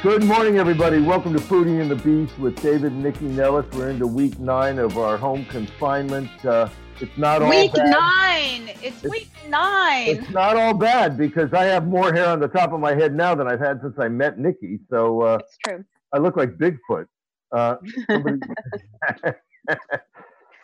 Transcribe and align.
Good 0.00 0.22
morning, 0.22 0.58
everybody. 0.58 1.00
Welcome 1.00 1.32
to 1.32 1.40
Foodie 1.40 1.80
and 1.80 1.90
the 1.90 1.96
Beast 1.96 2.38
with 2.38 2.54
David 2.62 2.92
and 2.92 3.04
Nycci 3.04 3.22
Nellis. 3.22 3.66
We're 3.72 3.90
into 3.90 4.06
week 4.06 4.38
nine 4.38 4.78
of 4.78 4.96
our 4.96 5.16
home 5.16 5.44
confinement. 5.46 6.30
Uh, 6.44 6.68
it's 7.00 7.18
not 7.18 7.42
all 7.42 7.50
week 7.50 7.74
bad. 7.74 7.90
nine. 7.90 8.68
It's, 8.80 9.02
it's, 9.02 9.02
week 9.02 9.28
nine. 9.48 10.06
It's 10.06 10.30
not 10.30 10.56
all 10.56 10.72
bad 10.72 11.18
because 11.18 11.52
I 11.52 11.64
have 11.64 11.88
more 11.88 12.12
hair 12.12 12.28
on 12.28 12.38
the 12.38 12.46
top 12.46 12.72
of 12.72 12.78
my 12.78 12.94
head 12.94 13.12
now 13.12 13.34
than 13.34 13.48
I've 13.48 13.58
had 13.58 13.80
since 13.82 13.98
I 13.98 14.06
met 14.06 14.38
Nycci. 14.38 14.78
So 14.88 15.22
uh, 15.22 15.38
it's 15.40 15.58
true. 15.66 15.84
I 16.12 16.18
look 16.18 16.36
like 16.36 16.50
Bigfoot. 16.50 17.06
Uh, 17.50 17.78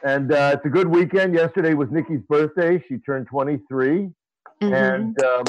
and 0.05 0.31
uh, 0.33 0.53
it's 0.55 0.65
a 0.65 0.71
good 0.71 0.87
weekend. 0.87 1.35
Yesterday 1.35 1.75
was 1.75 1.89
Nycci's 1.89 2.23
birthday. 2.29 2.81
She 2.89 2.99
turned 2.99 3.27
23. 3.27 4.11
Mm-hmm. 4.63 4.73
And 4.73 5.21
um, 5.25 5.45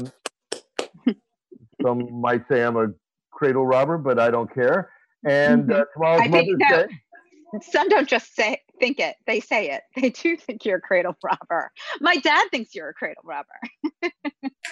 some 1.84 2.20
might 2.20 2.48
say 2.50 2.64
I'm 2.64 2.78
a 2.78 2.88
cradle 3.36 3.66
robber, 3.66 3.98
but 3.98 4.18
I 4.18 4.32
don't 4.32 4.52
care. 4.52 4.90
And 5.24 5.72
uh, 5.72 5.76
mm-hmm. 5.76 5.84
tomorrow's 5.94 6.30
Mother's 6.30 6.56
no, 6.58 6.88
Day. 6.88 6.88
Some 7.62 7.90
don't 7.90 8.10
just 8.10 8.36
say 8.36 8.60
think 8.80 9.00
it; 9.00 9.16
they 9.28 9.40
say 9.40 9.70
it. 9.70 9.84
They 10.02 10.10
do 10.10 10.36
think 10.36 10.66
you're 10.66 10.78
a 10.78 10.82
cradle 10.82 11.16
robber. 11.24 11.72
My 12.02 12.16
dad 12.16 12.48
thinks 12.52 12.74
you're 12.74 12.90
a 12.90 12.94
cradle 12.94 13.24
robber. 13.24 14.12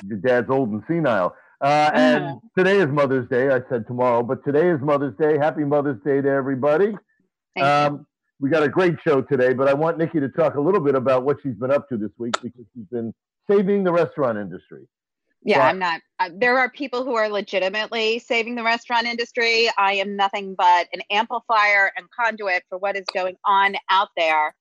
Your 0.08 0.18
dad's 0.18 0.50
old 0.50 0.70
and 0.70 0.84
senile. 0.88 1.36
Uh, 1.62 1.92
and 1.94 2.24
uh-huh. 2.26 2.36
today 2.58 2.80
is 2.80 2.88
Mother's 2.88 3.30
Day. 3.30 3.50
I 3.50 3.62
said 3.70 3.88
tomorrow, 3.88 4.22
but 4.22 4.44
today 4.44 4.70
is 4.70 4.82
Mother's 4.82 5.16
Day. 5.18 5.38
Happy 5.38 5.64
Mother's 5.64 6.02
Day 6.04 6.20
to 6.22 6.30
everybody. 6.30 6.94
Um, 7.62 8.06
we 8.40 8.50
got 8.50 8.64
a 8.64 8.68
great 8.68 8.96
show 9.08 9.22
today, 9.22 9.54
but 9.54 9.70
I 9.70 9.74
want 9.74 9.98
Nycci 9.98 10.20
to 10.20 10.30
talk 10.30 10.56
a 10.56 10.60
little 10.60 10.82
bit 10.82 10.96
about 10.96 11.24
what 11.24 11.38
she's 11.42 11.56
been 11.56 11.72
up 11.72 11.88
to 11.90 11.98
this 11.98 12.12
week 12.18 12.36
because 12.42 12.66
she's 12.74 12.88
been 12.92 13.14
saving 13.50 13.84
the 13.86 13.94
restaurant 13.94 14.38
industry. 14.38 14.86
Yeah, 15.46 15.68
I'm 15.68 15.80
not. 15.80 16.02
Uh, 16.20 16.30
there 16.34 16.58
are 16.58 16.70
people 16.70 17.04
who 17.04 17.16
are 17.16 17.28
legitimately 17.28 18.20
saving 18.20 18.56
the 18.56 18.64
restaurant 18.64 19.08
industry. 19.08 19.70
I 19.78 19.94
am 19.96 20.16
nothing 20.16 20.56
but 20.58 20.88
an 20.94 21.02
amplifier 21.12 21.92
and 21.98 22.08
conduit 22.18 22.64
for 22.70 22.78
what 22.78 22.96
is 22.96 23.06
going 23.14 23.36
on 23.46 23.76
out 23.90 24.10
there. 24.16 24.56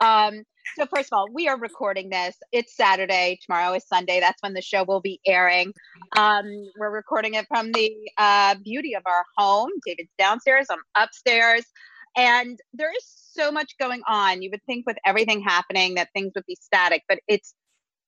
Um, 0.00 0.42
so, 0.74 0.84
first 0.86 1.10
of 1.12 1.16
all, 1.16 1.28
we 1.32 1.48
are 1.48 1.58
recording 1.58 2.10
this. 2.10 2.36
It's 2.52 2.76
Saturday. 2.76 3.38
Tomorrow 3.46 3.74
is 3.74 3.86
Sunday. 3.86 4.20
That's 4.20 4.42
when 4.42 4.52
the 4.52 4.60
show 4.60 4.84
will 4.84 5.00
be 5.00 5.20
airing. 5.26 5.72
Um, 6.16 6.44
we're 6.78 6.90
recording 6.90 7.34
it 7.34 7.46
from 7.48 7.72
the 7.72 7.94
uh, 8.18 8.56
beauty 8.62 8.94
of 8.94 9.02
our 9.06 9.24
home. 9.38 9.70
David's 9.86 10.10
downstairs. 10.18 10.66
I'm 10.70 10.82
upstairs. 10.96 11.64
And 12.16 12.58
there 12.74 12.92
is 12.94 13.04
so 13.32 13.52
much 13.52 13.74
going 13.78 14.02
on. 14.06 14.42
You 14.42 14.50
would 14.50 14.64
think 14.64 14.86
with 14.86 14.96
everything 15.04 15.40
happening 15.40 15.94
that 15.94 16.08
things 16.14 16.32
would 16.34 16.46
be 16.46 16.56
static, 16.60 17.04
but 17.08 17.20
it's 17.28 17.54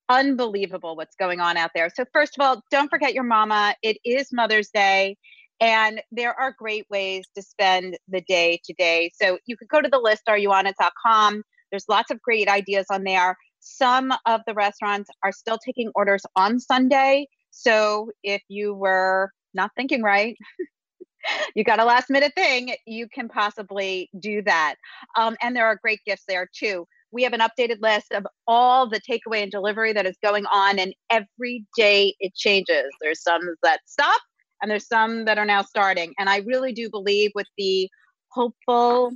unbelievable 0.09 0.95
what's 0.95 1.15
going 1.15 1.39
on 1.39 1.55
out 1.55 1.71
there. 1.73 1.89
So, 1.95 2.03
first 2.11 2.37
of 2.37 2.45
all, 2.45 2.61
don't 2.71 2.89
forget 2.89 3.13
your 3.13 3.23
mama. 3.23 3.75
It 3.83 3.97
is 4.03 4.33
Mother's 4.33 4.69
Day, 4.69 5.15
and 5.61 6.01
there 6.11 6.37
are 6.37 6.53
great 6.57 6.85
ways 6.89 7.25
to 7.35 7.41
spend 7.41 7.97
the 8.07 8.21
day 8.21 8.59
today. 8.65 9.11
So, 9.21 9.37
you 9.45 9.55
could 9.55 9.69
go 9.69 9.81
to 9.81 9.89
the 9.89 9.99
list, 9.99 10.23
areyouonit.com. 10.27 11.43
There's 11.71 11.85
lots 11.87 12.11
of 12.11 12.21
great 12.21 12.49
ideas 12.49 12.87
on 12.89 13.03
there. 13.03 13.37
Some 13.59 14.11
of 14.25 14.41
the 14.47 14.53
restaurants 14.53 15.09
are 15.23 15.31
still 15.31 15.59
taking 15.63 15.91
orders 15.95 16.23
on 16.35 16.59
Sunday. 16.59 17.27
So, 17.51 18.09
if 18.23 18.41
you 18.49 18.73
were 18.73 19.31
not 19.53 19.71
thinking 19.77 20.01
right, 20.01 20.35
you 21.55 21.63
got 21.63 21.79
a 21.79 21.85
last 21.85 22.09
minute 22.09 22.33
thing, 22.35 22.73
you 22.87 23.07
can 23.07 23.29
possibly 23.29 24.09
do 24.19 24.41
that. 24.43 24.75
Um, 25.15 25.37
and 25.41 25.55
there 25.55 25.67
are 25.67 25.79
great 25.81 25.99
gifts 26.05 26.23
there 26.27 26.49
too 26.51 26.85
we 27.11 27.23
have 27.23 27.33
an 27.33 27.39
updated 27.39 27.81
list 27.81 28.11
of 28.11 28.25
all 28.47 28.87
the 28.87 29.01
takeaway 29.01 29.41
and 29.41 29.51
delivery 29.51 29.93
that 29.93 30.05
is 30.05 30.17
going 30.23 30.45
on, 30.45 30.79
and 30.79 30.93
every 31.09 31.65
day 31.75 32.15
it 32.19 32.35
changes. 32.35 32.85
There's 33.01 33.21
some 33.21 33.41
that 33.63 33.81
stop, 33.85 34.21
and 34.61 34.69
there's 34.69 34.87
some 34.87 35.25
that 35.25 35.37
are 35.37 35.45
now 35.45 35.61
starting. 35.61 36.13
And 36.19 36.29
I 36.29 36.37
really 36.37 36.73
do 36.73 36.89
believe 36.89 37.31
with 37.35 37.47
the 37.57 37.89
hopeful 38.31 39.11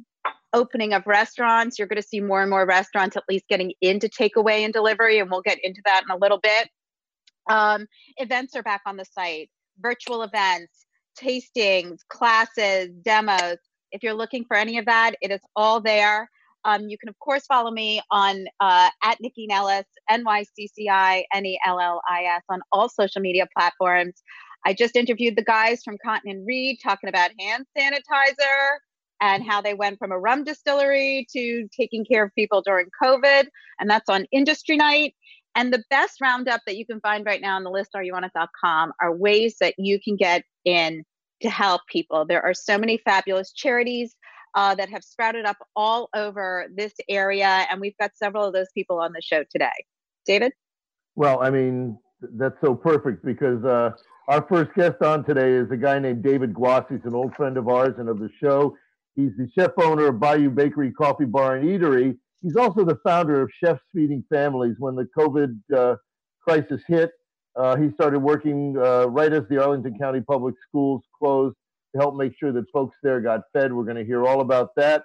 opening 0.53 0.93
of 0.93 1.05
restaurants, 1.07 1.77
you're 1.77 1.87
going 1.87 2.01
to 2.01 2.07
see 2.07 2.19
more 2.19 2.41
and 2.41 2.49
more 2.49 2.65
restaurants 2.65 3.17
at 3.17 3.23
least 3.29 3.45
getting 3.49 3.73
into 3.81 4.07
takeaway 4.07 4.63
and 4.63 4.73
delivery, 4.73 5.19
and 5.19 5.29
we'll 5.29 5.41
get 5.41 5.59
into 5.63 5.81
that 5.85 6.03
in 6.07 6.15
a 6.15 6.17
little 6.17 6.39
bit. 6.39 6.69
Um, 7.49 7.87
events 8.17 8.55
are 8.55 8.63
back 8.63 8.81
on 8.85 8.97
the 8.97 9.05
site, 9.05 9.49
virtual 9.79 10.23
events, 10.23 10.85
tastings, 11.19 11.97
classes, 12.07 12.89
demos. 13.03 13.57
If 13.91 14.01
you're 14.01 14.13
looking 14.13 14.45
for 14.45 14.55
any 14.55 14.77
of 14.77 14.85
that, 14.85 15.15
it 15.21 15.31
is 15.31 15.41
all 15.55 15.81
there. 15.81 16.29
Um, 16.65 16.87
you 16.87 16.97
can, 16.97 17.09
of 17.09 17.19
course, 17.19 17.45
follow 17.45 17.71
me 17.71 18.01
on 18.11 18.45
uh, 18.59 18.89
at 19.03 19.17
Nycci 19.21 19.47
Nellis, 19.47 19.85
N 20.09 20.23
Y 20.25 20.45
C 20.55 20.67
C 20.67 20.89
I 20.89 21.25
N 21.33 21.45
E 21.45 21.59
L 21.65 21.79
L 21.79 22.01
I 22.09 22.23
S, 22.23 22.43
on 22.49 22.61
all 22.71 22.89
social 22.89 23.21
media 23.21 23.47
platforms. 23.55 24.21
I 24.65 24.73
just 24.73 24.95
interviewed 24.95 25.35
the 25.35 25.43
guys 25.43 25.83
from 25.83 25.97
Cotton 26.03 26.31
and 26.31 26.47
Reed 26.47 26.79
talking 26.81 27.09
about 27.09 27.31
hand 27.39 27.65
sanitizer 27.77 28.77
and 29.21 29.43
how 29.43 29.61
they 29.61 29.73
went 29.73 29.99
from 29.99 30.11
a 30.11 30.19
rum 30.19 30.43
distillery 30.43 31.27
to 31.33 31.67
taking 31.77 32.05
care 32.05 32.23
of 32.23 32.35
people 32.35 32.61
during 32.61 32.87
COVID. 33.01 33.47
And 33.79 33.89
that's 33.89 34.09
on 34.09 34.25
Industry 34.31 34.77
Night. 34.77 35.15
And 35.55 35.71
the 35.71 35.83
best 35.89 36.19
roundup 36.19 36.61
that 36.65 36.77
you 36.77 36.85
can 36.85 36.99
find 36.99 37.25
right 37.25 37.41
now 37.41 37.55
on 37.55 37.63
the 37.63 37.69
list, 37.69 37.91
are 37.93 38.03
areyouonit.com, 38.03 38.93
are 39.01 39.15
ways 39.15 39.57
that 39.59 39.75
you 39.77 39.99
can 40.03 40.15
get 40.15 40.43
in 40.65 41.03
to 41.41 41.49
help 41.49 41.81
people. 41.87 42.25
There 42.25 42.43
are 42.43 42.53
so 42.53 42.77
many 42.77 42.99
fabulous 43.05 43.51
charities 43.51 44.15
uh, 44.55 44.75
that 44.75 44.89
have 44.89 45.03
sprouted 45.03 45.45
up 45.45 45.57
all 45.75 46.09
over 46.15 46.67
this 46.75 46.93
area. 47.09 47.65
And 47.69 47.81
we've 47.81 47.97
got 47.99 48.11
several 48.15 48.45
of 48.45 48.53
those 48.53 48.67
people 48.73 48.99
on 48.99 49.13
the 49.13 49.21
show 49.21 49.43
today. 49.49 49.71
David? 50.25 50.53
Well, 51.15 51.41
I 51.41 51.49
mean, 51.49 51.97
that's 52.21 52.55
so 52.61 52.75
perfect 52.75 53.23
because 53.25 53.63
uh, 53.63 53.91
our 54.27 54.45
first 54.47 54.73
guest 54.75 55.01
on 55.01 55.25
today 55.25 55.51
is 55.51 55.69
a 55.71 55.77
guy 55.77 55.99
named 55.99 56.23
David 56.23 56.53
Guas. 56.53 56.85
He's 56.89 57.05
an 57.05 57.13
old 57.13 57.35
friend 57.35 57.57
of 57.57 57.67
ours 57.67 57.95
and 57.97 58.09
of 58.09 58.19
the 58.19 58.29
show. 58.41 58.75
He's 59.15 59.31
the 59.37 59.47
chef 59.57 59.71
owner 59.77 60.07
of 60.07 60.19
Bayou 60.19 60.49
Bakery 60.49 60.91
Coffee 60.91 61.25
Bar 61.25 61.57
and 61.57 61.67
Eatery. 61.67 62.17
He's 62.41 62.55
also 62.55 62.83
the 62.83 62.97
founder 63.03 63.41
of 63.41 63.49
Chefs 63.63 63.81
Feeding 63.93 64.23
Families. 64.31 64.75
When 64.79 64.95
the 64.95 65.07
COVID 65.17 65.59
uh, 65.75 65.95
crisis 66.41 66.81
hit, 66.87 67.11
uh, 67.55 67.75
he 67.75 67.91
started 67.91 68.19
working 68.19 68.75
uh, 68.77 69.05
right 69.05 69.31
as 69.31 69.43
the 69.49 69.61
Arlington 69.63 69.97
County 69.99 70.21
Public 70.21 70.55
Schools 70.67 71.03
closed 71.19 71.55
to 71.93 71.99
help 71.99 72.15
make 72.15 72.33
sure 72.39 72.51
that 72.51 72.69
folks 72.71 72.95
there 73.03 73.21
got 73.21 73.41
fed. 73.53 73.71
We're 73.71 73.83
going 73.83 73.97
to 73.97 74.05
hear 74.05 74.25
all 74.25 74.41
about 74.41 74.69
that. 74.75 75.03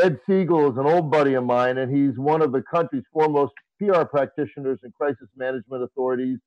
Ed 0.00 0.18
Segal 0.28 0.70
is 0.72 0.78
an 0.78 0.86
old 0.86 1.10
buddy 1.10 1.34
of 1.34 1.44
mine, 1.44 1.78
and 1.78 1.94
he's 1.94 2.18
one 2.18 2.42
of 2.42 2.52
the 2.52 2.62
country's 2.62 3.04
foremost 3.12 3.52
PR 3.80 4.02
practitioners 4.02 4.78
and 4.82 4.92
crisis 4.94 5.28
management 5.36 5.82
authorities. 5.82 6.38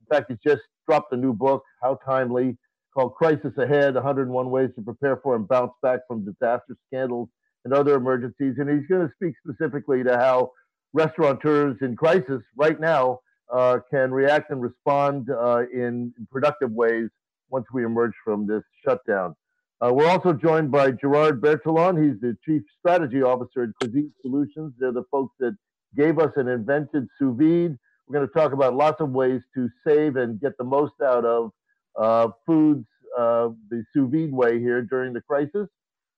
In 0.00 0.06
fact, 0.10 0.30
he's 0.30 0.38
just 0.44 0.62
dropped 0.88 1.12
a 1.12 1.16
new 1.16 1.32
book, 1.32 1.62
How 1.82 1.98
Timely, 2.04 2.56
called 2.92 3.14
Crisis 3.14 3.52
Ahead 3.58 3.94
101 3.94 4.50
Ways 4.50 4.70
to 4.76 4.82
Prepare 4.82 5.18
for 5.18 5.36
and 5.36 5.46
Bounce 5.46 5.72
Back 5.82 6.00
from 6.08 6.24
Disaster 6.24 6.76
Scandals 6.88 7.28
and 7.64 7.74
Other 7.74 7.94
Emergencies. 7.94 8.54
And 8.58 8.68
he's 8.70 8.88
going 8.88 9.06
to 9.06 9.12
speak 9.14 9.34
specifically 9.46 10.02
to 10.02 10.16
how 10.16 10.50
restaurateurs 10.92 11.76
in 11.82 11.94
crisis 11.94 12.42
right 12.56 12.80
now 12.80 13.20
uh, 13.52 13.78
can 13.90 14.10
react 14.10 14.50
and 14.50 14.62
respond 14.62 15.28
uh, 15.30 15.64
in 15.72 16.12
productive 16.30 16.72
ways 16.72 17.10
once 17.50 17.66
we 17.72 17.84
emerge 17.84 18.12
from 18.24 18.46
this 18.46 18.62
shutdown. 18.84 19.34
Uh, 19.80 19.92
we're 19.92 20.08
also 20.08 20.32
joined 20.32 20.70
by 20.70 20.90
Gerard 20.90 21.40
Bertholon. 21.40 22.02
He's 22.02 22.18
the 22.20 22.36
Chief 22.44 22.62
Strategy 22.78 23.22
Officer 23.22 23.64
at 23.64 23.68
Cuisine 23.80 24.12
Solutions. 24.22 24.72
They're 24.78 24.92
the 24.92 25.04
folks 25.10 25.34
that 25.38 25.54
gave 25.96 26.18
us 26.18 26.30
an 26.36 26.48
invented 26.48 27.06
sous 27.18 27.36
vide. 27.36 27.76
We're 28.06 28.14
going 28.14 28.26
to 28.26 28.32
talk 28.32 28.52
about 28.52 28.74
lots 28.74 29.00
of 29.00 29.10
ways 29.10 29.42
to 29.54 29.68
save 29.86 30.16
and 30.16 30.40
get 30.40 30.56
the 30.58 30.64
most 30.64 30.94
out 31.04 31.24
of 31.24 31.50
uh, 31.98 32.28
foods 32.46 32.86
uh, 33.18 33.48
the 33.68 33.84
sous 33.92 34.10
vide 34.10 34.32
way 34.32 34.58
here 34.60 34.82
during 34.82 35.12
the 35.12 35.20
crisis. 35.20 35.68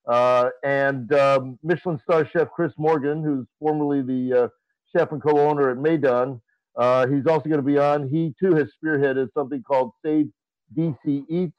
Uh, 0.07 0.51
and 0.65 1.13
um, 1.13 1.59
Michelin 1.63 1.99
star 2.03 2.27
chef 2.27 2.49
Chris 2.55 2.73
Morgan, 2.79 3.23
who's 3.23 3.47
formerly 3.59 4.03
the 4.03 4.45
uh, 4.45 4.49
chef 4.97 5.13
and 5.13 5.23
co-owner 5.23 5.71
at 5.71 5.77
Maydan, 5.79 6.41
uh, 6.77 7.07
he's 7.09 7.27
also 7.27 7.49
going 7.49 7.61
to 7.61 7.63
be 7.63 7.77
on. 7.77 8.09
He 8.09 8.35
too 8.41 8.55
has 8.55 8.69
spearheaded 8.83 9.29
something 9.35 9.63
called 9.63 9.93
Save 10.05 10.29
DC 10.77 11.25
Eats. 11.29 11.53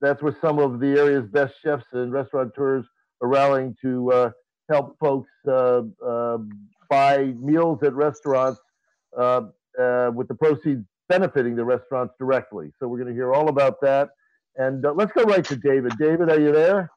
That's 0.00 0.20
where 0.22 0.36
some 0.40 0.58
of 0.58 0.80
the 0.80 0.98
area's 0.98 1.28
best 1.30 1.54
chefs 1.64 1.84
and 1.92 2.12
restaurateurs 2.12 2.84
are 3.20 3.28
rallying 3.28 3.76
to 3.82 4.10
uh, 4.12 4.30
help 4.70 4.96
folks 4.98 5.30
uh, 5.46 5.82
uh, 6.04 6.38
buy 6.90 7.32
meals 7.40 7.78
at 7.84 7.94
restaurants 7.94 8.60
uh, 9.16 9.42
uh, 9.80 10.10
with 10.14 10.26
the 10.28 10.34
proceeds 10.34 10.84
benefiting 11.08 11.54
the 11.54 11.64
restaurants 11.64 12.14
directly. 12.18 12.72
So 12.80 12.88
we're 12.88 12.98
going 12.98 13.08
to 13.08 13.14
hear 13.14 13.32
all 13.32 13.48
about 13.48 13.80
that. 13.82 14.10
And 14.56 14.84
uh, 14.84 14.92
let's 14.92 15.12
go 15.12 15.22
right 15.22 15.44
to 15.44 15.56
David. 15.56 15.92
David, 15.98 16.30
are 16.30 16.40
you 16.40 16.52
there? 16.52 16.90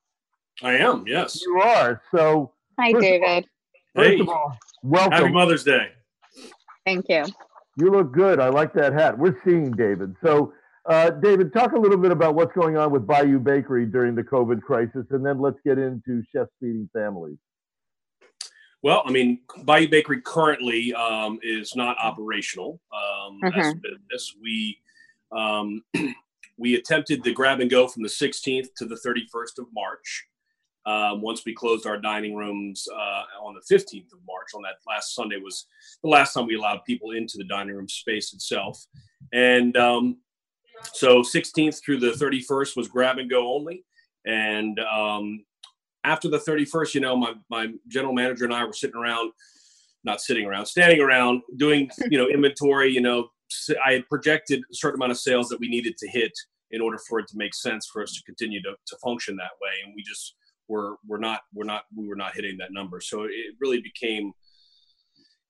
I 0.63 0.73
am. 0.77 1.03
Yes. 1.07 1.41
You 1.45 1.61
are. 1.61 2.01
So, 2.15 2.53
Hi, 2.79 2.91
First 2.91 3.05
of 3.05 3.11
all- 3.13 3.19
David. 3.19 3.45
first 3.95 4.09
Hey, 4.09 4.19
of 4.19 4.29
all, 4.29 4.57
happy. 5.11 5.29
Mother's 5.31 5.63
Day. 5.63 5.89
Thank 6.85 7.05
you. 7.09 7.25
You 7.77 7.91
look 7.91 8.13
good. 8.13 8.39
I 8.39 8.49
like 8.49 8.73
that 8.73 8.93
hat. 8.93 9.17
We're 9.17 9.37
seeing 9.45 9.71
David. 9.71 10.15
So, 10.23 10.53
uh, 10.87 11.09
David, 11.09 11.51
talk 11.53 11.71
a 11.71 11.79
little 11.79 11.97
bit 11.97 12.11
about 12.11 12.35
what's 12.35 12.53
going 12.53 12.77
on 12.77 12.91
with 12.91 13.07
Bayou 13.07 13.39
Bakery 13.39 13.85
during 13.85 14.15
the 14.15 14.23
COVID 14.23 14.61
crisis, 14.61 15.05
and 15.09 15.25
then 15.25 15.39
let's 15.39 15.57
get 15.65 15.77
into 15.77 16.23
chefs 16.31 16.51
feeding 16.59 16.89
families. 16.93 17.37
Well, 18.83 19.01
I 19.03 19.11
mean, 19.11 19.39
Bayou 19.63 19.89
Bakery 19.89 20.21
currently 20.21 20.93
um, 20.93 21.39
is 21.41 21.75
not 21.75 21.97
operational 21.97 22.79
um, 22.93 23.39
as 23.53 23.71
a 23.71 23.75
business. 23.75 24.35
We 24.39 24.77
um, 25.31 25.81
we 26.57 26.75
attempted 26.75 27.23
the 27.23 27.33
grab 27.33 27.61
and 27.61 27.69
go 27.69 27.87
from 27.87 28.03
the 28.03 28.09
16th 28.09 28.67
to 28.77 28.85
the 28.85 28.95
31st 28.95 29.59
of 29.59 29.65
March. 29.73 30.25
Um, 30.85 31.21
once 31.21 31.43
we 31.45 31.55
closed 31.55 31.87
our 31.87 31.97
dining 31.97 32.35
rooms 32.35 32.87
uh, 32.93 33.23
on 33.43 33.55
the 33.55 33.75
15th 33.75 34.13
of 34.13 34.19
March, 34.27 34.49
on 34.55 34.61
that 34.61 34.75
last 34.87 35.15
Sunday 35.15 35.37
was 35.37 35.65
the 36.03 36.09
last 36.09 36.33
time 36.33 36.45
we 36.45 36.55
allowed 36.55 36.85
people 36.85 37.11
into 37.11 37.39
the 37.39 37.43
dining 37.43 37.75
room 37.75 37.89
space 37.89 38.33
itself. 38.33 38.85
And 39.33 39.75
um, 39.77 40.17
so 40.93 41.21
16th 41.21 41.83
through 41.83 41.99
the 41.99 42.11
31st 42.11 42.75
was 42.75 42.87
grab 42.87 43.17
and 43.17 43.29
go 43.29 43.53
only. 43.53 43.83
And 44.25 44.79
um, 44.79 45.43
after 46.03 46.29
the 46.29 46.39
31st, 46.39 46.95
you 46.95 47.01
know, 47.01 47.15
my, 47.15 47.33
my 47.49 47.67
general 47.87 48.13
manager 48.13 48.45
and 48.45 48.53
I 48.53 48.63
were 48.63 48.73
sitting 48.73 48.95
around, 48.95 49.31
not 50.03 50.21
sitting 50.21 50.45
around, 50.45 50.65
standing 50.65 51.01
around 51.01 51.41
doing, 51.57 51.89
you 52.09 52.17
know, 52.17 52.27
inventory, 52.27 52.91
you 52.91 53.01
know, 53.01 53.29
I 53.85 53.93
had 53.93 54.09
projected 54.09 54.61
a 54.71 54.75
certain 54.75 54.99
amount 54.99 55.11
of 55.11 55.19
sales 55.19 55.49
that 55.49 55.59
we 55.59 55.67
needed 55.67 55.97
to 55.97 56.07
hit 56.07 56.31
in 56.71 56.81
order 56.81 56.97
for 57.07 57.19
it 57.19 57.27
to 57.29 57.37
make 57.37 57.53
sense 57.53 57.87
for 57.91 58.01
us 58.01 58.13
to 58.13 58.23
continue 58.23 58.61
to, 58.63 58.75
to 58.87 58.97
function 58.97 59.35
that 59.37 59.51
way. 59.61 59.71
And 59.83 59.93
we 59.95 60.03
just 60.03 60.35
were, 60.67 60.95
were 61.07 61.19
not, 61.19 61.41
we're 61.53 61.65
not, 61.65 61.83
we 61.95 62.07
were 62.07 62.15
not 62.15 62.35
hitting 62.35 62.57
that 62.57 62.71
number. 62.71 62.99
So 62.99 63.23
it 63.23 63.55
really 63.59 63.81
became 63.81 64.31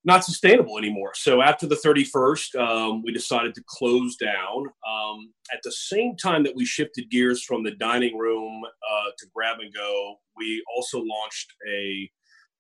not 0.06 0.24
sustainable 0.24 0.78
anymore. 0.78 1.14
So 1.16 1.42
after 1.42 1.66
the 1.66 1.76
31st, 1.76 2.56
um, 2.56 3.02
we 3.04 3.12
decided 3.12 3.56
to 3.56 3.64
close 3.68 4.16
down. 4.16 4.68
Um, 4.88 5.34
at 5.52 5.60
the 5.64 5.72
same 5.72 6.16
time 6.16 6.44
that 6.44 6.56
we 6.56 6.64
shifted 6.64 7.10
gears 7.10 7.44
from 7.44 7.64
the 7.64 7.72
dining 7.72 8.16
room 8.16 8.62
uh, 8.64 9.10
to 9.18 9.28
grab 9.34 9.58
and 9.60 9.74
go, 9.74 10.16
we 10.38 10.64
also 10.76 11.00
launched 11.00 11.54
a 11.68 12.10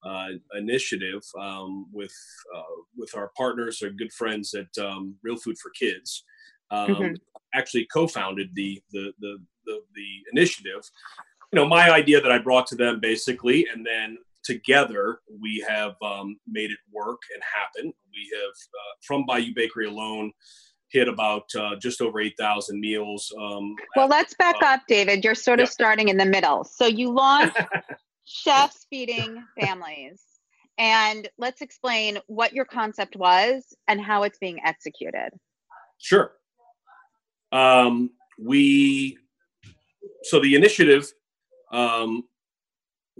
uh, 0.03 0.27
initiative 0.57 1.21
um, 1.39 1.87
with 1.91 2.13
uh, 2.55 2.81
with 2.97 3.15
our 3.15 3.31
partners, 3.37 3.81
our 3.83 3.89
good 3.89 4.11
friends 4.11 4.53
at 4.53 4.83
um, 4.83 5.15
Real 5.23 5.37
Food 5.37 5.57
for 5.57 5.71
Kids. 5.71 6.23
Um, 6.71 6.87
Mhm. 6.89 7.15
Actually, 7.53 7.87
co-founded 7.93 8.49
the, 8.53 8.81
the 8.91 9.13
the 9.19 9.37
the 9.65 9.79
the 9.93 10.07
initiative. 10.33 10.83
You 11.53 11.59
know, 11.59 11.67
my 11.67 11.89
idea 11.89 12.21
that 12.21 12.31
I 12.31 12.37
brought 12.37 12.67
to 12.67 12.75
them 12.75 12.99
basically, 12.99 13.67
and 13.71 13.85
then 13.85 14.17
together 14.45 15.19
we 15.41 15.65
have 15.67 15.95
um, 16.01 16.37
made 16.47 16.71
it 16.71 16.77
work 16.93 17.19
and 17.33 17.41
happen. 17.43 17.93
We 18.13 18.31
have 18.33 18.49
uh, 18.51 18.93
from 19.05 19.25
Bayou 19.25 19.53
Bakery 19.55 19.87
alone 19.87 20.31
hit 20.89 21.07
about 21.07 21.43
uh, 21.57 21.75
just 21.75 22.01
over 22.01 22.19
eight 22.19 22.35
thousand 22.39 22.79
meals. 22.79 23.33
Um, 23.39 23.75
Well, 23.95 24.07
let's 24.07 24.35
back 24.35 24.55
uh, 24.61 24.67
up, 24.67 24.81
David. 24.87 25.23
You're 25.23 25.35
sort 25.35 25.59
of 25.59 25.65
yeah. 25.65 25.71
starting 25.71 26.09
in 26.09 26.17
the 26.17 26.25
middle. 26.25 26.63
So 26.63 26.85
you 26.85 27.11
launched 27.11 27.57
Chefs 28.25 28.85
Feeding 28.89 29.43
Families. 29.59 30.21
And 30.77 31.29
let's 31.37 31.61
explain 31.61 32.19
what 32.27 32.51
your 32.51 32.65
concept 32.65 33.15
was 33.15 33.73
and 33.87 34.01
how 34.01 34.23
it's 34.23 34.37
being 34.37 34.59
executed. 34.65 35.29
Sure. 35.99 36.31
Um, 37.53 38.11
we 38.37 39.17
so 40.23 40.39
the 40.39 40.55
initiative. 40.55 41.11
Um, 41.71 42.23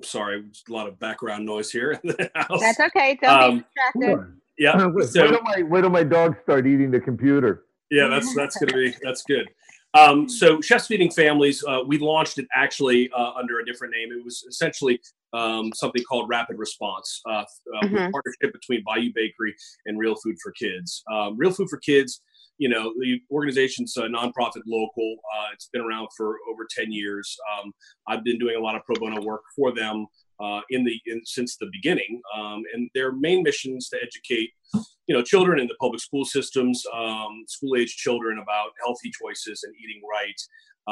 sorry, 0.03 0.43
a 0.69 0.71
lot 0.73 0.87
of 0.87 0.99
background 0.99 1.45
noise 1.45 1.71
here 1.71 1.91
in 1.91 1.99
the 2.03 2.29
house. 2.35 2.61
That's 2.61 2.79
okay. 2.79 3.17
Don't 3.21 3.41
Um, 3.41 3.57
be 3.57 3.63
distracted. 3.95 4.33
yeah. 4.57 4.87
wait, 4.93 5.05
So 5.09 5.21
wait 5.23 5.29
till 5.31 5.41
my 5.41 5.61
wait 5.63 5.81
till 5.81 5.89
my 5.89 6.03
dogs 6.03 6.37
start 6.43 6.67
eating 6.67 6.91
the 6.91 6.99
computer. 6.99 7.65
yeah, 7.91 8.07
that's 8.07 8.33
that's 8.35 8.57
gonna 8.57 8.73
be 8.73 8.93
that's 9.01 9.23
good. 9.23 9.47
Um, 9.93 10.27
so 10.27 10.59
Chefs 10.59 10.87
Feeding 10.87 11.09
Families, 11.09 11.63
uh, 11.65 11.79
we 11.87 11.97
launched 11.99 12.37
it 12.37 12.45
actually 12.53 13.09
uh, 13.17 13.31
under 13.31 13.59
a 13.59 13.65
different 13.65 13.93
name. 13.95 14.09
It 14.11 14.21
was 14.25 14.43
essentially 14.49 14.99
um, 15.31 15.71
something 15.73 16.03
called 16.03 16.27
Rapid 16.27 16.57
Response, 16.59 17.21
uh, 17.25 17.31
uh, 17.31 17.43
with 17.83 17.91
Mhm. 17.93 18.11
partnership 18.11 18.51
between 18.53 18.83
Bayou 18.85 19.11
Bakery 19.15 19.55
and 19.85 19.97
Real 19.97 20.15
Food 20.15 20.35
for 20.43 20.51
Kids. 20.51 21.01
Um, 21.11 21.37
Real 21.37 21.51
Food 21.51 21.69
for 21.69 21.77
Kids, 21.77 22.21
you 22.57 22.69
know, 22.69 22.93
the 22.99 23.19
organization's 23.31 23.95
a 23.97 24.03
nonprofit 24.03 24.61
local. 24.65 25.17
Uh, 25.37 25.47
it's 25.53 25.69
been 25.73 25.81
around 25.81 26.07
for 26.15 26.37
over 26.51 26.65
10 26.69 26.91
years. 26.91 27.35
Um, 27.57 27.73
I've 28.07 28.23
been 28.23 28.39
doing 28.39 28.55
a 28.55 28.59
lot 28.61 28.75
of 28.75 28.83
pro 28.85 28.95
bono 28.95 29.21
work 29.21 29.41
for 29.55 29.73
them 29.73 30.07
uh, 30.39 30.61
in 30.69 30.83
the 30.83 30.99
in, 31.05 31.21
since 31.25 31.57
the 31.57 31.69
beginning, 31.71 32.21
um, 32.37 32.63
and 32.73 32.89
their 32.93 33.11
main 33.13 33.43
mission 33.43 33.77
is 33.77 33.87
to 33.89 33.97
educate 34.01 34.51
you 35.07 35.15
know 35.15 35.21
children 35.21 35.59
in 35.59 35.67
the 35.67 35.75
public 35.79 36.01
school 36.01 36.25
systems 36.25 36.83
um, 36.93 37.43
school 37.47 37.75
age 37.75 37.95
children 37.95 38.39
about 38.39 38.71
healthy 38.83 39.11
choices 39.11 39.63
and 39.63 39.73
eating 39.75 40.01
right 40.09 40.41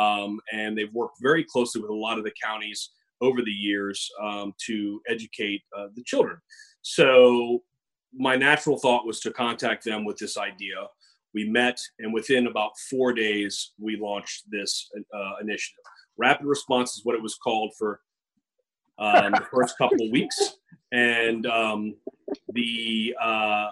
um, 0.01 0.39
and 0.51 0.77
they've 0.77 0.93
worked 0.93 1.17
very 1.21 1.43
closely 1.43 1.81
with 1.81 1.89
a 1.89 1.95
lot 1.95 2.17
of 2.17 2.23
the 2.23 2.31
counties 2.43 2.91
over 3.21 3.41
the 3.41 3.51
years 3.51 4.09
um, 4.21 4.53
to 4.65 5.01
educate 5.09 5.61
uh, 5.77 5.87
the 5.95 6.03
children 6.03 6.37
so 6.81 7.63
my 8.15 8.35
natural 8.35 8.77
thought 8.77 9.05
was 9.05 9.19
to 9.19 9.31
contact 9.31 9.83
them 9.83 10.05
with 10.05 10.17
this 10.17 10.37
idea 10.37 10.75
we 11.33 11.49
met 11.49 11.79
and 11.99 12.13
within 12.13 12.47
about 12.47 12.71
four 12.89 13.13
days 13.13 13.71
we 13.79 13.97
launched 13.97 14.43
this 14.49 14.89
uh, 15.13 15.33
initiative. 15.41 15.83
Rapid 16.17 16.45
response 16.45 16.95
is 16.95 17.01
what 17.03 17.15
it 17.15 17.21
was 17.21 17.35
called 17.35 17.73
for 17.77 18.01
um, 18.99 19.31
the 19.31 19.45
first 19.51 19.77
couple 19.77 20.05
of 20.05 20.11
weeks. 20.11 20.57
And 20.91 21.45
um, 21.47 21.95
the 22.49 23.15
uh, 23.21 23.69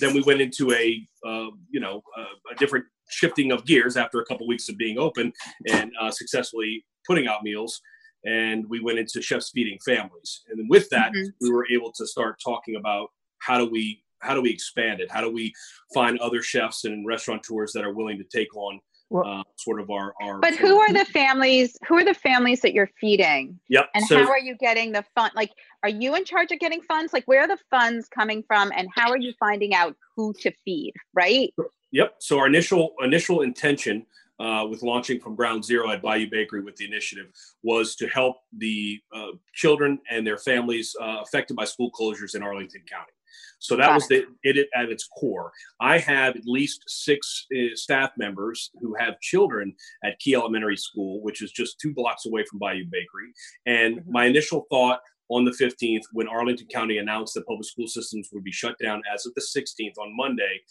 then 0.00 0.14
we 0.14 0.22
went 0.22 0.40
into 0.40 0.72
a 0.72 1.06
uh, 1.26 1.50
you 1.70 1.80
know 1.80 2.02
a, 2.16 2.52
a 2.52 2.56
different 2.56 2.84
shifting 3.10 3.52
of 3.52 3.64
gears 3.64 3.96
after 3.96 4.20
a 4.20 4.24
couple 4.24 4.44
of 4.44 4.48
weeks 4.48 4.68
of 4.68 4.76
being 4.76 4.98
open 4.98 5.32
and 5.70 5.92
uh, 6.00 6.10
successfully 6.10 6.84
putting 7.06 7.26
out 7.26 7.42
meals. 7.42 7.80
And 8.26 8.68
we 8.68 8.80
went 8.80 8.98
into 8.98 9.22
chefs 9.22 9.50
feeding 9.50 9.78
families. 9.84 10.42
And 10.48 10.58
then 10.58 10.66
with 10.68 10.88
that 10.90 11.12
Mhm. 11.12 11.32
we 11.40 11.50
were 11.50 11.66
able 11.70 11.92
to 11.92 12.06
start 12.06 12.40
talking 12.44 12.74
about 12.76 13.10
how 13.38 13.56
do 13.58 13.66
we 13.70 14.02
how 14.20 14.34
do 14.34 14.42
we 14.42 14.50
expand 14.50 15.00
it 15.00 15.10
how 15.10 15.20
do 15.20 15.30
we 15.30 15.52
find 15.94 16.18
other 16.20 16.42
chefs 16.42 16.84
and 16.84 17.06
restaurateurs 17.06 17.72
that 17.72 17.84
are 17.84 17.92
willing 17.92 18.18
to 18.18 18.24
take 18.24 18.54
on 18.56 18.80
uh, 19.16 19.42
sort 19.56 19.80
of 19.80 19.90
our 19.90 20.12
our 20.22 20.38
But 20.38 20.54
who 20.54 20.78
are 20.78 20.92
the 20.92 21.04
families? 21.06 21.76
Who 21.86 21.96
are 21.96 22.04
the 22.04 22.14
families 22.14 22.60
that 22.60 22.74
you're 22.74 22.90
feeding? 23.00 23.58
yep 23.68 23.88
And 23.94 24.04
so 24.04 24.18
how 24.18 24.28
are 24.28 24.38
you 24.38 24.56
getting 24.56 24.92
the 24.92 25.04
fund? 25.14 25.32
Like, 25.34 25.50
are 25.82 25.88
you 25.88 26.14
in 26.14 26.24
charge 26.24 26.52
of 26.52 26.58
getting 26.58 26.82
funds? 26.82 27.12
Like, 27.12 27.24
where 27.24 27.42
are 27.42 27.48
the 27.48 27.58
funds 27.70 28.08
coming 28.08 28.44
from? 28.46 28.70
And 28.76 28.88
how 28.94 29.10
are 29.10 29.18
you 29.18 29.32
finding 29.40 29.74
out 29.74 29.96
who 30.14 30.34
to 30.40 30.52
feed? 30.64 30.92
Right? 31.14 31.54
Yep. 31.92 32.16
So 32.20 32.38
our 32.38 32.46
initial 32.46 32.92
initial 33.00 33.42
intention 33.42 34.04
uh, 34.40 34.66
with 34.68 34.82
launching 34.82 35.20
from 35.20 35.34
ground 35.34 35.64
zero 35.64 35.90
at 35.90 36.02
Bayou 36.02 36.28
Bakery 36.30 36.62
with 36.62 36.76
the 36.76 36.84
initiative 36.84 37.26
was 37.62 37.96
to 37.96 38.06
help 38.08 38.36
the 38.56 39.00
uh, 39.14 39.32
children 39.54 39.98
and 40.10 40.26
their 40.26 40.38
families 40.38 40.94
uh, 41.00 41.18
affected 41.22 41.56
by 41.56 41.64
school 41.64 41.90
closures 41.90 42.34
in 42.34 42.42
Arlington 42.42 42.82
County. 42.88 43.12
So 43.58 43.76
that 43.76 43.86
Got 43.86 43.94
was 43.94 44.08
the, 44.08 44.24
it 44.42 44.68
at 44.74 44.88
its 44.88 45.08
core. 45.18 45.52
I 45.80 45.98
have 45.98 46.36
at 46.36 46.46
least 46.46 46.84
six 46.86 47.46
uh, 47.54 47.74
staff 47.74 48.10
members 48.16 48.70
who 48.80 48.94
have 48.98 49.20
children 49.20 49.74
at 50.04 50.18
Key 50.20 50.34
Elementary 50.34 50.76
School, 50.76 51.20
which 51.22 51.42
is 51.42 51.50
just 51.50 51.80
two 51.80 51.92
blocks 51.92 52.26
away 52.26 52.44
from 52.48 52.58
Bayou 52.58 52.84
Bakery. 52.84 53.32
And 53.66 53.98
Mhm. 53.98 54.06
my 54.08 54.26
initial 54.26 54.66
thought 54.70 55.00
on 55.30 55.44
the 55.44 55.52
15th, 55.52 56.04
when 56.12 56.28
Arlington 56.28 56.68
County 56.68 56.98
announced 56.98 57.34
that 57.34 57.46
public 57.46 57.66
school 57.66 57.86
systems 57.86 58.30
would 58.32 58.44
be 58.44 58.52
shut 58.52 58.76
down 58.82 59.02
as 59.12 59.26
of 59.26 59.34
the 59.34 59.42
16th 59.42 59.98
on 59.98 60.16
Monday, 60.16 60.62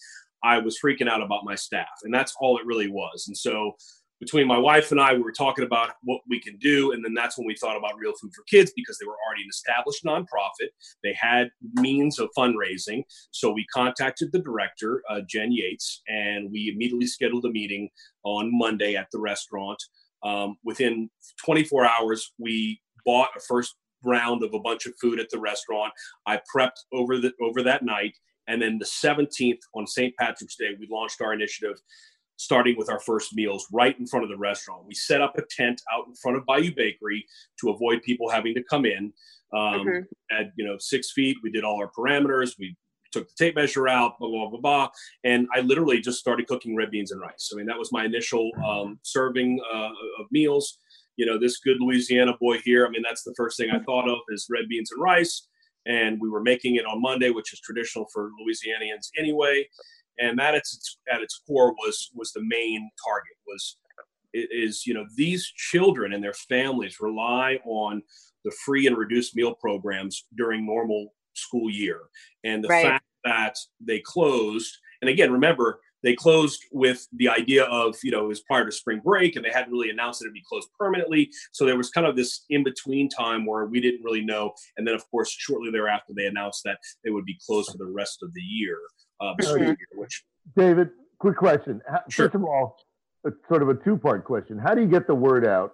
I 0.43 0.59
was 0.59 0.79
freaking 0.79 1.09
out 1.09 1.21
about 1.21 1.43
my 1.43 1.55
staff, 1.55 1.87
and 2.03 2.13
that's 2.13 2.35
all 2.39 2.57
it 2.57 2.65
really 2.65 2.87
was. 2.87 3.27
And 3.27 3.37
so, 3.37 3.75
between 4.19 4.47
my 4.47 4.57
wife 4.57 4.91
and 4.91 4.99
I, 4.99 5.13
we 5.13 5.21
were 5.21 5.31
talking 5.31 5.65
about 5.65 5.91
what 6.03 6.21
we 6.27 6.39
can 6.39 6.57
do, 6.57 6.91
and 6.91 7.03
then 7.03 7.13
that's 7.13 7.37
when 7.37 7.45
we 7.45 7.55
thought 7.55 7.77
about 7.77 7.97
Real 7.97 8.13
Food 8.19 8.31
for 8.35 8.43
Kids 8.49 8.71
because 8.75 8.97
they 8.97 9.05
were 9.05 9.17
already 9.25 9.43
an 9.43 9.49
established 9.49 10.03
nonprofit. 10.03 10.69
They 11.03 11.15
had 11.19 11.49
means 11.73 12.19
of 12.19 12.29
fundraising, 12.37 13.03
so 13.31 13.51
we 13.51 13.65
contacted 13.73 14.31
the 14.31 14.39
director, 14.39 15.03
uh, 15.09 15.21
Jen 15.27 15.51
Yates, 15.51 16.01
and 16.07 16.51
we 16.51 16.71
immediately 16.73 17.07
scheduled 17.07 17.45
a 17.45 17.49
meeting 17.49 17.89
on 18.23 18.49
Monday 18.51 18.95
at 18.95 19.07
the 19.11 19.19
restaurant. 19.19 19.81
Um, 20.23 20.57
within 20.63 21.09
24 21.45 21.85
hours, 21.85 22.33
we 22.39 22.81
bought 23.05 23.29
a 23.37 23.39
first 23.39 23.75
round 24.03 24.43
of 24.43 24.53
a 24.53 24.59
bunch 24.59 24.85
of 24.85 24.93
food 24.99 25.19
at 25.19 25.29
the 25.29 25.39
restaurant. 25.39 25.93
I 26.25 26.39
prepped 26.55 26.85
over 26.91 27.19
the 27.19 27.33
over 27.41 27.61
that 27.63 27.83
night, 27.83 28.15
and 28.47 28.61
then 28.61 28.79
the 28.79 28.85
17th 28.85 29.59
on 29.75 29.85
St. 29.85 30.13
Patrick's 30.19 30.55
Day, 30.55 30.71
we 30.79 30.87
launched 30.89 31.21
our 31.21 31.33
initiative, 31.33 31.77
starting 32.37 32.75
with 32.77 32.89
our 32.89 32.99
first 32.99 33.35
meals 33.35 33.67
right 33.71 33.99
in 33.99 34.07
front 34.07 34.23
of 34.23 34.29
the 34.29 34.37
restaurant. 34.37 34.85
We 34.87 34.93
set 34.93 35.21
up 35.21 35.37
a 35.37 35.43
tent 35.49 35.81
out 35.91 36.07
in 36.07 36.15
front 36.15 36.37
of 36.37 36.45
Bayou 36.45 36.71
Bakery 36.75 37.25
to 37.61 37.69
avoid 37.71 38.01
people 38.03 38.29
having 38.29 38.53
to 38.55 38.63
come 38.63 38.85
in. 38.85 39.11
Um, 39.53 39.85
Mhm. 39.85 40.07
At 40.31 40.51
you 40.55 40.65
know 40.65 40.77
six 40.77 41.11
feet, 41.11 41.37
we 41.43 41.51
did 41.51 41.63
all 41.63 41.77
our 41.77 41.89
parameters. 41.91 42.57
We 42.59 42.75
took 43.11 43.27
the 43.29 43.35
tape 43.37 43.55
measure 43.55 43.87
out, 43.87 44.19
blah 44.19 44.29
blah 44.29 44.49
blah 44.49 44.59
blah, 44.59 44.89
and 45.23 45.47
I 45.55 45.61
literally 45.61 45.99
just 46.01 46.19
started 46.19 46.47
cooking 46.47 46.75
red 46.75 46.91
beans 46.91 47.11
and 47.11 47.21
rice. 47.21 47.49
I 47.53 47.55
mean, 47.57 47.65
that 47.67 47.79
was 47.79 47.91
my 47.91 48.03
initial 48.05 48.51
um, 48.65 48.99
serving 49.03 49.59
uh, 49.73 49.91
of 50.19 50.27
meals. 50.31 50.79
you 51.19 51.25
know, 51.25 51.39
this 51.39 51.57
good 51.57 51.77
Louisiana 51.79 52.33
boy 52.39 52.59
here. 52.59 52.85
I 52.85 52.89
mean, 52.91 53.01
that's 53.01 53.23
the 53.23 53.33
first 53.35 53.57
thing 53.57 53.71
I 53.71 53.79
thought 53.79 54.07
of 54.07 54.19
is 54.29 54.45
red 54.51 54.67
beans 54.69 54.91
and 54.91 55.01
rice. 55.01 55.47
And 55.87 56.21
we 56.21 56.29
were 56.29 56.43
making 56.43 56.75
it 56.75 56.85
on 56.85 57.01
Monday, 57.01 57.31
which 57.31 57.53
is 57.53 57.59
traditional 57.59 58.05
for 58.13 58.29
Louisianians 58.39 59.09
anyway. 59.17 59.67
And 60.19 60.37
that 60.39 60.55
at 60.55 60.59
its, 60.59 60.97
at 61.11 61.21
its 61.21 61.41
core 61.47 61.73
was 61.73 62.09
was 62.15 62.31
the 62.31 62.43
main 62.43 62.89
target 63.05 63.37
was 63.45 63.77
is 64.33 64.85
you 64.85 64.93
know 64.93 65.05
these 65.15 65.45
children 65.45 66.13
and 66.13 66.23
their 66.23 66.33
families 66.33 66.97
rely 66.99 67.59
on 67.65 68.01
the 68.43 68.51
free 68.65 68.87
and 68.87 68.97
reduced 68.97 69.35
meal 69.35 69.53
programs 69.53 70.25
during 70.35 70.65
normal 70.65 71.13
school 71.33 71.69
year. 71.69 72.01
And 72.43 72.63
the 72.63 72.69
right. 72.69 72.85
fact 72.85 73.05
that 73.23 73.55
they 73.79 73.99
closed 73.99 74.77
and 75.01 75.09
again 75.09 75.31
remember 75.31 75.79
they 76.03 76.15
closed 76.15 76.63
with 76.71 77.07
the 77.13 77.27
idea 77.27 77.65
of 77.65 77.95
you 78.03 78.11
know 78.11 78.25
it 78.25 78.27
was 78.27 78.41
prior 78.41 78.65
to 78.65 78.71
spring 78.71 79.01
break 79.03 79.35
and 79.35 79.43
they 79.43 79.51
hadn't 79.51 79.71
really 79.71 79.89
announced 79.89 80.19
that 80.19 80.25
it'd 80.25 80.33
be 80.33 80.43
closed 80.47 80.69
permanently. 80.79 81.29
So 81.51 81.65
there 81.65 81.77
was 81.77 81.89
kind 81.89 82.07
of 82.07 82.15
this 82.15 82.45
in 82.49 82.63
between 82.63 83.09
time 83.09 83.45
where 83.45 83.65
we 83.65 83.81
didn't 83.81 84.03
really 84.03 84.23
know. 84.23 84.53
And 84.77 84.87
then 84.87 84.93
of 84.93 85.09
course 85.09 85.31
shortly 85.31 85.71
thereafter 85.71 86.13
they 86.15 86.27
announced 86.27 86.63
that 86.65 86.77
they 87.03 87.09
would 87.09 87.25
be 87.25 87.39
closed 87.45 87.71
for 87.71 87.77
the 87.77 87.91
rest 87.91 88.23
of 88.23 88.33
the 88.33 88.41
year 88.41 88.77
uh, 89.19 89.33
which 89.95 90.23
david 90.55 90.89
quick 91.19 91.37
question 91.37 91.81
sure. 92.09 92.25
first 92.25 92.35
of 92.35 92.43
all 92.43 92.77
it's 93.25 93.37
sort 93.49 93.61
of 93.61 93.69
a 93.69 93.75
two 93.83 93.97
part 93.97 94.23
question 94.23 94.57
how 94.57 94.73
do 94.73 94.81
you 94.81 94.87
get 94.87 95.07
the 95.07 95.15
word 95.15 95.45
out 95.45 95.73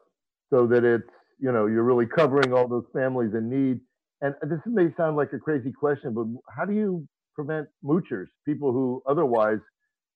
so 0.49 0.65
that 0.67 0.83
it's 0.83 1.09
you 1.39 1.51
know 1.51 1.65
you're 1.65 1.83
really 1.83 2.05
covering 2.05 2.53
all 2.53 2.67
those 2.67 2.85
families 2.93 3.33
in 3.33 3.49
need 3.49 3.79
and 4.21 4.33
this 4.43 4.59
may 4.65 4.87
sound 4.95 5.17
like 5.17 5.33
a 5.33 5.39
crazy 5.39 5.71
question 5.71 6.13
but 6.13 6.25
how 6.55 6.65
do 6.65 6.73
you 6.73 7.07
prevent 7.35 7.67
moochers 7.83 8.27
people 8.45 8.71
who 8.71 9.03
otherwise 9.07 9.59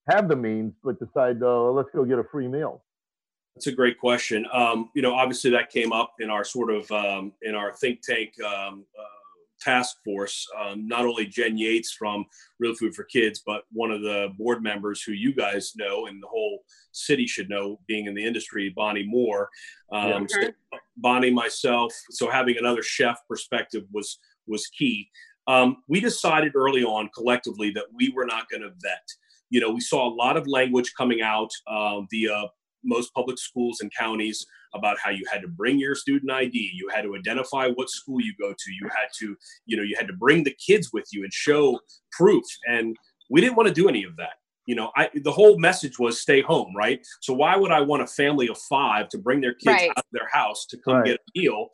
have 0.09 0.27
the 0.27 0.35
means 0.35 0.73
but 0.83 0.99
decide, 0.99 1.41
oh, 1.43 1.73
let's 1.73 1.89
go 1.93 2.05
get 2.05 2.19
a 2.19 2.23
free 2.23 2.47
meal? 2.47 2.83
That's 3.55 3.67
a 3.67 3.71
great 3.71 3.99
question. 3.99 4.45
Um, 4.53 4.89
you 4.93 5.01
know, 5.01 5.15
obviously 5.15 5.51
that 5.51 5.69
came 5.69 5.91
up 5.91 6.13
in 6.19 6.29
our 6.29 6.43
sort 6.43 6.71
of 6.71 6.89
um, 6.91 7.33
in 7.41 7.55
our 7.55 7.73
think 7.73 8.01
tank 8.01 8.33
um, 8.41 8.85
uh, 8.97 9.03
task 9.61 9.97
force. 10.03 10.45
Um, 10.59 10.87
not 10.87 11.05
only 11.05 11.25
Jen 11.25 11.57
Yates 11.57 11.91
from 11.91 12.25
Real 12.59 12.75
Food 12.75 12.95
for 12.95 13.03
Kids, 13.03 13.41
but 13.45 13.63
one 13.71 13.91
of 13.91 14.01
the 14.01 14.29
board 14.37 14.63
members 14.63 15.01
who 15.01 15.13
you 15.13 15.33
guys 15.33 15.73
know 15.75 16.07
and 16.07 16.21
the 16.21 16.27
whole 16.27 16.63
city 16.91 17.27
should 17.27 17.49
know, 17.49 17.79
being 17.87 18.07
in 18.07 18.15
the 18.15 18.25
industry, 18.25 18.73
Bonnie 18.75 19.05
Moore. 19.05 19.49
Um, 19.91 20.27
yeah. 20.29 20.49
so 20.71 20.79
Bonnie, 20.97 21.31
myself. 21.31 21.93
So 22.11 22.29
having 22.29 22.57
another 22.57 22.83
chef 22.83 23.19
perspective 23.27 23.83
was 23.91 24.19
was 24.47 24.67
key. 24.67 25.09
Um, 25.47 25.77
we 25.87 25.99
decided 25.99 26.55
early 26.55 26.83
on 26.83 27.09
collectively 27.13 27.71
that 27.71 27.85
we 27.93 28.11
were 28.15 28.25
not 28.25 28.49
going 28.49 28.63
to 28.63 28.71
vet 28.81 29.07
you 29.49 29.61
know, 29.61 29.71
we 29.71 29.81
saw 29.81 30.07
a 30.07 30.13
lot 30.13 30.37
of 30.37 30.47
language 30.47 30.93
coming 30.97 31.21
out 31.21 31.49
uh, 31.67 32.01
via 32.11 32.45
most 32.83 33.13
public 33.13 33.37
schools 33.37 33.79
and 33.81 33.91
counties 33.93 34.45
about 34.73 34.97
how 35.03 35.09
you 35.09 35.23
had 35.31 35.41
to 35.41 35.47
bring 35.47 35.79
your 35.79 35.95
student 35.95 36.31
ID, 36.31 36.71
you 36.73 36.89
had 36.93 37.03
to 37.03 37.15
identify 37.15 37.67
what 37.69 37.89
school 37.89 38.21
you 38.21 38.33
go 38.39 38.51
to, 38.51 38.71
you 38.71 38.89
had 38.89 39.07
to, 39.19 39.35
you 39.65 39.77
know, 39.77 39.83
you 39.83 39.95
had 39.97 40.07
to 40.07 40.13
bring 40.13 40.43
the 40.43 40.55
kids 40.65 40.91
with 40.93 41.05
you 41.11 41.23
and 41.23 41.33
show 41.33 41.79
proof. 42.11 42.43
And 42.67 42.95
we 43.29 43.41
didn't 43.41 43.55
want 43.55 43.67
to 43.67 43.73
do 43.73 43.89
any 43.89 44.03
of 44.03 44.15
that. 44.17 44.33
You 44.65 44.75
know, 44.75 44.91
I 44.97 45.09
the 45.23 45.31
whole 45.31 45.57
message 45.57 45.97
was 45.97 46.19
stay 46.19 46.41
home, 46.41 46.73
right? 46.75 46.99
So 47.21 47.33
why 47.33 47.55
would 47.55 47.71
I 47.71 47.79
want 47.81 48.03
a 48.03 48.07
family 48.07 48.49
of 48.49 48.57
five 48.69 49.07
to 49.09 49.17
bring 49.17 49.39
their 49.39 49.53
kids 49.53 49.67
right. 49.67 49.89
out 49.89 49.97
of 49.97 50.03
their 50.11 50.27
house 50.31 50.65
to 50.67 50.77
come 50.77 50.95
right. 50.95 51.05
get 51.05 51.15
a 51.15 51.39
meal? 51.39 51.69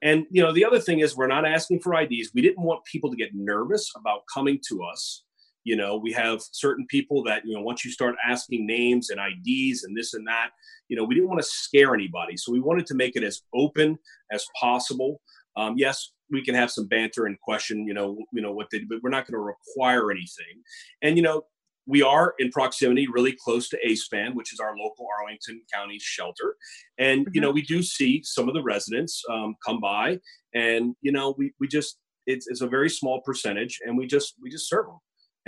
And 0.00 0.24
you 0.30 0.42
know, 0.42 0.52
the 0.52 0.64
other 0.64 0.80
thing 0.80 1.00
is 1.00 1.16
we're 1.16 1.26
not 1.26 1.44
asking 1.44 1.80
for 1.80 1.94
IDs. 2.00 2.30
We 2.34 2.40
didn't 2.40 2.62
want 2.62 2.84
people 2.84 3.10
to 3.10 3.16
get 3.16 3.30
nervous 3.34 3.90
about 3.96 4.22
coming 4.32 4.60
to 4.68 4.82
us 4.82 5.24
you 5.64 5.76
know 5.76 5.96
we 5.96 6.12
have 6.12 6.40
certain 6.52 6.86
people 6.88 7.22
that 7.22 7.42
you 7.44 7.54
know 7.54 7.62
once 7.62 7.84
you 7.84 7.90
start 7.90 8.14
asking 8.26 8.66
names 8.66 9.10
and 9.10 9.20
ids 9.20 9.84
and 9.84 9.96
this 9.96 10.14
and 10.14 10.26
that 10.26 10.50
you 10.88 10.96
know 10.96 11.04
we 11.04 11.14
didn't 11.14 11.28
want 11.28 11.40
to 11.40 11.48
scare 11.48 11.94
anybody 11.94 12.36
so 12.36 12.52
we 12.52 12.60
wanted 12.60 12.86
to 12.86 12.94
make 12.94 13.16
it 13.16 13.22
as 13.22 13.42
open 13.54 13.98
as 14.32 14.46
possible 14.58 15.20
um, 15.56 15.74
yes 15.76 16.12
we 16.30 16.44
can 16.44 16.54
have 16.54 16.70
some 16.70 16.86
banter 16.86 17.26
and 17.26 17.40
question 17.40 17.86
you 17.86 17.94
know 17.94 18.16
you 18.32 18.42
know 18.42 18.52
what 18.52 18.68
they 18.70 18.80
but 18.80 18.98
we're 19.02 19.10
not 19.10 19.26
going 19.26 19.34
to 19.34 19.38
require 19.38 20.10
anything 20.10 20.62
and 21.02 21.16
you 21.16 21.22
know 21.22 21.42
we 21.88 22.02
are 22.02 22.34
in 22.38 22.50
proximity 22.50 23.08
really 23.08 23.32
close 23.32 23.70
to 23.70 23.78
ASPAN, 23.84 24.34
which 24.34 24.52
is 24.52 24.60
our 24.60 24.76
local 24.76 25.06
Arlington 25.18 25.62
County 25.72 25.98
shelter. 25.98 26.54
And, 26.98 27.22
mm-hmm. 27.22 27.30
you 27.34 27.40
know, 27.40 27.50
we 27.50 27.62
do 27.62 27.82
see 27.82 28.20
some 28.22 28.46
of 28.46 28.54
the 28.54 28.62
residents 28.62 29.24
um, 29.30 29.56
come 29.66 29.80
by 29.80 30.20
and, 30.54 30.94
you 31.00 31.12
know, 31.12 31.34
we, 31.38 31.54
we 31.58 31.66
just, 31.66 31.96
it's, 32.26 32.46
it's 32.46 32.60
a 32.60 32.66
very 32.68 32.90
small 32.90 33.22
percentage 33.22 33.80
and 33.86 33.96
we 33.96 34.06
just, 34.06 34.34
we 34.40 34.50
just 34.50 34.68
serve 34.68 34.84
them. 34.84 34.98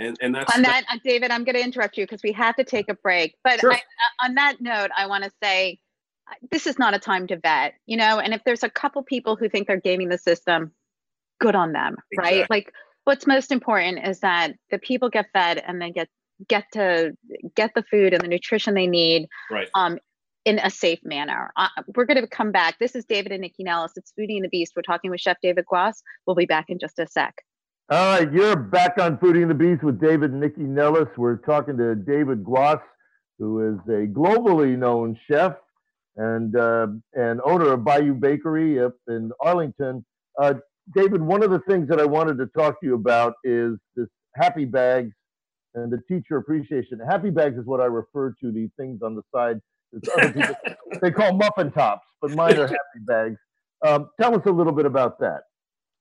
And, 0.01 0.17
and 0.21 0.35
that's 0.35 0.55
on 0.55 0.63
that, 0.63 0.83
uh, 0.91 0.97
David. 1.03 1.31
I'm 1.31 1.43
going 1.43 1.55
to 1.55 1.63
interrupt 1.63 1.97
you 1.97 2.05
because 2.05 2.21
we 2.23 2.31
have 2.31 2.55
to 2.55 2.63
take 2.63 2.89
a 2.89 2.95
break. 2.95 3.35
But 3.43 3.59
sure. 3.59 3.71
I, 3.71 3.75
uh, 3.75 4.25
on 4.25 4.35
that 4.35 4.59
note, 4.59 4.89
I 4.97 5.05
want 5.05 5.23
to 5.23 5.31
say 5.43 5.79
uh, 6.29 6.33
this 6.51 6.65
is 6.65 6.79
not 6.79 6.95
a 6.95 6.99
time 6.99 7.27
to 7.27 7.37
vet, 7.37 7.75
you 7.85 7.97
know. 7.97 8.19
And 8.19 8.33
if 8.33 8.41
there's 8.43 8.63
a 8.63 8.69
couple 8.69 9.03
people 9.03 9.35
who 9.35 9.47
think 9.47 9.67
they're 9.67 9.79
gaming 9.79 10.09
the 10.09 10.17
system, 10.17 10.71
good 11.39 11.55
on 11.55 11.71
them, 11.71 11.97
exactly. 12.11 12.39
right? 12.39 12.49
Like, 12.49 12.73
what's 13.03 13.27
most 13.27 13.51
important 13.51 14.07
is 14.07 14.21
that 14.21 14.53
the 14.71 14.79
people 14.79 15.09
get 15.09 15.27
fed 15.33 15.61
and 15.65 15.81
they 15.81 15.91
get 15.91 16.09
get 16.49 16.65
to 16.73 17.11
get 17.55 17.71
the 17.75 17.83
food 17.83 18.13
and 18.13 18.23
the 18.23 18.27
nutrition 18.27 18.73
they 18.73 18.87
need, 18.87 19.27
right? 19.51 19.69
Um, 19.75 19.99
in 20.43 20.57
a 20.57 20.71
safe 20.71 20.99
manner. 21.03 21.51
Uh, 21.55 21.67
we're 21.95 22.05
going 22.05 22.19
to 22.19 22.27
come 22.27 22.51
back. 22.51 22.79
This 22.79 22.95
is 22.95 23.05
David 23.05 23.31
and 23.31 23.43
Nycci 23.43 23.59
Nellis. 23.59 23.91
It's 23.95 24.11
Foodie 24.19 24.37
and 24.37 24.43
the 24.43 24.49
Beast. 24.49 24.73
We're 24.75 24.81
talking 24.81 25.11
with 25.11 25.19
Chef 25.19 25.37
David 25.39 25.65
Guas. 25.65 26.01
We'll 26.25 26.35
be 26.35 26.47
back 26.47 26.65
in 26.69 26.79
just 26.79 26.97
a 26.97 27.05
sec. 27.05 27.35
All 27.91 28.17
right, 28.17 28.31
you're 28.31 28.55
back 28.55 28.97
on 28.99 29.17
Foodie 29.17 29.41
and 29.41 29.51
the 29.51 29.53
Beast 29.53 29.83
with 29.83 29.99
David 29.99 30.31
and 30.31 30.41
Nycci 30.41 30.59
Nellis. 30.59 31.09
We're 31.17 31.35
talking 31.35 31.75
to 31.75 31.93
David 31.93 32.41
Guas, 32.41 32.79
who 33.37 33.67
is 33.67 33.79
a 33.89 34.07
globally 34.07 34.77
known 34.77 35.19
chef 35.29 35.55
and 36.15 36.55
uh, 36.55 36.87
and 37.15 37.41
owner 37.43 37.73
of 37.73 37.83
Bayou 37.83 38.13
Bakery 38.13 38.79
up 38.81 38.93
in 39.09 39.31
Arlington. 39.41 40.05
Uh, 40.41 40.53
David, 40.95 41.21
one 41.21 41.43
of 41.43 41.51
the 41.51 41.59
things 41.67 41.89
that 41.89 41.99
I 41.99 42.05
wanted 42.05 42.37
to 42.37 42.45
talk 42.57 42.79
to 42.79 42.87
you 42.87 42.95
about 42.95 43.33
is 43.43 43.77
this 43.97 44.07
Happy 44.35 44.63
Bags 44.63 45.11
and 45.75 45.91
the 45.91 45.99
teacher 46.07 46.37
appreciation. 46.37 46.97
Happy 47.05 47.29
Bags 47.29 47.57
is 47.57 47.65
what 47.65 47.81
I 47.81 47.87
refer 47.87 48.33
to 48.41 48.53
the 48.53 48.69
things 48.79 49.01
on 49.01 49.15
the 49.15 49.21
side. 49.35 49.59
People, 50.33 50.55
they 51.01 51.11
call 51.11 51.33
muffin 51.33 51.73
tops, 51.73 52.07
but 52.21 52.31
mine 52.31 52.57
are 52.57 52.67
Happy 52.67 53.01
Bags. 53.05 53.37
Um, 53.85 54.11
tell 54.17 54.33
us 54.33 54.43
a 54.45 54.51
little 54.51 54.71
bit 54.71 54.85
about 54.85 55.19
that. 55.19 55.41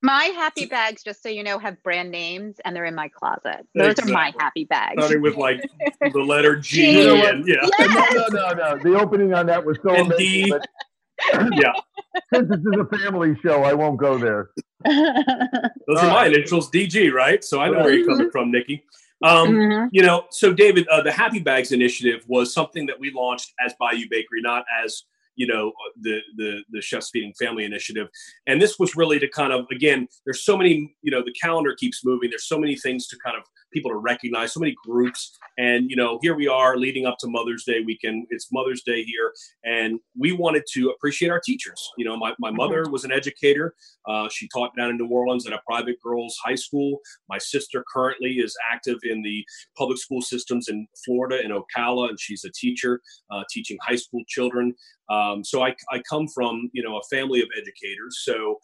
My 0.03 0.25
happy 0.25 0.67
bags, 0.67 1.03
just 1.03 1.23
so 1.23 1.29
you 1.29 1.43
know, 1.43 1.59
have 1.59 1.83
brand 1.83 2.11
names 2.11 2.57
and 2.65 2.75
they're 2.75 2.87
in 2.87 2.95
my 2.95 3.09
closet. 3.09 3.67
Those 3.75 3.93
exactly. 3.93 4.13
are 4.13 4.15
my 4.15 4.33
happy 4.39 4.65
bags. 4.65 4.95
Starting 4.99 5.21
with 5.21 5.37
like 5.37 5.63
the 6.01 6.19
letter 6.19 6.57
G. 6.57 6.93
G. 6.93 7.27
And, 7.27 7.47
yeah. 7.47 7.67
Yes. 7.79 8.15
No, 8.15 8.27
no, 8.29 8.53
no, 8.53 8.53
no. 8.55 8.83
The 8.83 8.99
opening 8.99 9.35
on 9.35 9.47
that 9.47 9.65
was 9.65 9.79
so 9.83 9.91
and 9.91 10.11
amazing. 10.11 10.59
D. 10.59 10.61
yeah. 11.53 11.73
Since 12.33 12.49
this 12.49 12.61
is 12.61 12.81
a 12.81 12.97
family 12.97 13.39
show, 13.43 13.63
I 13.63 13.75
won't 13.75 13.99
go 13.99 14.17
there. 14.17 14.51
Those 14.85 15.99
are 15.99 16.11
my 16.11 16.27
initials, 16.27 16.71
DG, 16.71 17.13
right? 17.13 17.45
So 17.45 17.61
I 17.61 17.69
know 17.69 17.81
where 17.81 17.93
you're 17.93 18.07
coming 18.07 18.31
from, 18.31 18.51
Nycci. 18.51 18.83
Um, 19.23 19.49
mm-hmm. 19.49 19.89
You 19.93 20.03
know, 20.03 20.25
so 20.31 20.55
David, 20.55 20.89
uh, 20.89 21.03
the 21.03 21.13
Happy 21.13 21.41
Bags 21.41 21.73
initiative 21.73 22.25
was 22.27 22.55
something 22.55 22.87
that 22.87 22.99
we 22.99 23.13
launched 23.13 23.53
as 23.65 23.75
Bayou 23.79 24.07
Bakery, 24.09 24.41
not 24.41 24.65
as 24.83 25.03
you 25.37 25.47
know 25.47 25.69
uh, 25.69 25.93
the 26.01 26.21
the 26.37 26.63
the 26.71 26.81
chefs 26.81 27.11
feeding 27.11 27.33
family 27.39 27.65
initiative. 27.65 28.09
And 28.47 28.61
this 28.61 28.79
was 28.79 28.97
really 28.97 29.19
to 29.19 29.29
kind 29.29 29.53
of 29.53 29.67
again 29.71 30.09
there's 30.25 30.45
so 30.45 30.57
many 30.57 30.95
you 31.03 31.11
know 31.11 31.23
the 31.25 31.35
calendar 31.41 31.75
keeps 31.75 32.05
moving. 32.05 32.31
There's 32.31 32.49
so 32.49 32.59
many 32.59 32.77
things 32.77 33.07
to 33.09 33.17
kind 33.25 33.37
of 33.37 33.45
people 33.73 33.91
to 33.91 33.97
recognize 33.97 34.53
so 34.53 34.61
many 34.61 34.75
groups. 34.85 35.39
And 35.59 35.91
you 35.91 35.97
know 35.97 36.19
here 36.23 36.35
we 36.35 36.49
are 36.49 36.77
leading 36.77 37.07
up 37.07 37.19
to 37.19 37.29
mother's 37.29 37.65
day 37.65 37.81
weekend. 37.85 38.27
It's 38.31 38.53
mother's 38.53 38.83
day 38.83 39.03
here 39.03 39.33
and 39.65 40.01
we 40.19 40.33
wanted 40.33 40.65
to 40.73 40.91
appreciate 40.91 41.31
our 41.31 41.41
teachers. 41.41 41.91
You 41.97 42.05
know 42.05 42.17
my, 42.17 42.35
my 42.39 42.51
mother 42.51 42.89
was 42.91 43.05
an 43.05 43.13
educator. 43.13 43.75
Uh, 44.07 44.29
she 44.29 44.49
taught 44.49 44.75
down 44.77 44.91
in 44.91 44.97
new 44.97 45.09
orleans 45.09 45.47
at 45.47 45.53
a 45.53 45.61
private 45.67 46.01
girls 46.03 46.39
high 46.45 46.55
school. 46.55 46.99
My 47.29 47.39
sister 47.39 47.85
currently 47.93 48.35
is 48.35 48.57
active 48.71 48.99
in 49.03 49.23
the 49.23 49.45
public 49.77 49.99
school 49.99 50.23
systems 50.23 50.69
in 50.69 50.87
florida 51.05 51.43
in 51.45 51.51
ocala 51.51 52.09
and 52.09 52.21
she's 52.21 52.45
a 52.45 52.51
teacher 52.53 53.01
uh, 53.31 53.43
teaching 53.51 53.79
high 53.87 53.97
school 53.97 54.23
children. 54.29 54.75
Um, 55.09 55.43
so 55.45 55.63
I, 55.63 55.75
I 55.91 56.01
come 56.09 56.29
from 56.29 56.71
you 56.73 56.83
know 56.83 56.99
a 56.99 57.03
family 57.15 57.43
of 57.43 57.49
educators. 57.57 58.21
So 58.23 58.59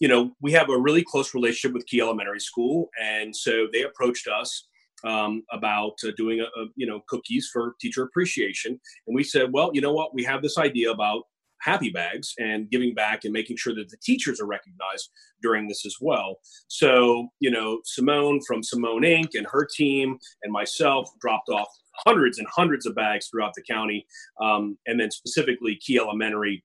you 0.00 0.08
know, 0.08 0.32
we 0.40 0.50
have 0.52 0.70
a 0.70 0.78
really 0.78 1.04
close 1.04 1.34
relationship 1.34 1.74
with 1.74 1.86
Key 1.86 2.00
Elementary 2.00 2.40
School, 2.40 2.88
and 3.00 3.34
so 3.34 3.68
they 3.72 3.82
approached 3.82 4.26
us 4.26 4.66
um, 5.04 5.42
about 5.52 5.92
uh, 6.04 6.10
doing 6.16 6.40
a, 6.40 6.44
a, 6.60 6.66
you 6.74 6.86
know 6.86 7.00
cookies 7.08 7.48
for 7.52 7.74
teacher 7.80 8.02
appreciation, 8.02 8.80
and 9.06 9.14
we 9.14 9.22
said, 9.22 9.52
well, 9.52 9.70
you 9.72 9.80
know 9.80 9.92
what, 9.92 10.14
we 10.14 10.24
have 10.24 10.42
this 10.42 10.58
idea 10.58 10.90
about 10.90 11.24
happy 11.60 11.90
bags 11.90 12.32
and 12.38 12.70
giving 12.70 12.94
back 12.94 13.24
and 13.24 13.32
making 13.34 13.56
sure 13.56 13.74
that 13.74 13.90
the 13.90 13.96
teachers 14.02 14.40
are 14.40 14.46
recognized 14.46 15.10
during 15.42 15.68
this 15.68 15.84
as 15.84 15.94
well. 16.00 16.36
So, 16.68 17.28
you 17.38 17.50
know, 17.50 17.80
Simone 17.84 18.40
from 18.46 18.62
Simone 18.62 19.02
Inc. 19.02 19.34
and 19.34 19.46
her 19.50 19.68
team 19.76 20.18
and 20.42 20.52
myself 20.52 21.10
dropped 21.20 21.50
off 21.50 21.68
hundreds 22.06 22.38
and 22.38 22.48
hundreds 22.48 22.86
of 22.86 22.94
bags 22.94 23.28
throughout 23.28 23.52
the 23.54 23.62
county, 23.62 24.06
um, 24.40 24.78
and 24.86 24.98
then 24.98 25.10
specifically 25.10 25.76
Key 25.76 25.98
Elementary 25.98 26.64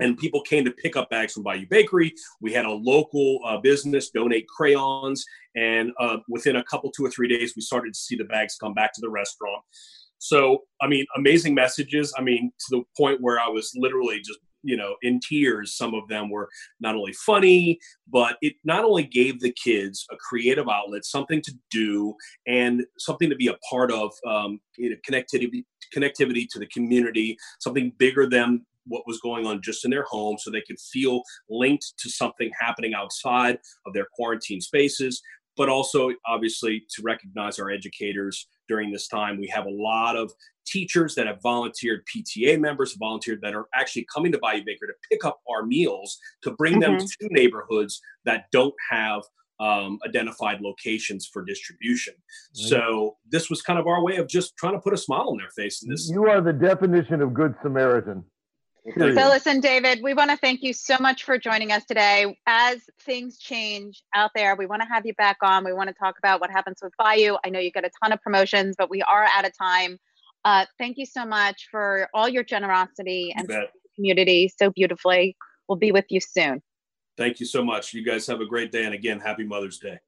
and 0.00 0.16
people 0.18 0.40
came 0.42 0.64
to 0.64 0.70
pick 0.70 0.96
up 0.96 1.10
bags 1.10 1.34
from 1.34 1.42
Bayou 1.42 1.66
Bakery. 1.68 2.14
We 2.40 2.52
had 2.52 2.64
a 2.64 2.70
local 2.70 3.40
uh, 3.44 3.58
business 3.58 4.10
donate 4.10 4.46
crayons, 4.48 5.24
and 5.56 5.92
uh, 5.98 6.18
within 6.28 6.56
a 6.56 6.64
couple, 6.64 6.90
two 6.90 7.04
or 7.04 7.10
three 7.10 7.28
days, 7.28 7.54
we 7.56 7.62
started 7.62 7.94
to 7.94 7.98
see 7.98 8.16
the 8.16 8.24
bags 8.24 8.56
come 8.60 8.74
back 8.74 8.92
to 8.94 9.00
the 9.00 9.10
restaurant. 9.10 9.62
So, 10.18 10.62
I 10.80 10.86
mean, 10.86 11.04
amazing 11.16 11.54
messages. 11.54 12.14
I 12.16 12.22
mean, 12.22 12.52
to 12.60 12.76
the 12.76 12.82
point 12.96 13.20
where 13.20 13.40
I 13.40 13.48
was 13.48 13.72
literally 13.74 14.18
just 14.18 14.38
you 14.62 14.76
know 14.76 14.94
in 15.02 15.20
tears 15.20 15.76
some 15.76 15.94
of 15.94 16.06
them 16.08 16.30
were 16.30 16.48
not 16.80 16.94
only 16.94 17.12
funny 17.12 17.78
but 18.06 18.36
it 18.40 18.54
not 18.64 18.84
only 18.84 19.02
gave 19.02 19.40
the 19.40 19.52
kids 19.52 20.06
a 20.10 20.16
creative 20.16 20.68
outlet 20.68 21.04
something 21.04 21.42
to 21.42 21.52
do 21.70 22.14
and 22.46 22.84
something 22.98 23.28
to 23.28 23.36
be 23.36 23.48
a 23.48 23.56
part 23.68 23.90
of 23.90 24.12
um, 24.26 24.60
you 24.76 24.90
know, 24.90 24.96
connectivity 25.08 25.64
connectivity 25.94 26.46
to 26.48 26.58
the 26.58 26.66
community 26.66 27.36
something 27.60 27.92
bigger 27.98 28.28
than 28.28 28.64
what 28.86 29.02
was 29.06 29.20
going 29.20 29.46
on 29.46 29.60
just 29.62 29.84
in 29.84 29.90
their 29.90 30.04
home 30.04 30.36
so 30.38 30.50
they 30.50 30.62
could 30.62 30.78
feel 30.78 31.22
linked 31.48 31.94
to 31.98 32.10
something 32.10 32.50
happening 32.58 32.94
outside 32.94 33.58
of 33.86 33.92
their 33.92 34.06
quarantine 34.14 34.60
spaces 34.60 35.22
but 35.56 35.68
also 35.68 36.10
obviously 36.26 36.84
to 36.90 37.02
recognize 37.02 37.58
our 37.58 37.70
educators 37.70 38.48
during 38.68 38.90
this 38.90 39.08
time. 39.08 39.38
We 39.38 39.48
have 39.48 39.66
a 39.66 39.70
lot 39.70 40.16
of 40.16 40.32
teachers 40.66 41.14
that 41.16 41.26
have 41.26 41.42
volunteered, 41.42 42.04
PTA 42.06 42.58
members 42.58 42.96
volunteered 42.98 43.40
that 43.42 43.54
are 43.54 43.66
actually 43.74 44.06
coming 44.14 44.32
to 44.32 44.38
Bayou 44.38 44.62
Bakery 44.64 44.88
to 44.88 44.94
pick 45.10 45.24
up 45.24 45.40
our 45.50 45.64
meals 45.64 46.18
to 46.42 46.52
bring 46.52 46.80
mm-hmm. 46.80 46.96
them 46.96 47.06
to 47.06 47.28
neighborhoods 47.30 48.00
that 48.24 48.44
don't 48.52 48.74
have 48.90 49.22
um, 49.60 49.98
identified 50.06 50.60
locations 50.60 51.26
for 51.26 51.44
distribution. 51.44 52.14
Mm-hmm. 52.14 52.68
So 52.68 53.16
this 53.30 53.50
was 53.50 53.62
kind 53.62 53.78
of 53.78 53.86
our 53.86 54.02
way 54.02 54.16
of 54.16 54.28
just 54.28 54.56
trying 54.56 54.74
to 54.74 54.80
put 54.80 54.94
a 54.94 54.96
smile 54.96 55.28
on 55.28 55.36
their 55.36 55.50
face. 55.50 55.82
And 55.82 55.92
this, 55.92 56.08
you 56.10 56.26
are 56.28 56.40
the 56.40 56.52
definition 56.52 57.20
of 57.20 57.34
good 57.34 57.54
Samaritan. 57.62 58.24
Phyllis 58.84 59.46
and 59.46 59.62
David, 59.62 60.00
we 60.02 60.12
want 60.12 60.30
to 60.30 60.36
thank 60.36 60.62
you 60.62 60.72
so 60.72 60.96
much 60.98 61.22
for 61.22 61.38
joining 61.38 61.70
us 61.70 61.84
today. 61.84 62.36
As 62.46 62.80
things 63.02 63.38
change 63.38 64.02
out 64.12 64.32
there, 64.34 64.56
we 64.56 64.66
want 64.66 64.82
to 64.82 64.88
have 64.88 65.06
you 65.06 65.14
back 65.14 65.36
on. 65.42 65.64
We 65.64 65.72
want 65.72 65.88
to 65.88 65.94
talk 65.94 66.16
about 66.18 66.40
what 66.40 66.50
happens 66.50 66.78
with 66.82 66.92
Bayou. 66.98 67.36
I 67.44 67.50
know 67.50 67.60
you 67.60 67.70
get 67.70 67.84
a 67.84 67.90
ton 68.02 68.12
of 68.12 68.20
promotions, 68.20 68.74
but 68.76 68.90
we 68.90 69.00
are 69.02 69.28
out 69.36 69.46
of 69.46 69.52
time. 69.56 69.98
Uh, 70.44 70.66
thank 70.78 70.98
you 70.98 71.06
so 71.06 71.24
much 71.24 71.68
for 71.70 72.08
all 72.12 72.28
your 72.28 72.42
generosity 72.42 73.32
and 73.36 73.48
community 73.94 74.52
so 74.60 74.70
beautifully. 74.70 75.36
We'll 75.68 75.78
be 75.78 75.92
with 75.92 76.06
you 76.08 76.20
soon. 76.20 76.60
Thank 77.16 77.38
you 77.38 77.46
so 77.46 77.64
much. 77.64 77.94
You 77.94 78.04
guys 78.04 78.26
have 78.26 78.40
a 78.40 78.46
great 78.46 78.72
day. 78.72 78.84
And 78.84 78.94
again, 78.94 79.20
happy 79.20 79.44
Mother's 79.44 79.78
Day. 79.78 79.98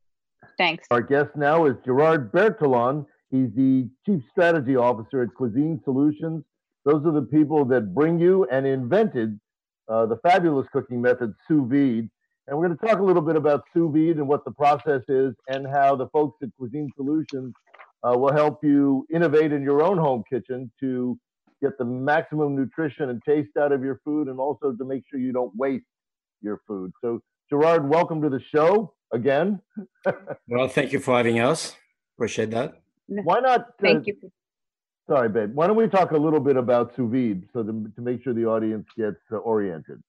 Thanks. 0.59 0.85
Our 0.91 1.01
guest 1.01 1.31
now 1.37 1.67
is 1.67 1.77
Gerard 1.85 2.33
Bertholon. 2.33 3.07
He's 3.31 3.51
the 3.55 3.89
Chief 4.05 4.21
Strategy 4.33 4.75
Officer 4.75 5.23
at 5.23 5.33
Cuisine 5.35 5.81
Solutions 5.85 6.43
those 6.85 7.05
are 7.07 7.13
the 7.13 7.23
people 7.23 7.65
that 7.67 7.95
bring 7.95 8.19
you 8.19 8.47
and 8.51 8.67
invented 8.67 9.39
uh, 9.89 10.07
the 10.07 10.17
fabulous 10.19 10.67
cooking 10.73 11.01
method 11.01 11.35
sous 11.49 11.69
vide. 11.69 12.09
And 12.47 12.59
we're 12.59 12.67
going 12.67 12.79
to 12.79 12.87
talk 12.87 12.99
a 12.99 13.03
little 13.03 13.23
bit 13.23 13.37
about 13.37 13.65
sous 13.73 13.93
vide 13.93 14.17
and 14.17 14.29
what 14.29 14.45
the 14.45 14.53
process 14.53 15.03
is 15.09 15.35
and 15.49 15.67
how 15.67 15.97
the 15.97 16.09
folks 16.09 16.37
at 16.43 16.51
Cuisine 16.59 16.91
Solutions 16.97 17.55
uh, 18.03 18.17
will 18.17 18.33
help 18.33 18.63
you 18.63 19.07
innovate 19.13 19.53
in 19.53 19.63
your 19.63 19.83
own 19.83 19.97
home 19.97 20.23
kitchen 20.31 20.71
to 20.81 21.19
get 21.63 21.79
the 21.79 21.85
maximum 21.85 22.55
nutrition 22.55 23.09
and 23.09 23.23
taste 23.27 23.57
out 23.59 23.73
of 23.73 23.83
your 23.83 24.01
food 24.05 24.29
and 24.29 24.39
also 24.39 24.73
to 24.73 24.85
make 24.85 25.05
sure 25.11 25.19
you 25.19 25.33
don't 25.33 25.53
waste 25.57 25.87
your 26.43 26.61
food. 26.67 26.93
So, 27.01 27.21
Gerard, 27.49 27.89
welcome 27.89 28.21
to 28.21 28.29
the 28.29 28.41
show 28.41 28.93
again. 29.13 29.61
well, 30.49 30.69
thank 30.69 30.93
you 30.93 31.01
for 31.01 31.17
having 31.17 31.41
us. 31.41 31.77
Appreciate 32.17 32.51
that. 32.51 32.75
Why 33.07 33.41
not? 33.41 33.61
Uh, 33.61 33.65
thank 33.81 34.07
you. 34.07 34.15
Sorry, 35.07 35.29
babe. 35.29 35.55
Why 35.55 35.67
don't 35.67 35.77
we 35.77 35.87
talk 35.89 36.13
a 36.13 36.17
little 36.17 36.41
bit 36.41 36.57
about 36.57 36.95
sous 36.97 37.11
vide 37.11 37.47
so 37.53 37.63
to, 37.63 37.93
to 37.95 38.01
make 38.01 38.23
sure 38.23 38.33
the 38.33 38.47
audience 38.47 38.87
gets 38.97 39.21
uh, 39.31 39.37
oriented? 39.37 40.03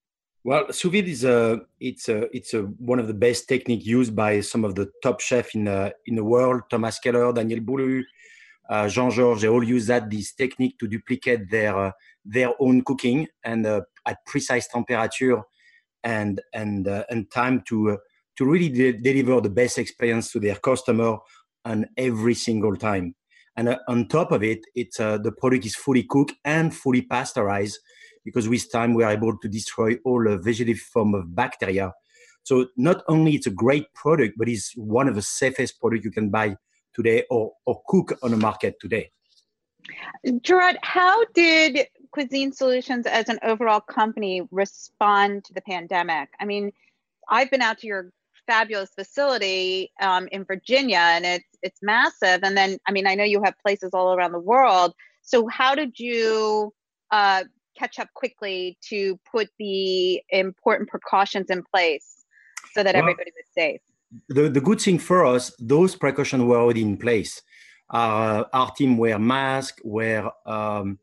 Well, 0.44 0.72
sous 0.72 0.90
vide 0.90 1.10
is 1.10 1.26
a 1.26 1.62
it's 1.80 2.08
a 2.08 2.34
it's 2.36 2.54
a 2.54 2.62
one 2.62 3.00
of 3.00 3.08
the 3.08 3.14
best 3.14 3.50
technique 3.50 3.86
used 3.86 4.16
by 4.16 4.40
some 4.40 4.64
of 4.64 4.76
the 4.76 4.90
top 5.04 5.20
chefs 5.20 5.54
in 5.54 5.66
the 5.66 5.94
in 6.06 6.16
the 6.16 6.24
world. 6.24 6.64
Thomas 6.70 7.00
Keller, 7.00 7.34
Daniel 7.34 7.60
Boulud, 7.60 8.04
uh, 8.70 8.88
Jean 8.88 9.12
Georges. 9.12 9.42
They 9.42 9.50
all 9.50 9.64
use 9.64 9.88
that 9.88 10.10
this 10.10 10.34
technique 10.34 10.80
to 10.80 10.88
duplicate 10.88 11.50
their 11.50 11.78
uh, 11.78 11.92
their 12.24 12.54
own 12.60 12.82
cooking 12.84 13.28
and 13.44 13.66
uh, 13.66 13.82
at 14.06 14.26
precise 14.26 14.68
temperature 14.68 15.42
and 16.06 16.42
and 16.54 16.88
uh, 16.88 17.04
and 17.10 17.30
time 17.32 17.64
to 17.68 17.92
uh, 17.92 17.98
to 18.38 18.46
really 18.46 18.70
de- 18.70 18.94
deliver 18.98 19.42
the 19.42 19.50
best 19.50 19.78
experience 19.78 20.32
to 20.32 20.40
their 20.40 20.56
customer 20.56 21.18
on 21.66 21.86
every 21.98 22.36
single 22.36 22.78
time. 22.78 23.16
And 23.58 23.70
uh, 23.70 23.80
on 23.88 24.08
top 24.08 24.32
of 24.32 24.44
it, 24.44 24.60
it's 24.76 25.00
uh, 25.00 25.18
the 25.18 25.32
product 25.32 25.66
is 25.66 25.76
fully 25.76 26.04
cooked 26.04 26.34
and 26.44 26.76
fully 26.76 27.02
pasteurized 27.02 27.80
because 28.24 28.50
with 28.50 28.72
time 28.72 28.94
we 28.94 29.04
are 29.04 29.12
able 29.12 29.38
to 29.38 29.48
destroy 29.48 29.96
all 30.04 30.24
the 30.24 30.38
vegetative 30.38 30.80
form 30.80 31.14
of 31.14 31.36
bacteria. 31.36 31.94
So 32.44 32.68
not 32.78 33.04
only 33.08 33.36
it's 33.36 33.48
a 33.48 33.52
great 33.52 33.94
product, 33.94 34.36
but 34.38 34.50
it's 34.50 34.74
one 34.76 35.08
of 35.08 35.16
the 35.16 35.22
safest 35.22 35.80
product 35.80 36.04
you 36.04 36.12
can 36.12 36.30
buy 36.30 36.58
today 36.94 37.24
or, 37.30 37.54
or 37.66 37.82
cook 37.88 38.18
on 38.22 38.32
the 38.32 38.38
market 38.38 38.76
today. 38.80 39.12
Gerard, 40.42 40.78
how 40.82 41.26
did 41.34 41.88
Cuisine 42.12 42.52
Solutions 42.52 43.06
as 43.06 43.30
an 43.30 43.40
overall 43.44 43.80
company 43.82 44.42
respond 44.52 45.44
to 45.46 45.54
the 45.54 45.62
pandemic? 45.62 46.30
I 46.40 46.46
mean, 46.46 46.72
I've 47.30 47.52
been 47.52 47.62
out 47.62 47.80
to 47.80 47.88
your 47.88 48.12
fabulous 48.48 48.92
facility 48.96 49.92
um, 50.02 50.28
in 50.32 50.44
Virginia, 50.44 51.00
and 51.00 51.26
it's 51.26 51.46
it's 51.62 51.80
massive. 51.82 52.42
And 52.44 52.56
then, 52.58 52.78
I 52.88 52.92
mean, 52.92 53.08
I 53.08 53.16
know 53.16 53.24
you 53.24 53.42
have 53.44 53.56
places 53.62 53.92
all 53.94 54.14
around 54.14 54.32
the 54.32 54.40
world. 54.40 54.94
So, 55.22 55.48
how 55.48 55.76
did 55.76 56.00
you 56.00 56.74
uh, 57.12 57.44
catch 57.78 58.00
up 58.00 58.10
quickly 58.14 58.78
to 58.90 59.20
put 59.32 59.50
the 59.60 60.22
important 60.30 60.90
precautions 60.90 61.50
in 61.50 61.64
place 61.74 62.26
so 62.74 62.84
that 62.84 62.96
well, 62.96 63.04
everybody 63.04 63.32
was 63.36 63.46
safe? 63.54 63.82
The 64.30 64.50
the 64.50 64.62
good 64.62 64.82
thing 64.82 65.00
for 65.00 65.26
us, 65.26 65.54
those 65.60 65.96
precautions 65.96 66.44
were 66.44 66.58
already 66.58 66.82
in 66.82 66.98
place. 66.98 67.42
Uh, 67.90 68.46
our 68.52 68.72
team 68.72 68.98
wear 68.98 69.20
masks, 69.20 69.80
wear 69.84 70.32
um, 70.48 70.98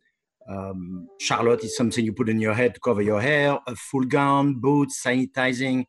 um, 0.49 1.09
Charlotte 1.21 1.65
is 1.65 1.77
something 1.77 2.05
you 2.05 2.13
put 2.13 2.29
in 2.29 2.41
your 2.41 2.55
head 2.55 2.75
to 2.75 2.81
cover 2.81 3.03
your 3.03 3.21
hair, 3.21 3.59
a 3.67 3.77
full 3.77 4.05
gown, 4.05 4.61
boots, 4.61 5.03
sanitizing. 5.05 5.85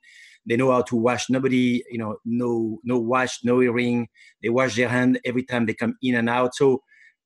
They 0.46 0.58
know 0.58 0.72
how 0.72 0.82
to 0.84 0.96
wash. 0.96 1.30
Nobody, 1.30 1.84
you 1.90 1.98
know, 1.98 2.18
no 2.26 2.80
no 2.84 3.00
wash, 3.00 3.40
no 3.44 3.62
earring. 3.62 4.08
They 4.42 4.50
wash 4.50 4.76
their 4.76 4.90
hand 4.90 5.20
every 5.26 5.44
time 5.44 5.66
they 5.66 5.74
come 5.74 5.96
in 6.02 6.16
and 6.16 6.30
out. 6.30 6.56
So, 6.56 6.84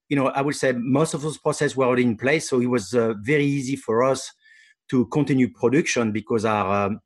you 0.09 0.15
know, 0.15 0.27
I 0.27 0.41
would 0.41 0.55
say 0.55 0.73
most 0.73 1.13
of 1.13 1.21
those 1.21 1.37
processes 1.37 1.75
were 1.75 1.85
already 1.85 2.03
in 2.03 2.17
place. 2.17 2.49
So 2.49 2.59
it 2.59 2.67
was 2.67 2.93
uh, 2.93 3.13
very 3.21 3.45
easy 3.45 3.75
for 3.75 4.03
us 4.03 4.31
to 4.89 5.05
continue 5.07 5.49
production 5.51 6.11
because 6.11 6.45
our 6.45 6.87
um, 6.87 6.99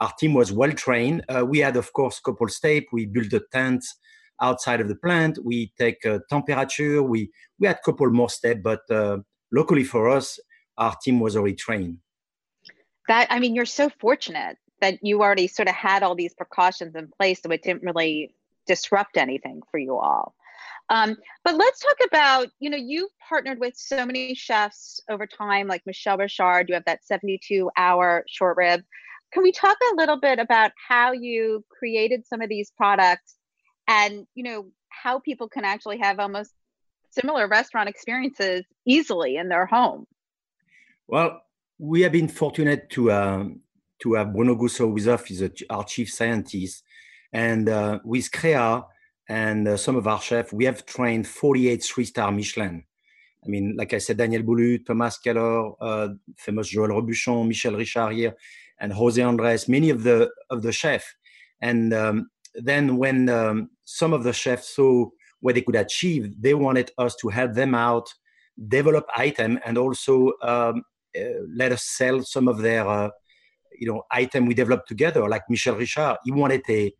our 0.00 0.12
team 0.18 0.34
was 0.34 0.52
well 0.52 0.72
trained. 0.72 1.24
Uh, 1.28 1.44
we 1.44 1.58
had, 1.58 1.76
of 1.76 1.92
course, 1.92 2.20
couple 2.20 2.48
step. 2.48 2.84
We 2.92 3.06
built 3.06 3.32
a 3.32 3.42
tent 3.52 3.84
outside 4.40 4.80
of 4.80 4.88
the 4.88 4.96
plant. 4.96 5.38
We 5.44 5.72
take 5.78 6.04
uh, 6.06 6.20
temperature. 6.30 7.02
We 7.02 7.30
we 7.58 7.66
had 7.66 7.78
couple 7.84 8.10
more 8.10 8.30
steps, 8.30 8.60
but 8.62 8.80
uh, 8.90 9.18
locally 9.52 9.84
for 9.84 10.08
us, 10.08 10.38
our 10.78 10.94
team 11.02 11.20
was 11.20 11.36
already 11.36 11.56
trained. 11.56 11.98
That 13.08 13.26
I 13.30 13.38
mean, 13.38 13.54
you're 13.54 13.66
so 13.66 13.90
fortunate 14.00 14.56
that 14.80 14.98
you 15.02 15.20
already 15.20 15.48
sort 15.48 15.68
of 15.68 15.74
had 15.74 16.02
all 16.02 16.14
these 16.14 16.34
precautions 16.34 16.94
in 16.94 17.08
place 17.08 17.40
so 17.42 17.50
it 17.50 17.62
didn't 17.62 17.82
really 17.82 18.34
disrupt 18.66 19.16
anything 19.16 19.62
for 19.70 19.78
you 19.78 19.96
all. 19.96 20.34
Um, 20.90 21.16
but 21.44 21.54
let's 21.56 21.80
talk 21.80 21.96
about 22.06 22.48
you 22.60 22.70
know 22.70 22.76
you've 22.78 23.10
partnered 23.28 23.58
with 23.58 23.74
so 23.76 24.06
many 24.06 24.34
chefs 24.34 25.00
over 25.10 25.26
time 25.26 25.66
like 25.66 25.82
michel 25.84 26.16
richard 26.16 26.66
you 26.68 26.74
have 26.74 26.84
that 26.86 27.04
72 27.04 27.70
hour 27.76 28.24
short 28.28 28.56
rib. 28.56 28.82
Can 29.32 29.42
we 29.42 29.52
talk 29.52 29.76
a 29.92 29.96
little 29.96 30.18
bit 30.18 30.38
about 30.38 30.72
how 30.88 31.12
you 31.12 31.64
created 31.68 32.26
some 32.26 32.40
of 32.40 32.48
these 32.48 32.72
products 32.76 33.34
and 33.86 34.26
you 34.34 34.42
know 34.42 34.66
how 34.88 35.18
people 35.18 35.48
can 35.48 35.64
actually 35.64 35.98
have 35.98 36.18
almost 36.18 36.52
similar 37.10 37.46
restaurant 37.46 37.88
experiences 37.88 38.64
easily 38.86 39.36
in 39.36 39.48
their 39.48 39.66
home? 39.66 40.06
Well 41.06 41.42
we 41.78 42.00
have 42.00 42.12
been 42.12 42.28
fortunate 42.28 42.90
to 42.90 43.12
um, 43.12 43.60
to 44.00 44.14
have 44.14 44.32
Bruno 44.32 44.54
Goussault 44.54 44.92
with 44.92 45.08
us, 45.08 45.24
he's 45.24 45.42
a, 45.42 45.50
our 45.70 45.84
chief 45.84 46.10
scientist. 46.12 46.84
And 47.32 47.68
uh, 47.68 47.98
with 48.04 48.30
Crea 48.32 48.82
and 49.28 49.68
uh, 49.68 49.76
some 49.76 49.96
of 49.96 50.06
our 50.06 50.20
chefs, 50.20 50.52
we 50.52 50.64
have 50.64 50.86
trained 50.86 51.26
48 51.26 51.82
three-star 51.82 52.32
Michelin. 52.32 52.84
I 53.44 53.48
mean, 53.48 53.76
like 53.76 53.94
I 53.94 53.98
said, 53.98 54.16
Daniel 54.16 54.42
Boulud, 54.42 54.86
Thomas 54.86 55.18
Keller, 55.18 55.72
uh, 55.80 56.08
famous 56.36 56.72
Joël 56.72 56.88
Robuchon, 56.88 57.46
Michel 57.46 57.74
Richard 57.74 58.12
here, 58.12 58.34
and 58.80 58.92
Jose 58.92 59.20
Andres, 59.20 59.68
many 59.68 59.90
of 59.90 60.02
the 60.02 60.30
of 60.50 60.62
the 60.62 60.72
chefs. 60.72 61.14
And 61.60 61.92
um, 61.94 62.30
then 62.54 62.96
when 62.96 63.28
um, 63.28 63.70
some 63.84 64.12
of 64.12 64.24
the 64.24 64.32
chefs 64.32 64.74
saw 64.74 65.08
what 65.40 65.54
they 65.54 65.62
could 65.62 65.76
achieve, 65.76 66.34
they 66.40 66.54
wanted 66.54 66.90
us 66.98 67.14
to 67.16 67.28
help 67.28 67.54
them 67.54 67.74
out, 67.74 68.08
develop 68.68 69.06
item, 69.16 69.58
and 69.64 69.78
also 69.78 70.32
um, 70.42 70.82
uh, 71.16 71.40
let 71.54 71.72
us 71.72 71.84
sell 71.84 72.22
some 72.22 72.48
of 72.48 72.58
their 72.58 72.86
uh, 72.88 73.10
you 73.78 73.86
know 73.86 74.02
item 74.10 74.46
we 74.46 74.54
developed 74.54 74.88
together, 74.88 75.28
like 75.28 75.42
Michel 75.48 75.76
Richard. 75.76 76.16
He 76.24 76.32
wanted 76.32 76.62
a 76.68 76.92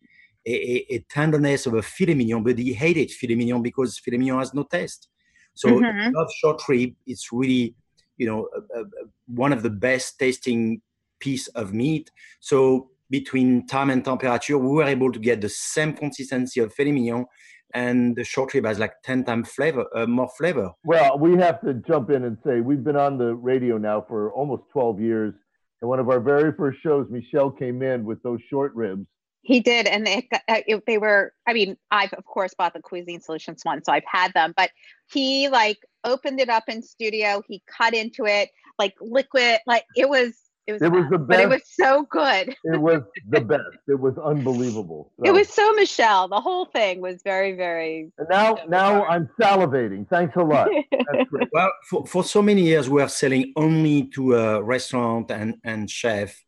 a, 0.47 0.95
a 0.95 0.99
tenderness 1.11 1.67
of 1.67 1.75
a 1.75 1.83
filet 1.83 2.15
mignon, 2.15 2.43
but 2.43 2.59
he 2.59 2.73
hated 2.73 3.11
filet 3.11 3.35
mignon 3.35 3.63
because 3.63 3.99
filet 3.99 4.19
mignon 4.19 4.39
has 4.39 4.55
no 4.55 4.63
taste. 4.63 5.09
So 5.55 5.69
mm-hmm. 5.69 6.15
love 6.15 6.29
short 6.41 6.63
rib. 6.69 6.95
It's 7.07 7.33
really 7.33 7.75
you 8.17 8.27
know 8.27 8.49
a, 8.75 8.81
a, 8.81 8.85
one 9.27 9.53
of 9.53 9.63
the 9.63 9.71
best 9.71 10.19
tasting 10.19 10.81
piece 11.21 11.49
of 11.49 11.75
meat. 11.75 12.11
So 12.41 12.91
between 13.11 13.67
time 13.67 13.91
and 13.91 14.05
temperature, 14.05 14.59
we 14.59 14.69
were 14.69 14.85
able 14.85 15.13
to 15.13 15.19
get 15.19 15.41
the 15.41 15.49
same 15.49 15.93
consistency 15.95 16.61
of 16.61 16.73
filet 16.73 16.93
mignon, 16.93 17.27
and 17.75 18.17
the 18.17 18.25
short 18.25 18.55
rib 18.55 18.67
has 18.67 18.79
like 18.79 18.95
10 19.03 19.25
times 19.25 19.51
flavor, 19.51 19.87
uh, 19.95 20.07
more 20.07 20.29
flavor. 20.37 20.73
Well, 20.85 21.19
we 21.19 21.37
have 21.39 21.61
to 21.63 21.75
jump 21.75 22.11
in 22.11 22.25
and 22.25 22.39
say 22.45 22.61
we've 22.61 22.85
been 22.85 22.97
on 22.97 23.19
the 23.19 23.35
radio 23.35 23.79
now 23.79 24.05
for 24.07 24.33
almost 24.33 24.65
12 24.73 25.01
years 25.01 25.35
And 25.81 25.89
one 25.89 26.01
of 26.01 26.09
our 26.09 26.21
very 26.21 26.53
first 26.53 26.81
shows, 26.83 27.07
Michel 27.11 27.51
came 27.51 27.83
in 27.83 28.05
with 28.05 28.23
those 28.23 28.41
short 28.51 28.75
ribs. 28.75 29.07
He 29.43 29.61
did, 29.61 29.87
and 29.87 30.07
it, 30.09 30.25
uh, 30.33 30.61
it, 30.67 30.83
they 30.87 30.99
were. 30.99 31.33
I 31.47 31.53
mean, 31.53 31.77
I've 31.91 32.13
of 32.13 32.25
course 32.25 32.55
bought 32.55 32.75
the 32.75 32.83
Cuisine 32.83 33.21
Solutions 33.21 33.61
one, 33.63 33.83
so 33.85 33.93
I've 33.93 34.03
had 34.05 34.33
them. 34.35 34.53
But 34.57 34.71
he 35.11 35.49
like 35.49 35.79
opened 36.05 36.41
it 36.41 36.49
up 36.49 36.65
in 36.69 36.83
studio. 36.83 37.43
He 37.47 37.63
cut 37.67 37.95
into 37.95 38.27
it 38.27 38.51
like 38.79 38.95
liquid, 39.01 39.61
like 39.67 39.85
it 39.97 40.09
was 40.09 40.35
it 40.69 40.73
was, 40.73 40.83
it 40.83 40.93
was 40.93 41.07
the 41.11 41.17
best. 41.17 41.29
But 41.29 41.41
it 41.41 41.49
was 41.49 41.63
so 41.65 42.07
good. 42.11 42.55
it 42.65 42.79
was 42.79 43.01
the 43.27 43.41
best. 43.41 43.79
It 43.87 43.99
was 43.99 44.19
unbelievable. 44.19 45.11
So. 45.17 45.25
It 45.29 45.33
was 45.33 45.49
so 45.49 45.73
Michel. 45.73 46.29
The 46.29 46.43
whole 46.43 46.67
thing 46.67 47.01
was 47.01 47.23
very, 47.25 47.53
very. 47.53 48.13
And 48.19 48.29
now, 48.29 48.59
now 48.69 49.07
I'm 49.07 49.31
salivating. 49.41 50.07
Thanks 50.11 50.37
a 50.37 50.43
lot. 50.43 50.69
well, 51.53 51.73
for, 51.89 52.07
for 52.07 52.23
so 52.23 52.43
many 52.43 52.65
years, 52.65 52.91
we 52.91 53.01
are 53.01 53.09
selling 53.09 53.55
only 53.57 54.09
to 54.09 54.35
a 54.35 54.63
restaurant 54.63 55.31
and, 55.31 55.55
and 55.65 55.91
chef. 55.91 56.45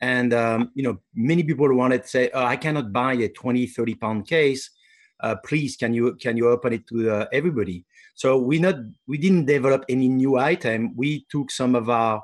And, 0.00 0.32
um, 0.32 0.70
you 0.74 0.84
know, 0.84 1.00
many 1.16 1.42
people 1.42 1.74
wanted 1.74 2.02
to 2.02 2.08
say, 2.08 2.30
oh, 2.32 2.44
I 2.44 2.54
cannot 2.54 2.92
buy 2.92 3.14
a 3.14 3.28
20, 3.28 3.66
30 3.66 3.94
pound 3.96 4.28
case. 4.28 4.70
Uh, 5.18 5.34
please, 5.44 5.76
can 5.76 5.92
you, 5.92 6.14
can 6.14 6.36
you 6.36 6.50
open 6.50 6.72
it 6.72 6.86
to 6.86 7.10
uh, 7.10 7.26
everybody? 7.32 7.84
So 8.14 8.38
we 8.38 8.60
not, 8.60 8.76
we 9.08 9.18
didn't 9.18 9.46
develop 9.46 9.84
any 9.88 10.08
new 10.08 10.38
item. 10.38 10.94
We 10.94 11.26
took 11.30 11.50
some 11.50 11.74
of 11.74 11.90
our 11.90 12.22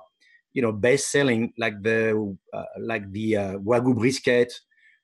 you 0.53 0.63
know 0.63 0.73
best 0.73 1.11
selling 1.11 1.53
like 1.59 1.83
the 1.83 2.37
uh, 2.53 2.65
like 2.81 3.11
the 3.13 3.37
uh, 3.37 3.59
wagyu 3.59 3.97
brisket 3.97 4.53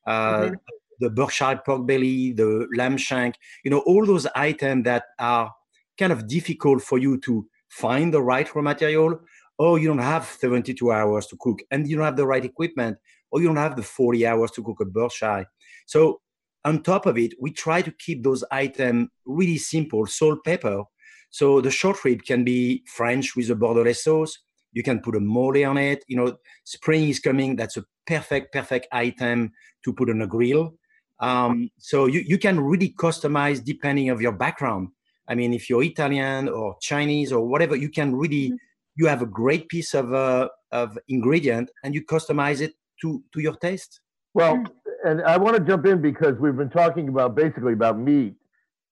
uh, 0.07 0.43
mm-hmm. 0.43 0.55
the 1.01 1.11
berkshire 1.11 1.61
pork 1.65 1.87
belly 1.87 2.33
the 2.33 2.67
lamb 2.77 2.97
shank 2.97 3.35
you 3.65 3.71
know 3.71 3.81
all 3.81 4.05
those 4.05 4.27
items 4.35 4.85
that 4.85 5.05
are 5.19 5.53
kind 5.99 6.13
of 6.13 6.27
difficult 6.29 6.83
for 6.83 6.99
you 6.99 7.19
to 7.19 7.47
find 7.69 8.15
the 8.15 8.23
right 8.23 8.55
raw 8.55 8.63
material 8.63 9.21
or 9.59 9.79
you 9.79 9.89
don't 9.89 9.99
have 9.99 10.25
72 10.25 10.93
hours 10.93 11.27
to 11.27 11.37
cook 11.41 11.59
and 11.71 11.89
you 11.89 11.97
don't 11.97 12.05
have 12.05 12.17
the 12.17 12.27
right 12.27 12.45
equipment 12.45 12.97
or 13.31 13.41
you 13.41 13.49
don't 13.49 13.57
have 13.57 13.77
the 13.77 13.83
40 13.83 14.27
hours 14.27 14.51
to 14.53 14.63
cook 14.63 14.81
a 14.81 14.85
berkshire 14.85 15.47
so 15.87 16.21
on 16.65 16.83
top 16.83 17.07
of 17.07 17.19
it 17.19 17.35
we 17.41 17.53
try 17.53 17.83
to 17.83 17.93
keep 17.93 18.23
those 18.23 18.45
items 18.51 19.09
really 19.27 19.59
simple 19.59 20.07
salt 20.07 20.45
pepper 20.45 20.83
so 21.31 21.61
the 21.61 21.71
short 21.71 22.03
rib 22.05 22.23
can 22.23 22.45
be 22.45 22.83
french 22.87 23.37
with 23.37 23.51
a 23.51 23.55
bordelaise 23.55 23.99
sauce 23.99 24.39
you 24.73 24.83
can 24.83 25.01
put 25.01 25.17
a 25.17 25.21
mole 25.21 25.65
on 25.65 25.79
it. 25.79 26.05
You 26.09 26.17
know, 26.17 26.37
spring 26.65 27.09
is 27.09 27.21
coming. 27.21 27.57
That's 27.57 27.77
a 27.77 27.85
perfect, 28.07 28.53
perfect 28.53 28.87
item 28.93 29.53
to 29.85 29.93
put 29.93 30.11
on 30.11 30.23
a 30.23 30.27
grill. 30.27 30.75
Um, 31.21 31.71
so 31.79 32.07
you, 32.07 32.21
you 32.21 32.39
can 32.39 32.61
really 32.61 32.95
customize 32.99 33.63
depending 33.63 34.11
of 34.11 34.21
your 34.21 34.33
background. 34.33 34.89
I 35.29 35.35
mean, 35.35 35.53
if 35.53 35.69
you're 35.69 35.83
Italian 35.83 36.49
or 36.49 36.77
Chinese 36.81 37.33
or 37.33 37.47
whatever, 37.47 37.77
you 37.77 37.91
can 37.91 38.15
really, 38.15 38.47
mm-hmm. 38.47 38.57
you 38.97 39.07
have 39.07 39.23
a 39.23 39.27
great 39.27 39.69
piece 39.69 39.95
of, 39.95 40.15
uh, 40.15 40.49
of 40.73 40.99
ingredient 41.09 41.71
and 41.83 41.95
you 41.95 42.05
customize 42.05 42.61
it 42.61 42.73
to, 43.03 43.23
to 43.35 43.41
your 43.41 43.57
taste. 43.57 44.01
Well, 44.35 44.57
mm. 44.57 44.67
and 45.05 45.23
I 45.23 45.37
want 45.37 45.57
to 45.57 45.63
jump 45.63 45.87
in 45.87 46.01
because 46.01 46.35
we've 46.41 46.57
been 46.57 46.71
talking 46.71 47.09
about 47.09 47.35
basically 47.35 47.73
about 47.73 47.99
meat. 47.99 48.35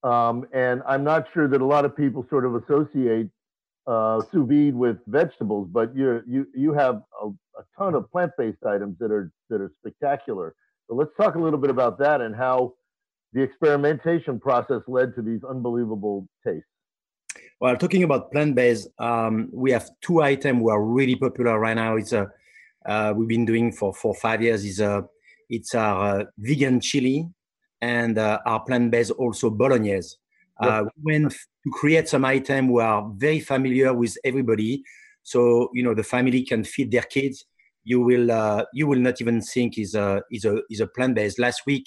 Um, 0.03 0.47
and 0.53 0.83
I'm 0.87 1.05
not 1.05 1.27
sure 1.33 1.49
that 1.49 1.61
a 1.61 1.65
lot 1.65 1.85
of 1.85 1.97
people 1.97 2.27
sort 2.29 2.45
of 2.45 2.55
associate 2.55 3.29
uh, 3.87 4.21
sous 4.33 4.47
vide 4.47 4.75
with 4.75 4.99
vegetables, 5.07 5.69
but 5.71 5.95
you 5.95 6.23
you 6.27 6.47
you 6.55 6.73
have 6.73 7.03
a, 7.23 7.29
a 7.29 7.65
ton 7.79 7.95
of 7.95 8.11
plant 8.11 8.33
based 8.37 8.65
items 8.67 8.99
that 8.99 9.11
are 9.11 9.33
that 9.49 9.61
are 9.61 9.73
spectacular. 9.79 10.55
So 10.89 10.95
let's 10.95 11.11
talk 11.21 11.35
a 11.35 11.39
little 11.39 11.59
bit 11.59 11.71
about 11.71 11.99
that 11.99 12.21
and 12.21 12.35
how 12.35 12.75
the 13.33 13.43
experimentation 13.43 14.39
process 14.41 14.83
led 14.87 15.15
to 15.17 15.23
these 15.23 15.43
unbelievable 15.45 16.29
tastes. 16.45 16.69
Well, 17.61 17.77
talking 17.77 18.03
about 18.03 18.33
plant 18.33 18.55
based, 18.55 18.89
um, 18.99 19.49
we 19.53 19.71
have 19.73 19.89
two 20.01 20.23
items 20.23 20.61
who 20.61 20.71
are 20.71 20.83
really 20.83 21.17
popular 21.17 21.59
right 21.59 21.75
now. 21.75 21.97
It's 21.97 22.13
a 22.13 22.31
uh, 22.87 23.13
we've 23.17 23.29
been 23.29 23.45
doing 23.45 23.73
for 23.73 23.95
for 23.95 24.15
five 24.15 24.43
years. 24.43 24.65
Is 24.65 24.81
a 24.81 25.05
it's 25.49 25.75
our 25.75 26.21
uh, 26.21 26.25
vegan 26.39 26.81
chili 26.81 27.29
and 27.81 28.19
uh, 28.19 28.41
our 28.47 28.61
plant 28.61 28.91
based 28.91 29.13
also 29.13 29.51
bolognese. 29.51 30.17
Uh, 30.59 30.85
we 30.97 31.13
went 31.13 31.35
to 31.67 31.71
create 31.73 32.09
some 32.09 32.25
item 32.25 32.69
we 32.69 32.81
are 32.81 33.11
very 33.17 33.41
familiar 33.41 33.93
with 33.93 34.17
everybody, 34.25 34.85
so 35.25 35.69
you 35.75 35.83
know 35.83 35.95
the 35.95 36.05
family 36.05 36.45
can 36.45 36.63
feed 36.63 36.93
their 36.93 37.03
kids. 37.03 37.45
You 37.83 38.01
will 38.01 38.31
uh, 38.31 38.65
you 38.73 38.87
will 38.87 39.01
not 39.01 39.21
even 39.21 39.41
think 39.41 39.77
is 39.77 39.97
a 39.97 40.23
is 40.31 40.45
a 40.45 40.63
is 40.71 40.79
a 40.81 40.87
plant 40.87 41.17
based. 41.17 41.41
Last 41.41 41.63
week, 41.67 41.87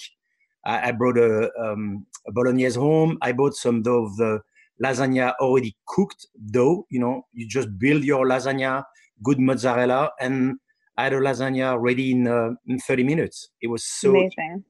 I, 0.66 0.88
I 0.88 0.92
brought 0.92 1.16
a, 1.16 1.50
um, 1.58 2.04
a, 2.28 2.32
bolognese 2.32 2.78
home. 2.78 3.16
I 3.22 3.32
bought 3.32 3.54
some 3.54 3.78
of 3.78 4.16
the 4.18 4.40
lasagna 4.84 5.32
already 5.40 5.74
cooked 5.86 6.26
dough. 6.50 6.86
You 6.90 7.00
know, 7.00 7.22
you 7.32 7.48
just 7.48 7.78
build 7.78 8.04
your 8.04 8.26
lasagna, 8.26 8.84
good 9.22 9.40
mozzarella, 9.40 10.10
and 10.20 10.58
I 10.98 11.04
had 11.04 11.14
a 11.14 11.20
lasagna 11.20 11.80
ready 11.80 12.12
in 12.12 12.28
uh, 12.28 12.50
in 12.66 12.78
30 12.80 13.04
minutes. 13.04 13.48
It 13.62 13.68
was 13.68 13.82
so 13.82 14.10
amazing. 14.10 14.64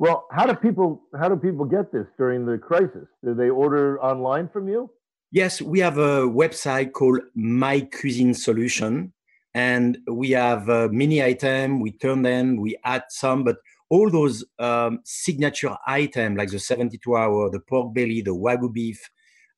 Well, 0.00 0.26
how 0.30 0.46
do 0.46 0.54
people 0.54 1.02
how 1.14 1.28
do 1.28 1.36
people 1.36 1.66
get 1.66 1.92
this 1.92 2.06
during 2.16 2.46
the 2.46 2.56
crisis? 2.56 3.06
Do 3.22 3.34
they 3.34 3.50
order 3.50 4.00
online 4.02 4.48
from 4.48 4.66
you? 4.66 4.90
Yes, 5.30 5.60
we 5.60 5.78
have 5.80 5.98
a 5.98 6.22
website 6.22 6.92
called 6.92 7.20
My 7.34 7.80
Cuisine 7.80 8.32
Solution, 8.32 9.12
and 9.52 9.98
we 10.10 10.30
have 10.30 10.70
a 10.70 10.88
mini 10.88 11.22
item. 11.22 11.80
We 11.80 11.92
turn 11.92 12.22
them, 12.22 12.56
we 12.56 12.78
add 12.82 13.02
some, 13.10 13.44
but 13.44 13.58
all 13.90 14.08
those 14.08 14.42
um, 14.58 15.00
signature 15.04 15.76
items 15.86 16.38
like 16.38 16.50
the 16.50 16.58
72 16.58 17.14
hour, 17.14 17.50
the 17.50 17.60
pork 17.60 17.92
belly, 17.92 18.22
the 18.22 18.34
wagyu 18.34 18.72
beef, 18.72 19.02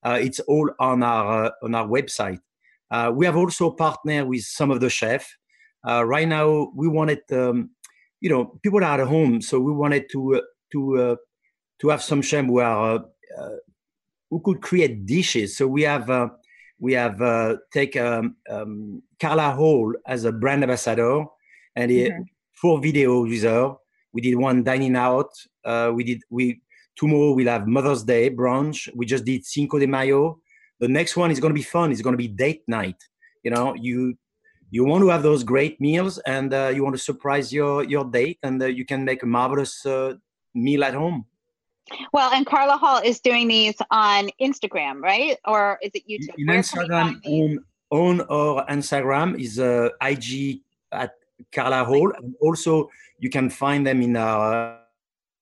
uh, 0.05 0.19
it's 0.21 0.41
all 0.41 0.69
on 0.81 1.05
our 1.05 1.45
uh, 1.45 1.51
on 1.63 1.77
our 1.77 1.87
website. 1.87 2.41
Uh, 2.91 3.13
we 3.15 3.27
have 3.27 3.37
also 3.37 3.71
partnered 3.71 4.27
with 4.27 4.43
some 4.43 4.73
of 4.73 4.81
the 4.81 4.91
chefs. 4.91 5.37
Uh, 5.89 6.05
right 6.05 6.27
now, 6.27 6.73
we 6.75 6.89
wanted 6.89 7.21
um, 7.31 7.71
you 8.23 8.31
know, 8.31 8.45
people 8.63 8.85
are 8.85 9.01
at 9.01 9.07
home, 9.07 9.43
so 9.43 9.59
we 9.59 9.73
wanted 9.73 10.09
to 10.13 10.37
uh, 10.37 10.41
to 10.71 10.99
uh, 10.99 11.17
to 11.81 11.89
have 11.89 12.03
some 12.03 12.23
chefs 12.23 12.47
who 12.47 12.61
are 12.61 13.05
uh, 13.39 13.57
who 14.31 14.41
could 14.41 14.63
create 14.63 15.05
dishes. 15.05 15.57
So 15.57 15.67
we 15.67 15.83
have 15.83 16.09
we 16.79 16.93
have 16.95 17.21
uh, 17.21 17.57
take 17.73 17.97
um, 17.97 18.37
um, 18.49 19.03
Carla 19.21 19.51
Hall 19.51 19.93
as 20.07 20.25
a 20.25 20.31
brand 20.31 20.63
ambassador, 20.63 21.25
and 21.75 21.91
mm-hmm. 21.91 22.23
four 22.55 22.81
videos 22.81 23.29
with 23.29 23.43
her. 23.43 23.75
We 24.13 24.21
did 24.21 24.37
one 24.37 24.63
dining 24.63 24.95
out. 24.95 25.33
Uh, 25.65 25.91
we 25.93 26.05
did 26.05 26.23
we 26.31 26.61
tomorrow 26.95 27.33
we'll 27.33 27.49
have 27.49 27.67
Mother's 27.67 28.05
Day 28.05 28.31
brunch. 28.31 28.89
We 28.95 29.05
just 29.05 29.25
did 29.25 29.45
Cinco 29.45 29.81
de 29.81 29.87
Mayo. 29.87 30.39
The 30.79 30.89
next 30.89 31.17
one 31.17 31.33
is 31.33 31.41
going 31.41 31.53
to 31.53 31.59
be 31.59 31.63
fun. 31.65 31.91
It's 31.91 32.03
going 32.03 32.15
to 32.15 32.19
be 32.19 32.29
date 32.29 32.63
night. 32.69 33.03
You 33.43 33.51
know, 33.51 33.75
you 33.75 34.17
you 34.73 34.85
want 34.85 35.03
to 35.03 35.11
have 35.11 35.23
those 35.23 35.45
great 35.45 35.79
meals 35.83 36.17
and 36.21 36.55
uh, 36.55 36.73
you 36.75 36.83
want 36.83 36.97
to 36.97 37.03
surprise 37.03 37.53
your 37.53 37.85
your 37.85 38.05
date 38.07 38.39
and 38.43 38.61
uh, 38.63 38.67
you 38.67 38.87
can 38.87 39.05
make 39.05 39.23
a 39.23 39.27
marvelous 39.27 39.85
uh, 39.85 40.15
meal 40.55 40.83
at 40.83 40.95
home. 40.95 41.27
Well 42.13 42.33
and 42.33 42.47
carla 42.47 42.79
hall 42.79 43.03
is 43.05 43.21
doing 43.21 43.49
these 43.49 43.77
on 43.91 44.31
instagram 44.41 45.03
right? 45.03 45.37
Or 45.45 45.79
is 45.83 45.91
it 45.95 46.05
youtube? 46.09 46.35
In 46.39 46.47
instagram 46.47 47.21
on, 47.27 47.59
on 47.91 48.21
our 48.31 48.67
instagram 48.67 49.39
is 49.39 49.59
uh, 49.61 49.91
ig 50.11 50.63
at 50.91 51.13
carla 51.55 51.85
hall. 51.85 52.11
And 52.17 52.35
also 52.41 52.89
you 53.19 53.29
can 53.29 53.51
find 53.51 53.87
them 53.87 54.01
in 54.01 54.17
our 54.17 54.81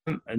uh, 0.08 0.36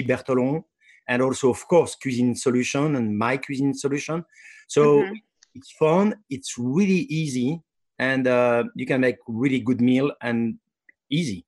Bertholon. 0.00 0.62
And 1.08 1.22
also 1.22 1.50
of 1.50 1.66
course 1.66 1.96
cuisine 1.96 2.36
solution 2.36 2.94
and 2.94 3.18
my 3.18 3.36
cuisine 3.36 3.74
solution. 3.74 4.24
So 4.68 5.02
mm-hmm. 5.02 5.14
it's 5.56 5.72
fun. 5.72 6.14
It's 6.30 6.56
really 6.56 7.02
easy 7.10 7.60
and 8.02 8.26
uh, 8.26 8.64
you 8.74 8.84
can 8.84 9.00
make 9.00 9.18
really 9.28 9.60
good 9.60 9.80
meal 9.80 10.10
and 10.20 10.58
easy. 11.08 11.46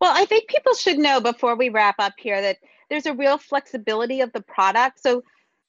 Well, 0.00 0.12
I 0.14 0.24
think 0.24 0.48
people 0.48 0.72
should 0.72 0.98
know 0.98 1.20
before 1.20 1.54
we 1.54 1.68
wrap 1.68 1.96
up 1.98 2.14
here 2.18 2.40
that 2.40 2.56
there's 2.88 3.04
a 3.04 3.12
real 3.12 3.36
flexibility 3.36 4.22
of 4.22 4.32
the 4.32 4.40
product. 4.40 5.02
So, 5.02 5.22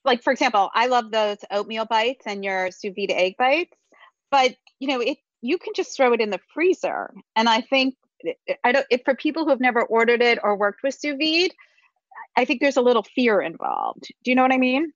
like 0.05 0.23
for 0.23 0.31
example, 0.31 0.69
I 0.73 0.87
love 0.87 1.11
those 1.11 1.39
oatmeal 1.51 1.85
bites 1.85 2.25
and 2.25 2.43
your 2.43 2.71
sous 2.71 2.93
vide 2.95 3.11
egg 3.11 3.35
bites, 3.37 3.75
but 4.31 4.55
you 4.79 4.87
know, 4.87 5.01
it 5.01 5.17
you 5.41 5.57
can 5.57 5.73
just 5.75 5.95
throw 5.95 6.13
it 6.13 6.21
in 6.21 6.29
the 6.29 6.39
freezer. 6.53 7.13
And 7.35 7.49
I 7.49 7.59
think 7.61 7.95
I 8.63 8.71
don't 8.71 8.87
if 8.89 9.01
for 9.03 9.15
people 9.15 9.43
who 9.43 9.49
have 9.49 9.59
never 9.59 9.83
ordered 9.83 10.21
it 10.21 10.39
or 10.41 10.55
worked 10.55 10.83
with 10.83 10.95
sous 10.95 11.17
vide, 11.19 11.51
I 12.37 12.45
think 12.45 12.61
there's 12.61 12.77
a 12.77 12.87
little 12.89 13.03
fear 13.03 13.41
involved. 13.41 14.07
Do 14.23 14.31
you 14.31 14.35
know 14.35 14.43
what 14.43 14.53
I 14.53 14.57
mean? 14.57 14.93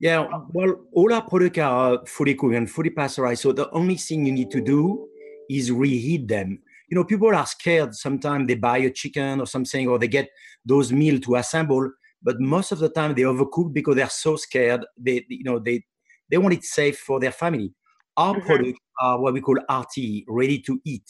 Yeah, 0.00 0.28
well, 0.50 0.84
all 0.92 1.12
our 1.12 1.22
products 1.22 1.58
are 1.58 2.06
fully 2.06 2.34
cooked 2.34 2.54
and 2.54 2.70
fully 2.70 2.90
pasteurized. 2.90 3.42
So 3.42 3.52
the 3.52 3.68
only 3.70 3.96
thing 3.96 4.26
you 4.26 4.32
need 4.32 4.50
to 4.52 4.60
do 4.60 5.08
is 5.50 5.72
reheat 5.72 6.28
them. 6.28 6.60
You 6.88 6.96
know, 6.96 7.04
people 7.04 7.34
are 7.34 7.46
scared. 7.46 7.94
Sometimes 7.94 8.46
they 8.46 8.54
buy 8.54 8.78
a 8.78 8.90
chicken 8.90 9.40
or 9.40 9.46
something, 9.46 9.88
or 9.88 9.98
they 9.98 10.08
get 10.08 10.28
those 10.64 10.92
meal 10.92 11.18
to 11.20 11.36
assemble. 11.36 11.90
But 12.22 12.40
most 12.40 12.70
of 12.70 12.78
the 12.78 12.88
time, 12.88 13.14
they 13.14 13.22
overcook 13.22 13.72
because 13.72 13.96
they're 13.96 14.08
so 14.08 14.36
scared. 14.36 14.86
They, 14.96 15.24
you 15.28 15.44
know, 15.44 15.58
they 15.58 15.84
they 16.30 16.38
want 16.38 16.54
it 16.54 16.64
safe 16.64 16.98
for 16.98 17.18
their 17.18 17.32
family. 17.32 17.72
Our 18.16 18.34
mm-hmm. 18.34 18.46
products 18.46 18.80
are 19.00 19.20
what 19.20 19.34
we 19.34 19.40
call 19.40 19.58
RTE, 19.68 20.24
ready 20.28 20.60
to 20.60 20.80
eat. 20.84 21.08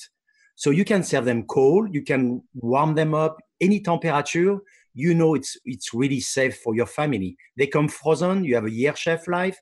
So 0.54 0.70
you 0.70 0.84
can 0.84 1.02
serve 1.02 1.24
them 1.24 1.44
cold. 1.44 1.94
You 1.94 2.02
can 2.02 2.42
warm 2.54 2.94
them 2.94 3.14
up 3.14 3.36
any 3.60 3.80
temperature 3.80 4.58
you 4.98 5.14
know 5.14 5.34
it's 5.34 5.56
it's 5.64 5.94
really 5.94 6.20
safe 6.20 6.56
for 6.58 6.74
your 6.74 6.86
family. 6.86 7.36
They 7.56 7.68
come 7.68 7.88
frozen. 7.88 8.44
You 8.44 8.56
have 8.56 8.66
a 8.66 8.70
year 8.70 8.94
shelf 8.96 9.28
life. 9.28 9.58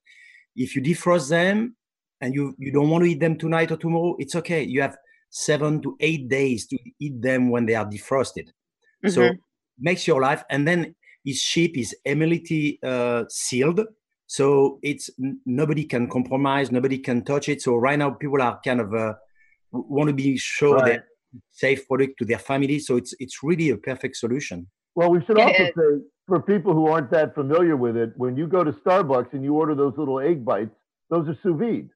If 0.55 0.75
you 0.75 0.81
defrost 0.83 1.29
them, 1.29 1.77
and 2.21 2.35
you 2.35 2.55
you 2.59 2.73
don't 2.73 2.89
want 2.89 3.05
to 3.05 3.11
eat 3.11 3.21
them 3.21 3.37
tonight 3.37 3.71
or 3.71 3.77
tomorrow, 3.77 4.17
it's 4.19 4.35
okay. 4.35 4.63
You 4.63 4.81
have 4.83 4.97
seven 5.31 5.83
to 5.83 5.97
eight 6.01 6.29
days 6.29 6.67
to 6.69 6.79
eat 6.99 7.21
them 7.21 7.51
when 7.51 7.67
they 7.67 7.75
are 7.75 7.85
defrosted. 7.85 8.49
Mm-hmm. 9.05 9.11
So 9.11 9.31
makes 9.79 10.07
your 10.07 10.23
life, 10.23 10.43
and 10.49 10.67
then 10.67 10.95
it's 11.25 11.43
cheap, 11.43 11.77
is 11.77 11.95
emulity 12.07 12.79
uh, 12.83 13.25
sealed, 13.29 13.81
so 14.27 14.79
it's 14.83 15.11
nobody 15.45 15.85
can 15.85 16.09
compromise, 16.09 16.73
nobody 16.73 16.99
can 16.99 17.25
touch 17.25 17.51
it. 17.51 17.61
So 17.61 17.77
right 17.77 17.99
now, 17.99 18.11
people 18.11 18.41
are 18.41 18.59
kind 18.65 18.81
of 18.81 18.95
uh, 18.95 19.15
want 19.73 20.09
to 20.09 20.15
be 20.15 20.39
sure 20.39 20.77
right. 20.77 20.93
that 20.93 21.05
safe 21.51 21.87
product 21.87 22.19
to 22.21 22.25
their 22.25 22.39
family. 22.39 22.79
So 22.79 22.97
it's 22.97 23.15
it's 23.19 23.43
really 23.43 23.69
a 23.69 23.77
perfect 23.77 24.17
solution. 24.17 24.69
Well, 24.97 25.11
we 25.11 25.25
should 25.25 25.39
also 25.39 25.65
say 25.77 26.03
for 26.27 26.43
people 26.43 26.73
who 26.73 26.87
aren't 26.89 27.11
that 27.11 27.35
familiar 27.35 27.77
with 27.77 27.97
it, 27.97 28.13
when 28.17 28.37
you 28.37 28.47
go 28.49 28.65
to 28.65 28.73
Starbucks 28.73 29.33
and 29.35 29.45
you 29.45 29.55
order 29.55 29.75
those 29.75 29.95
little 29.97 30.19
egg 30.19 30.45
bites, 30.45 30.75
those 31.11 31.29
are 31.29 31.39
sous 31.43 31.57
vide. 31.57 31.91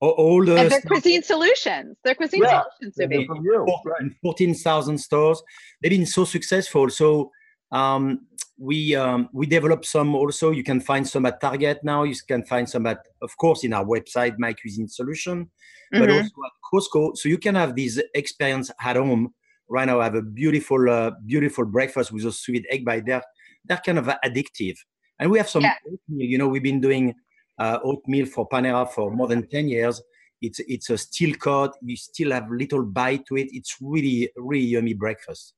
All 0.00 0.44
the 0.44 0.56
and 0.56 0.70
they're 0.70 0.80
cuisine 0.80 1.22
solutions. 1.22 1.96
They're 2.04 2.14
cuisine 2.14 2.42
yeah, 2.42 2.62
solutions. 2.80 2.94
They're 2.96 3.26
from 3.26 3.44
you. 3.44 3.66
Right. 3.84 4.12
14,000 4.22 4.96
stores. 4.96 5.42
They've 5.82 5.90
been 5.90 6.06
so 6.06 6.24
successful. 6.24 6.88
So 6.88 7.32
um, 7.72 8.26
we 8.58 8.94
um, 8.94 9.28
we 9.32 9.46
develop 9.46 9.84
some 9.84 10.14
also. 10.14 10.52
You 10.52 10.62
can 10.62 10.80
find 10.80 11.06
some 11.06 11.26
at 11.26 11.40
Target 11.40 11.80
now. 11.82 12.04
You 12.04 12.14
can 12.26 12.44
find 12.44 12.68
some 12.68 12.86
at, 12.86 13.00
of 13.22 13.36
course, 13.38 13.64
in 13.64 13.72
our 13.72 13.84
website, 13.84 14.36
My 14.38 14.52
Cuisine 14.52 14.88
Solution, 14.88 15.46
mm-hmm. 15.92 16.00
but 16.00 16.10
also 16.10 16.20
at 16.46 16.52
Costco. 16.72 17.16
So 17.16 17.28
you 17.28 17.38
can 17.38 17.56
have 17.56 17.74
this 17.74 18.00
experience 18.14 18.70
at 18.80 18.96
home. 18.96 19.34
Right 19.68 19.86
now, 19.86 20.00
I 20.00 20.04
have 20.04 20.14
a 20.14 20.22
beautiful, 20.22 20.88
uh, 20.88 21.12
beautiful 21.26 21.64
breakfast 21.64 22.12
with 22.12 22.24
a 22.24 22.32
sweet 22.32 22.66
egg 22.70 22.84
bite. 22.84 23.06
They're 23.06 23.22
they're 23.64 23.82
kind 23.84 23.98
of 23.98 24.06
addictive, 24.24 24.76
and 25.18 25.30
we 25.30 25.38
have 25.38 25.48
some. 25.48 25.62
Yeah. 25.62 25.74
Oatmeal. 25.86 26.26
You 26.28 26.38
know, 26.38 26.48
we've 26.48 26.62
been 26.62 26.80
doing 26.80 27.14
uh, 27.58 27.78
oatmeal 27.84 28.26
for 28.26 28.48
Panera 28.48 28.90
for 28.90 29.10
more 29.10 29.28
than 29.28 29.46
ten 29.48 29.68
years. 29.68 30.00
It's 30.40 30.60
it's 30.60 30.90
a 30.90 30.98
steel 30.98 31.34
cut. 31.34 31.74
You 31.82 31.96
still 31.96 32.32
have 32.32 32.50
little 32.50 32.84
bite 32.84 33.26
to 33.26 33.36
it. 33.36 33.48
It's 33.52 33.76
really 33.80 34.30
really 34.36 34.64
yummy 34.64 34.94
breakfast. 34.94 35.54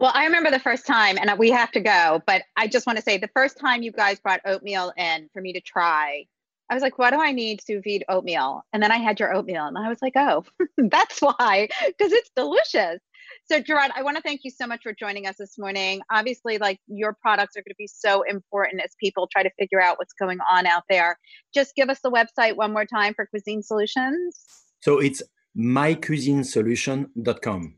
Well, 0.00 0.12
I 0.14 0.24
remember 0.24 0.50
the 0.50 0.58
first 0.58 0.86
time, 0.86 1.18
and 1.18 1.38
we 1.38 1.50
have 1.50 1.70
to 1.72 1.80
go, 1.80 2.22
but 2.26 2.42
I 2.56 2.66
just 2.66 2.86
want 2.86 2.98
to 2.98 3.02
say 3.02 3.18
the 3.18 3.30
first 3.34 3.58
time 3.58 3.82
you 3.82 3.92
guys 3.92 4.18
brought 4.20 4.40
oatmeal 4.44 4.92
in 4.96 5.28
for 5.32 5.40
me 5.40 5.52
to 5.52 5.60
try, 5.60 6.24
I 6.70 6.74
was 6.74 6.82
like, 6.82 6.98
what 6.98 7.10
do 7.10 7.20
I 7.20 7.32
need 7.32 7.60
to 7.66 7.80
feed 7.82 8.04
oatmeal? 8.08 8.62
And 8.72 8.82
then 8.82 8.92
I 8.92 8.98
had 8.98 9.18
your 9.18 9.34
oatmeal, 9.34 9.66
and 9.66 9.78
I 9.78 9.88
was 9.88 9.98
like, 10.02 10.14
oh, 10.16 10.44
that's 10.76 11.20
why, 11.20 11.68
because 11.86 12.12
it's 12.12 12.30
delicious. 12.36 13.00
So, 13.50 13.60
Gerard, 13.60 13.92
I 13.96 14.02
want 14.02 14.18
to 14.18 14.22
thank 14.22 14.42
you 14.44 14.50
so 14.50 14.66
much 14.66 14.82
for 14.82 14.92
joining 14.92 15.26
us 15.26 15.36
this 15.38 15.56
morning. 15.56 16.02
Obviously, 16.10 16.58
like 16.58 16.78
your 16.86 17.14
products 17.14 17.56
are 17.56 17.60
going 17.60 17.70
to 17.70 17.76
be 17.78 17.86
so 17.86 18.20
important 18.22 18.82
as 18.82 18.90
people 19.00 19.26
try 19.26 19.42
to 19.42 19.48
figure 19.58 19.80
out 19.80 19.98
what's 19.98 20.12
going 20.12 20.38
on 20.52 20.66
out 20.66 20.82
there. 20.90 21.18
Just 21.54 21.74
give 21.74 21.88
us 21.88 22.00
the 22.00 22.10
website 22.10 22.56
one 22.56 22.74
more 22.74 22.84
time 22.84 23.14
for 23.14 23.24
Cuisine 23.24 23.62
Solutions. 23.62 24.44
So 24.80 24.98
it's 24.98 25.22
mycuisinesolution.com. 25.56 27.74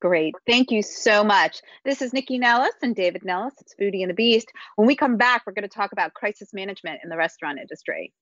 Great. 0.00 0.36
Thank 0.46 0.70
you 0.70 0.82
so 0.82 1.24
much. 1.24 1.62
This 1.84 2.00
is 2.00 2.12
Nycci 2.12 2.38
Nellis 2.38 2.76
and 2.82 2.94
David 2.94 3.24
Nellis. 3.24 3.54
It's 3.60 3.74
Foodie 3.74 4.02
and 4.02 4.10
the 4.10 4.14
Beast. 4.14 4.46
When 4.76 4.86
we 4.86 4.94
come 4.94 5.16
back, 5.16 5.42
we're 5.44 5.52
going 5.52 5.68
to 5.68 5.70
talk 5.74 5.90
about 5.90 6.14
crisis 6.14 6.54
management 6.54 7.00
in 7.02 7.10
the 7.10 7.16
restaurant 7.16 7.58
industry. 7.58 8.12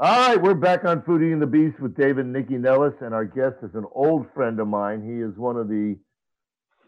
All 0.00 0.28
right, 0.28 0.40
we're 0.40 0.54
back 0.54 0.84
on 0.84 1.02
Foodie 1.02 1.32
and 1.32 1.40
the 1.40 1.46
Beast 1.46 1.78
with 1.78 1.94
David 1.94 2.24
and 2.24 2.34
Nycci 2.34 2.58
Nellis, 2.58 2.94
and 3.02 3.14
our 3.14 3.26
guest 3.26 3.56
is 3.62 3.74
an 3.74 3.84
old 3.92 4.26
friend 4.34 4.58
of 4.58 4.66
mine. 4.66 5.02
He 5.02 5.22
is 5.22 5.36
one 5.36 5.56
of 5.56 5.68
the 5.68 5.96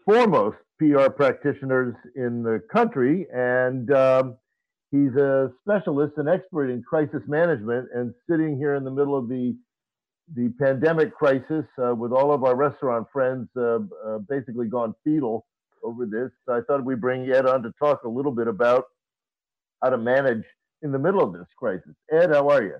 foremost 0.03 0.57
PR 0.79 1.09
practitioners 1.09 1.95
in 2.15 2.43
the 2.43 2.61
country, 2.73 3.27
and 3.33 3.89
um, 3.93 4.37
he's 4.91 5.15
a 5.15 5.49
specialist 5.61 6.15
and 6.17 6.27
expert 6.27 6.69
in 6.69 6.81
crisis 6.83 7.21
management. 7.27 7.87
And 7.93 8.13
sitting 8.29 8.57
here 8.57 8.75
in 8.75 8.83
the 8.83 8.91
middle 8.91 9.17
of 9.17 9.29
the 9.29 9.55
the 10.35 10.51
pandemic 10.59 11.13
crisis 11.13 11.65
uh, 11.81 11.93
with 11.93 12.11
all 12.11 12.33
of 12.33 12.43
our 12.43 12.55
restaurant 12.55 13.07
friends 13.13 13.47
uh, 13.55 13.77
uh, 14.05 14.17
basically 14.27 14.67
gone 14.67 14.93
fetal 15.03 15.45
over 15.83 16.05
this. 16.05 16.31
I 16.49 16.61
thought 16.67 16.83
we'd 16.83 16.99
bring 16.99 17.31
Ed 17.31 17.45
on 17.45 17.61
to 17.61 17.71
talk 17.79 18.03
a 18.03 18.09
little 18.09 18.31
bit 18.31 18.47
about 18.47 18.85
how 19.81 19.91
to 19.91 19.97
manage 19.97 20.43
in 20.81 20.91
the 20.91 20.99
middle 20.99 21.23
of 21.23 21.31
this 21.31 21.47
crisis. 21.57 21.93
Ed, 22.11 22.31
how 22.31 22.49
are 22.49 22.63
you? 22.63 22.75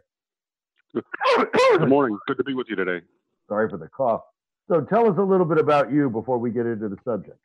Good 0.95 1.89
morning. 1.89 2.17
Good 2.27 2.37
to 2.37 2.43
be 2.43 2.53
with 2.53 2.67
you 2.69 2.75
today. 2.75 3.05
Sorry 3.49 3.69
for 3.69 3.77
the 3.77 3.89
cough. 3.89 4.21
So 4.69 4.81
tell 4.81 5.09
us 5.09 5.17
a 5.17 5.21
little 5.21 5.45
bit 5.45 5.59
about 5.59 5.91
you 5.91 6.09
before 6.09 6.37
we 6.37 6.51
get 6.51 6.65
into 6.65 6.89
the 6.89 6.97
subject. 7.03 7.39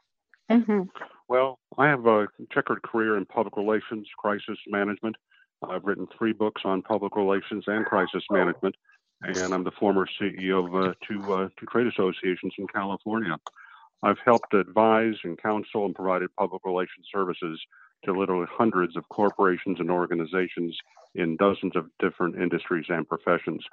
Mm-hmm. 0.50 0.82
Well, 1.28 1.58
I 1.78 1.88
have 1.88 2.06
a 2.06 2.26
checkered 2.52 2.82
career 2.82 3.16
in 3.16 3.26
public 3.26 3.56
relations, 3.56 4.08
crisis 4.18 4.58
management. 4.66 5.16
I've 5.68 5.84
written 5.84 6.06
three 6.16 6.32
books 6.32 6.62
on 6.64 6.82
public 6.82 7.16
relations 7.16 7.64
and 7.66 7.84
crisis 7.84 8.24
management 8.30 8.74
and 9.22 9.52
I'm 9.52 9.64
the 9.64 9.70
former 9.72 10.06
CEO 10.20 10.66
of 10.66 10.74
uh, 10.74 10.94
two, 11.06 11.32
uh, 11.32 11.48
two 11.58 11.66
trade 11.66 11.86
associations 11.86 12.54
in 12.58 12.66
California. 12.68 13.36
I've 14.02 14.18
helped 14.24 14.54
advise 14.54 15.14
and 15.24 15.40
counsel 15.40 15.84
and 15.84 15.94
provided 15.94 16.34
public 16.36 16.62
relations 16.64 17.06
services 17.12 17.60
to 18.04 18.12
literally 18.12 18.46
hundreds 18.50 18.96
of 18.96 19.06
corporations 19.10 19.78
and 19.78 19.90
organizations 19.90 20.76
in 21.14 21.36
dozens 21.36 21.76
of 21.76 21.86
different 21.98 22.36
industries 22.36 22.86
and 22.88 23.08
professions. 23.08 23.64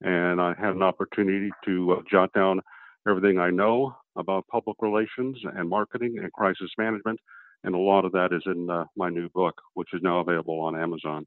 And 0.00 0.40
I 0.40 0.54
had 0.58 0.74
an 0.74 0.82
opportunity 0.82 1.50
to 1.64 1.92
uh, 1.92 2.02
jot 2.10 2.32
down 2.32 2.60
everything 3.08 3.38
I 3.38 3.50
know 3.50 3.94
about 4.16 4.46
public 4.48 4.76
relations 4.80 5.38
and 5.56 5.68
marketing 5.68 6.16
and 6.18 6.32
crisis 6.32 6.70
management. 6.78 7.18
And 7.64 7.74
a 7.74 7.78
lot 7.78 8.04
of 8.04 8.12
that 8.12 8.32
is 8.32 8.42
in 8.46 8.68
uh, 8.68 8.84
my 8.96 9.08
new 9.08 9.28
book, 9.30 9.54
which 9.74 9.88
is 9.92 10.00
now 10.02 10.20
available 10.20 10.60
on 10.60 10.78
Amazon. 10.78 11.26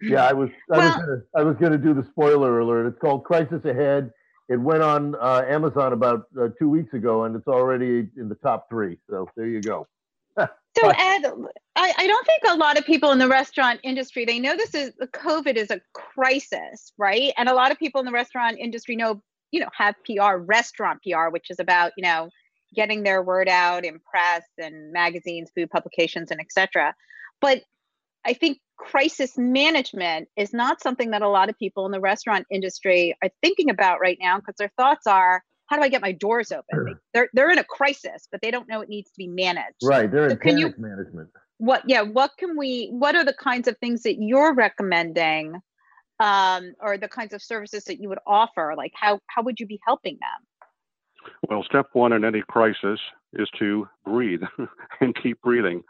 Yeah, 0.00 0.24
I 0.24 0.32
was 0.32 0.50
I 0.72 0.78
well, 0.78 0.88
was 0.88 0.96
gonna, 0.96 1.22
I 1.36 1.42
was 1.42 1.56
going 1.56 1.72
to 1.72 1.78
do 1.78 1.94
the 1.94 2.04
spoiler 2.10 2.60
alert. 2.60 2.86
It's 2.86 2.98
called 2.98 3.24
Crisis 3.24 3.64
Ahead. 3.64 4.10
It 4.48 4.60
went 4.60 4.82
on 4.82 5.14
uh, 5.14 5.42
Amazon 5.48 5.92
about 5.92 6.24
uh, 6.38 6.48
two 6.58 6.68
weeks 6.68 6.92
ago, 6.92 7.24
and 7.24 7.34
it's 7.36 7.48
already 7.48 8.08
in 8.16 8.28
the 8.28 8.34
top 8.36 8.68
three. 8.68 8.98
So 9.08 9.26
there 9.36 9.46
you 9.46 9.62
go. 9.62 9.86
So 10.36 10.88
Ed, 10.88 11.24
I, 11.76 11.92
I 11.96 12.06
don't 12.06 12.26
think 12.26 12.42
a 12.48 12.56
lot 12.56 12.78
of 12.78 12.84
people 12.84 13.12
in 13.12 13.18
the 13.18 13.28
restaurant 13.28 13.80
industry 13.82 14.24
they 14.24 14.38
know 14.38 14.56
this 14.56 14.74
is 14.74 14.92
COVID 15.00 15.56
is 15.56 15.70
a 15.70 15.80
crisis, 15.92 16.92
right? 16.98 17.32
And 17.36 17.48
a 17.48 17.54
lot 17.54 17.70
of 17.70 17.78
people 17.78 18.00
in 18.00 18.06
the 18.06 18.12
restaurant 18.12 18.58
industry 18.58 18.96
know 18.96 19.22
you 19.50 19.60
know 19.60 19.68
have 19.76 19.94
PR, 20.04 20.36
restaurant 20.36 21.00
PR, 21.02 21.28
which 21.30 21.50
is 21.50 21.60
about 21.60 21.92
you 21.96 22.02
know 22.02 22.28
getting 22.74 23.04
their 23.04 23.22
word 23.22 23.48
out 23.48 23.84
in 23.84 24.00
press 24.00 24.42
and 24.58 24.92
magazines, 24.92 25.50
food 25.54 25.70
publications, 25.70 26.30
and 26.30 26.40
etc. 26.40 26.94
But 27.40 27.62
I 28.24 28.32
think 28.32 28.58
crisis 28.76 29.38
management 29.38 30.28
is 30.36 30.52
not 30.52 30.82
something 30.82 31.10
that 31.12 31.22
a 31.22 31.28
lot 31.28 31.48
of 31.48 31.58
people 31.58 31.86
in 31.86 31.92
the 31.92 32.00
restaurant 32.00 32.46
industry 32.50 33.16
are 33.22 33.30
thinking 33.42 33.70
about 33.70 34.00
right 34.00 34.18
now 34.20 34.38
because 34.38 34.56
their 34.58 34.72
thoughts 34.76 35.06
are 35.06 35.42
how 35.66 35.76
do 35.76 35.82
I 35.82 35.88
get 35.88 36.02
my 36.02 36.12
doors 36.12 36.52
open? 36.52 36.64
Sure. 36.72 36.90
They're 37.12 37.28
they're 37.32 37.50
in 37.50 37.58
a 37.58 37.64
crisis, 37.64 38.28
but 38.30 38.40
they 38.42 38.50
don't 38.50 38.68
know 38.68 38.80
it 38.80 38.88
needs 38.88 39.10
to 39.10 39.18
be 39.18 39.26
managed. 39.26 39.76
Right, 39.82 40.10
they're 40.10 40.28
so 40.28 40.34
in 40.34 40.38
panic 40.38 40.74
you, 40.76 40.82
management. 40.82 41.30
What 41.58 41.82
yeah, 41.86 42.02
what 42.02 42.32
can 42.38 42.56
we 42.56 42.88
what 42.90 43.14
are 43.14 43.24
the 43.24 43.34
kinds 43.34 43.68
of 43.68 43.76
things 43.78 44.02
that 44.02 44.16
you're 44.18 44.54
recommending 44.54 45.56
um, 46.20 46.74
or 46.80 46.98
the 46.98 47.08
kinds 47.08 47.32
of 47.32 47.42
services 47.42 47.84
that 47.84 48.00
you 48.00 48.08
would 48.08 48.20
offer? 48.26 48.74
Like 48.76 48.92
how 48.94 49.20
how 49.26 49.42
would 49.42 49.60
you 49.60 49.66
be 49.66 49.80
helping 49.86 50.18
them? 50.20 51.30
Well, 51.48 51.64
step 51.64 51.86
one 51.94 52.12
in 52.12 52.24
any 52.24 52.42
crisis 52.42 53.00
is 53.32 53.48
to 53.58 53.88
breathe 54.04 54.42
and 55.00 55.16
keep 55.20 55.40
breathing 55.40 55.82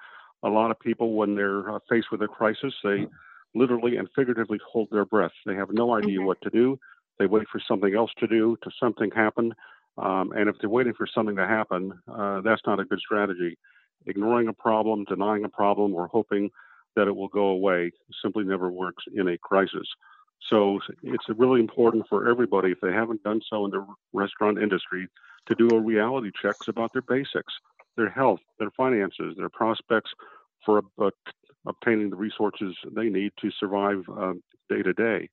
a 0.44 0.48
lot 0.48 0.70
of 0.70 0.78
people, 0.78 1.14
when 1.14 1.34
they're 1.34 1.74
uh, 1.74 1.78
faced 1.88 2.08
with 2.12 2.22
a 2.22 2.28
crisis, 2.28 2.74
they 2.84 3.06
literally 3.54 3.96
and 3.96 4.08
figuratively 4.14 4.60
hold 4.70 4.88
their 4.92 5.06
breath. 5.06 5.32
They 5.46 5.54
have 5.54 5.70
no 5.72 5.94
idea 5.94 6.18
mm-hmm. 6.18 6.26
what 6.26 6.40
to 6.42 6.50
do. 6.50 6.78
They 7.18 7.26
wait 7.26 7.46
for 7.50 7.60
something 7.66 7.94
else 7.94 8.10
to 8.18 8.26
do, 8.26 8.56
to 8.62 8.70
something 8.80 9.10
happen. 9.10 9.52
Um, 9.96 10.32
and 10.32 10.48
if 10.48 10.56
they're 10.60 10.70
waiting 10.70 10.94
for 10.94 11.06
something 11.06 11.36
to 11.36 11.46
happen, 11.46 11.92
uh, 12.12 12.40
that's 12.40 12.62
not 12.66 12.80
a 12.80 12.84
good 12.84 12.98
strategy. 12.98 13.56
Ignoring 14.06 14.48
a 14.48 14.52
problem, 14.52 15.04
denying 15.04 15.44
a 15.44 15.48
problem, 15.48 15.94
or 15.94 16.08
hoping 16.08 16.50
that 16.96 17.08
it 17.08 17.14
will 17.14 17.28
go 17.28 17.46
away 17.46 17.90
simply 18.22 18.44
never 18.44 18.70
works 18.70 19.04
in 19.14 19.28
a 19.28 19.38
crisis. 19.38 19.88
So 20.50 20.80
it's 21.02 21.24
really 21.28 21.60
important 21.60 22.04
for 22.08 22.28
everybody, 22.28 22.72
if 22.72 22.80
they 22.80 22.92
haven't 22.92 23.22
done 23.22 23.40
so 23.48 23.64
in 23.64 23.70
the 23.70 23.86
restaurant 24.12 24.58
industry, 24.58 25.08
to 25.46 25.54
do 25.54 25.68
a 25.70 25.80
reality 25.80 26.30
checks 26.42 26.68
about 26.68 26.92
their 26.92 27.02
basics 27.02 27.54
their 27.96 28.10
health, 28.10 28.40
their 28.58 28.70
finances, 28.70 29.34
their 29.36 29.48
prospects 29.48 30.10
for 30.64 30.82
obtaining 31.66 32.10
the 32.10 32.16
resources 32.16 32.74
they 32.94 33.08
need 33.08 33.32
to 33.40 33.50
survive 33.58 34.02
uh, 34.18 34.32
day 34.68 34.82
to 34.82 34.92
day. 34.92 35.28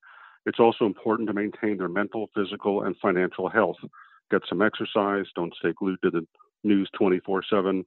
It's 0.46 0.60
also 0.60 0.86
important 0.86 1.28
to 1.28 1.34
maintain 1.34 1.78
their 1.78 1.88
mental, 1.88 2.30
physical, 2.36 2.84
and 2.84 2.96
financial 2.98 3.50
health. 3.50 3.78
Get 4.32 4.42
some 4.48 4.62
exercise. 4.62 5.26
Don't 5.36 5.54
stay 5.56 5.74
glued 5.74 6.00
to 6.04 6.10
the 6.10 6.26
news 6.64 6.90
24 6.98 7.44
7. 7.50 7.86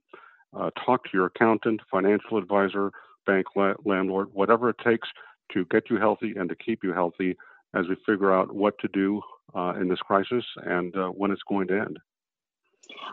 Uh, 0.57 0.69
talk 0.85 1.03
to 1.03 1.09
your 1.13 1.25
accountant, 1.25 1.81
financial 1.91 2.37
advisor, 2.37 2.91
bank 3.25 3.45
la- 3.55 3.73
landlord, 3.83 4.29
whatever 4.33 4.69
it 4.69 4.77
takes 4.83 5.09
to 5.51 5.65
get 5.65 5.89
you 5.89 5.97
healthy 5.97 6.33
and 6.37 6.47
to 6.49 6.55
keep 6.55 6.83
you 6.83 6.93
healthy 6.93 7.35
as 7.73 7.87
we 7.87 7.95
figure 8.05 8.33
out 8.33 8.53
what 8.53 8.77
to 8.79 8.87
do 8.89 9.21
uh, 9.53 9.73
in 9.79 9.89
this 9.89 9.99
crisis 9.99 10.45
and 10.63 10.95
uh, 10.95 11.07
when 11.09 11.31
it's 11.31 11.43
going 11.47 11.67
to 11.67 11.79
end. 11.79 11.99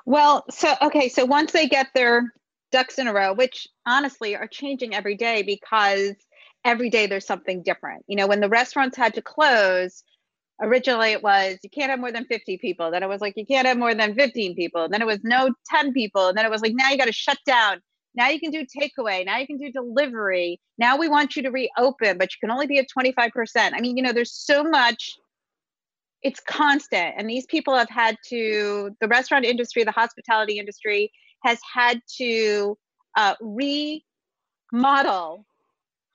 Well, 0.05 0.45
so 0.51 0.75
okay, 0.83 1.09
so 1.09 1.25
once 1.25 1.53
they 1.53 1.67
get 1.67 1.89
their 1.95 2.33
ducks 2.71 2.99
in 2.99 3.09
a 3.09 3.13
row, 3.13 3.33
which 3.35 3.67
honestly 3.87 4.37
are 4.37 4.47
changing 4.47 4.95
every 4.95 5.17
day 5.17 5.43
because 5.43 6.15
every 6.65 6.91
day 6.91 7.07
there's 7.07 7.27
something 7.27 7.63
different. 7.63 8.05
You 8.07 8.17
know, 8.17 8.27
when 8.27 8.41
the 8.41 8.49
restaurants 8.49 8.97
had 8.97 9.15
to 9.15 9.23
close, 9.23 10.03
originally 10.61 11.13
it 11.13 11.23
was 11.23 11.59
you 11.63 11.71
can't 11.71 11.91
have 11.91 12.01
more 12.01 12.13
than 12.13 12.25
50 12.27 12.59
people. 12.59 12.91
Then 12.91 13.03
it 13.03 13.09
was 13.09 13.21
like 13.21 13.35
you 13.37 13.47
can't 13.47 13.67
have 13.67 13.79
more 13.79 13.95
than 13.95 14.15
15 14.15 14.55
people. 14.55 14.89
Then 14.89 15.03
it 15.03 15.07
was 15.07 15.21
no 15.23 15.51
10 15.71 15.93
people. 15.93 16.29
And 16.29 16.39
then 16.39 16.45
it 16.45 16.51
was 16.51 16.63
like 16.63 16.73
now 16.75 16.91
you 16.91 16.99
got 16.99 17.07
to 17.07 17.13
shut 17.13 17.39
down. 17.47 17.81
Now 18.15 18.29
you 18.29 18.39
can 18.39 18.51
do 18.51 18.65
takeaway. 18.65 19.25
Now 19.25 19.39
you 19.39 19.47
can 19.47 19.59
do 19.59 19.73
delivery. 19.73 20.61
Now 20.79 20.99
we 20.99 21.09
want 21.09 21.35
you 21.35 21.43
to 21.43 21.51
reopen, 21.51 22.19
but 22.19 22.31
you 22.33 22.37
can 22.41 22.51
only 22.51 22.67
be 22.67 22.79
at 22.79 22.87
25%. 22.97 23.31
I 23.57 23.81
mean, 23.81 23.97
you 23.97 24.03
know, 24.03 24.13
there's 24.13 24.35
so 24.35 24.63
much 24.63 25.17
it's 26.23 26.41
constant 26.41 27.15
and 27.19 27.29
these 27.29 27.47
people 27.47 27.75
have 27.77 27.89
had 27.89 28.17
to 28.29 28.95
the 29.01 29.09
restaurant 29.09 29.45
industry 29.45 29.83
the 29.83 29.91
hospitality 29.91 30.59
industry 30.59 31.11
has 31.43 31.59
had 31.75 32.01
to 32.17 32.79
uh, 33.17 33.35
remodel 34.73 35.45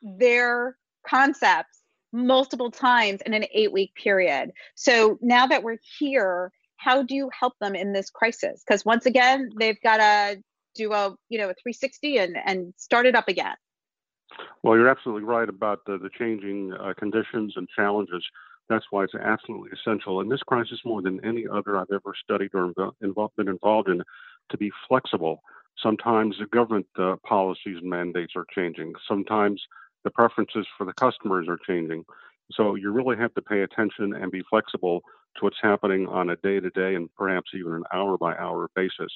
their 0.02 0.78
concepts 1.08 1.80
multiple 2.14 2.72
times 2.72 3.22
in 3.26 3.34
an 3.34 3.46
eight 3.54 3.72
week 3.72 3.94
period 3.96 4.52
so 4.76 5.18
now 5.22 5.46
that 5.46 5.64
we're 5.64 5.78
here 6.00 6.52
how 6.78 7.04
do 7.04 7.16
you 7.16 7.30
help 7.38 7.54
them 7.60 7.76
in 7.76 7.94
this 7.94 8.10
crisis 8.10 8.64
because 8.66 8.86
once 8.86 9.06
again 9.06 9.50
they've 9.60 9.82
got 9.84 9.98
to 9.98 10.42
do 10.76 10.94
a 10.94 11.16
you 11.30 11.38
know 11.38 11.50
a 11.50 11.54
360 11.62 12.18
and 12.18 12.38
and 12.46 12.74
start 12.78 13.06
it 13.06 13.16
up 13.16 13.28
again 13.28 13.56
well 14.64 14.76
you're 14.76 14.90
absolutely 14.90 15.24
right 15.24 15.50
about 15.50 15.80
the, 15.86 15.98
the 15.98 16.10
changing 16.18 16.74
uh, 16.74 16.94
conditions 16.98 17.54
and 17.56 17.68
challenges 17.76 18.24
that's 18.70 18.86
why 18.90 19.04
it's 19.04 19.16
absolutely 19.16 19.72
essential 19.72 20.22
in 20.22 20.30
this 20.30 20.42
crisis 20.42 20.80
more 20.84 21.02
than 21.02 21.24
any 21.26 21.46
other 21.48 21.78
I've 21.78 21.92
ever 21.92 22.14
studied 22.22 22.52
or 22.54 22.74
involved, 23.02 23.36
been 23.38 23.48
involved 23.48 23.90
in 23.90 24.04
to 24.50 24.58
be 24.58 24.72
flexible. 24.88 25.42
Sometimes 25.82 26.36
the 26.40 26.48
government 26.48 26.88
uh, 26.98 27.16
policies 27.26 27.78
and 27.82 27.90
mandates 27.90 28.34
are 28.36 28.46
changing. 28.54 28.94
Sometimes 29.08 29.62
the 30.08 30.12
preferences 30.12 30.66
for 30.78 30.86
the 30.86 30.94
customers 30.94 31.48
are 31.50 31.60
changing. 31.68 32.06
So 32.54 32.76
you 32.76 32.92
really 32.92 33.18
have 33.18 33.34
to 33.34 33.42
pay 33.42 33.62
attention 33.62 34.16
and 34.16 34.32
be 34.32 34.42
flexible 34.50 35.02
to 35.36 35.44
what's 35.44 35.58
happening 35.62 36.08
on 36.08 36.30
a 36.30 36.38
day 36.38 36.62
to 36.62 36.70
day 36.70 36.96
and 36.96 37.14
perhaps 37.16 37.52
even 37.54 37.74
an 37.74 37.84
hour 37.94 38.18
by 38.18 38.34
hour 38.38 38.70
basis. 38.74 39.12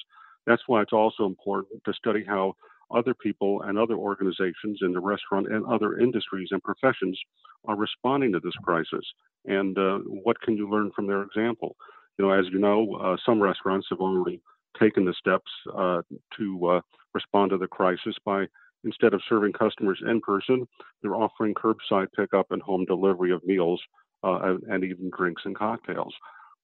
That's 0.46 0.62
why 0.66 0.82
it's 0.82 0.92
also 0.92 1.24
important 1.24 1.82
to 1.86 1.94
study 1.94 2.24
how 2.26 2.56
other 2.94 3.14
people 3.14 3.62
and 3.62 3.78
other 3.78 3.94
organizations 3.94 4.80
in 4.82 4.92
the 4.92 5.00
restaurant 5.00 5.50
and 5.50 5.64
other 5.64 5.98
industries 5.98 6.48
and 6.50 6.62
professions 6.62 7.18
are 7.64 7.76
responding 7.76 8.32
to 8.32 8.40
this 8.40 8.52
crisis 8.62 9.04
and 9.46 9.78
uh, 9.78 9.98
what 10.26 10.38
can 10.42 10.58
you 10.58 10.68
learn 10.68 10.90
from 10.94 11.06
their 11.06 11.22
example 11.22 11.74
you 12.18 12.26
know 12.26 12.32
as 12.32 12.44
you 12.52 12.58
know 12.58 12.94
uh, 12.96 13.16
some 13.24 13.40
restaurants 13.40 13.86
have 13.88 14.00
already 14.00 14.42
taken 14.78 15.06
the 15.06 15.14
steps 15.14 15.50
uh, 15.74 16.02
to 16.36 16.66
uh, 16.66 16.80
respond 17.14 17.50
to 17.50 17.56
the 17.56 17.66
crisis 17.66 18.14
by 18.26 18.44
instead 18.84 19.14
of 19.14 19.22
serving 19.28 19.52
customers 19.52 20.00
in 20.08 20.20
person 20.20 20.66
they're 21.02 21.16
offering 21.16 21.54
curbside 21.54 22.06
pickup 22.16 22.46
and 22.50 22.62
home 22.62 22.84
delivery 22.84 23.32
of 23.32 23.44
meals 23.44 23.80
uh, 24.24 24.54
and 24.68 24.84
even 24.84 25.10
drinks 25.16 25.42
and 25.44 25.56
cocktails 25.56 26.14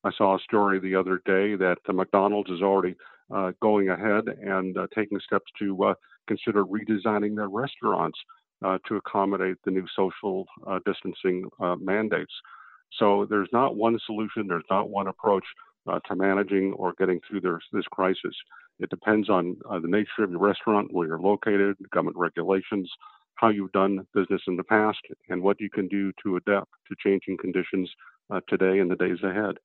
i 0.04 0.10
saw 0.16 0.36
a 0.36 0.40
story 0.40 0.78
the 0.78 0.94
other 0.94 1.20
day 1.26 1.54
that 1.54 1.76
the 1.86 1.92
mcdonald's 1.92 2.50
is 2.50 2.62
already 2.62 2.94
uh, 3.34 3.52
going 3.60 3.90
ahead 3.90 4.24
and 4.42 4.76
taking 4.94 5.20
steps 5.20 5.50
to 5.58 5.94
consider 6.26 6.64
redesigning 6.64 7.34
their 7.36 7.48
restaurants 7.48 8.18
uh, 8.64 8.78
to 8.86 8.96
accommodate 8.96 9.56
the 9.64 9.70
new 9.70 9.86
social 9.96 10.46
uh, 10.66 10.78
distancing 10.84 11.44
uh, 11.60 11.76
mandates. 11.76 12.32
So 12.98 13.26
there's 13.28 13.48
not 13.52 13.76
one 13.76 13.98
solution, 14.06 14.46
there's 14.46 14.64
not 14.70 14.90
one 14.90 15.08
approach 15.08 15.44
uh, 15.88 16.00
to 16.08 16.16
managing 16.16 16.72
or 16.74 16.94
getting 16.98 17.20
through 17.28 17.40
this 17.40 17.84
crisis. 17.90 18.34
It 18.80 18.90
depends 18.90 19.28
on 19.28 19.56
uh, 19.68 19.80
the 19.80 19.88
nature 19.88 20.22
of 20.22 20.30
your 20.30 20.40
restaurant, 20.40 20.92
where 20.92 21.08
you're 21.08 21.20
located, 21.20 21.76
government 21.90 22.16
regulations, 22.16 22.90
how 23.34 23.48
you've 23.48 23.72
done 23.72 24.06
business 24.14 24.42
in 24.46 24.56
the 24.56 24.64
past, 24.64 24.98
and 25.28 25.42
what 25.42 25.60
you 25.60 25.70
can 25.70 25.88
do 25.88 26.12
to 26.22 26.36
adapt 26.36 26.70
to 26.88 26.96
changing 27.02 27.36
conditions 27.38 27.90
uh, 28.30 28.40
today 28.48 28.78
and 28.78 28.90
the 28.90 28.96
days 28.96 29.18
ahead. 29.22 29.56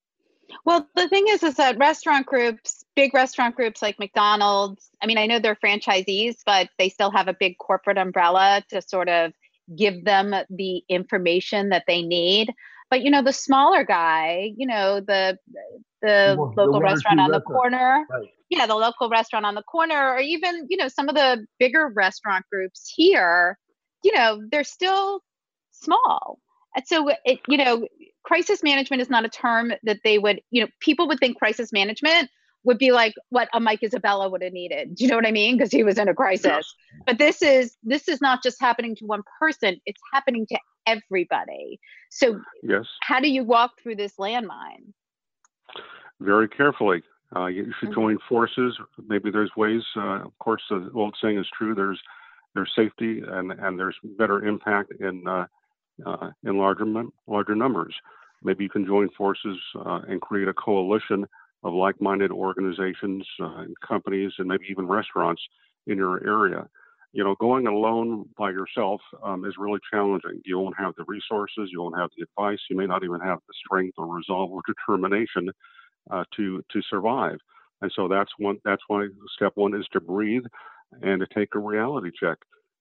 Well, 0.65 0.87
the 0.95 1.07
thing 1.07 1.25
is, 1.29 1.43
is 1.43 1.55
that 1.55 1.77
restaurant 1.77 2.25
groups, 2.25 2.83
big 2.95 3.13
restaurant 3.13 3.55
groups 3.55 3.81
like 3.81 3.97
McDonald's, 3.99 4.89
I 5.01 5.07
mean, 5.07 5.17
I 5.17 5.25
know 5.25 5.39
they're 5.39 5.55
franchisees, 5.55 6.37
but 6.45 6.69
they 6.77 6.89
still 6.89 7.11
have 7.11 7.27
a 7.27 7.33
big 7.33 7.57
corporate 7.57 7.97
umbrella 7.97 8.63
to 8.69 8.81
sort 8.81 9.09
of 9.09 9.33
give 9.75 10.03
them 10.03 10.35
the 10.49 10.83
information 10.89 11.69
that 11.69 11.85
they 11.87 12.01
need. 12.01 12.53
But 12.89 13.01
you 13.01 13.09
know, 13.09 13.23
the 13.23 13.33
smaller 13.33 13.83
guy, 13.83 14.51
you 14.55 14.67
know, 14.67 14.99
the 14.99 15.39
the, 16.01 16.35
the 16.55 16.61
local 16.61 16.81
restaurant 16.81 17.19
on 17.19 17.31
the 17.31 17.41
corner, 17.41 18.05
right. 18.09 18.29
Yeah, 18.57 18.65
the 18.65 18.75
local 18.75 19.09
restaurant 19.09 19.45
on 19.45 19.55
the 19.55 19.63
corner, 19.63 20.13
or 20.13 20.19
even 20.19 20.67
you 20.69 20.77
know 20.77 20.87
some 20.87 21.09
of 21.09 21.15
the 21.15 21.45
bigger 21.59 21.91
restaurant 21.95 22.45
groups 22.51 22.91
here, 22.95 23.57
you 24.03 24.13
know, 24.13 24.41
they're 24.51 24.63
still 24.63 25.21
small. 25.71 26.39
And 26.75 26.85
so, 26.87 27.09
it, 27.23 27.39
you 27.47 27.57
know, 27.57 27.87
crisis 28.23 28.63
management 28.63 29.01
is 29.01 29.09
not 29.09 29.25
a 29.25 29.29
term 29.29 29.73
that 29.83 29.99
they 30.03 30.17
would, 30.17 30.41
you 30.49 30.61
know, 30.61 30.67
people 30.79 31.07
would 31.07 31.19
think 31.19 31.37
crisis 31.37 31.71
management 31.71 32.29
would 32.63 32.77
be 32.77 32.91
like 32.91 33.13
what 33.29 33.49
a 33.53 33.59
Mike 33.59 33.83
Isabella 33.83 34.29
would 34.29 34.41
have 34.41 34.53
needed. 34.53 34.95
Do 34.95 35.03
you 35.03 35.09
know 35.09 35.17
what 35.17 35.27
I 35.27 35.31
mean? 35.31 35.57
Because 35.57 35.71
he 35.71 35.83
was 35.83 35.97
in 35.97 36.07
a 36.07 36.13
crisis. 36.13 36.73
But 37.05 37.17
this 37.17 37.41
is 37.41 37.75
this 37.83 38.07
is 38.07 38.21
not 38.21 38.41
just 38.41 38.59
happening 38.59 38.95
to 38.97 39.05
one 39.05 39.21
person; 39.39 39.79
it's 39.85 40.01
happening 40.13 40.47
to 40.47 40.57
everybody. 40.87 41.79
So, 42.09 42.39
yes, 42.63 42.85
how 43.01 43.19
do 43.19 43.29
you 43.29 43.43
walk 43.43 43.71
through 43.81 43.97
this 43.97 44.13
landmine? 44.15 44.93
Very 46.21 46.47
carefully. 46.47 47.03
Uh, 47.35 47.47
you 47.47 47.71
should 47.79 47.89
mm-hmm. 47.89 48.01
join 48.01 48.17
forces. 48.29 48.77
Maybe 49.07 49.31
there's 49.31 49.51
ways. 49.57 49.81
Uh, 49.95 50.25
of 50.25 50.37
course, 50.39 50.61
the 50.69 50.89
old 50.93 51.15
saying 51.21 51.39
is 51.39 51.47
true. 51.57 51.73
There's 51.73 51.99
there's 52.53 52.71
safety 52.75 53.21
and 53.27 53.51
and 53.51 53.79
there's 53.79 53.95
better 54.17 54.45
impact 54.45 54.91
in 54.99 55.27
uh, 55.27 55.45
uh, 56.05 56.31
in 56.43 56.57
larger 56.57 56.85
larger 57.27 57.55
numbers. 57.55 57.95
Maybe 58.43 58.63
you 58.63 58.69
can 58.69 58.85
join 58.85 59.09
forces 59.17 59.57
uh, 59.75 60.01
and 60.07 60.21
create 60.21 60.47
a 60.47 60.53
coalition 60.53 61.25
of 61.63 61.73
like-minded 61.73 62.29
organizations, 62.29 63.25
uh, 63.41 63.59
and 63.59 63.75
companies, 63.79 64.33
and 64.37 64.47
maybe 64.49 64.65
even 64.69 64.85
restaurants 64.85 65.41
in 65.87 65.97
your 65.97 66.25
area. 66.27 66.67
You 67.13 67.23
know, 67.23 67.35
going 67.39 67.67
alone 67.67 68.25
by 68.37 68.49
yourself 68.49 68.99
um, 69.23 69.45
is 69.45 69.53
really 69.57 69.79
challenging. 69.91 70.41
You 70.45 70.59
won't 70.59 70.77
have 70.77 70.93
the 70.97 71.05
resources, 71.07 71.69
you 71.71 71.81
won't 71.81 71.97
have 71.97 72.09
the 72.17 72.23
advice, 72.23 72.59
you 72.69 72.75
may 72.75 72.87
not 72.87 73.03
even 73.03 73.21
have 73.21 73.39
the 73.47 73.53
strength 73.65 73.95
or 73.97 74.13
resolve 74.13 74.51
or 74.51 74.61
determination 74.67 75.51
uh, 76.11 76.23
to 76.35 76.63
to 76.71 76.81
survive. 76.89 77.37
And 77.81 77.91
so 77.95 78.07
that's 78.07 78.31
one. 78.37 78.59
That's 78.63 78.81
why 78.87 79.07
step 79.35 79.53
one 79.55 79.75
is 79.75 79.85
to 79.93 79.99
breathe 79.99 80.45
and 81.01 81.19
to 81.19 81.27
take 81.33 81.55
a 81.55 81.59
reality 81.59 82.11
check. 82.17 82.37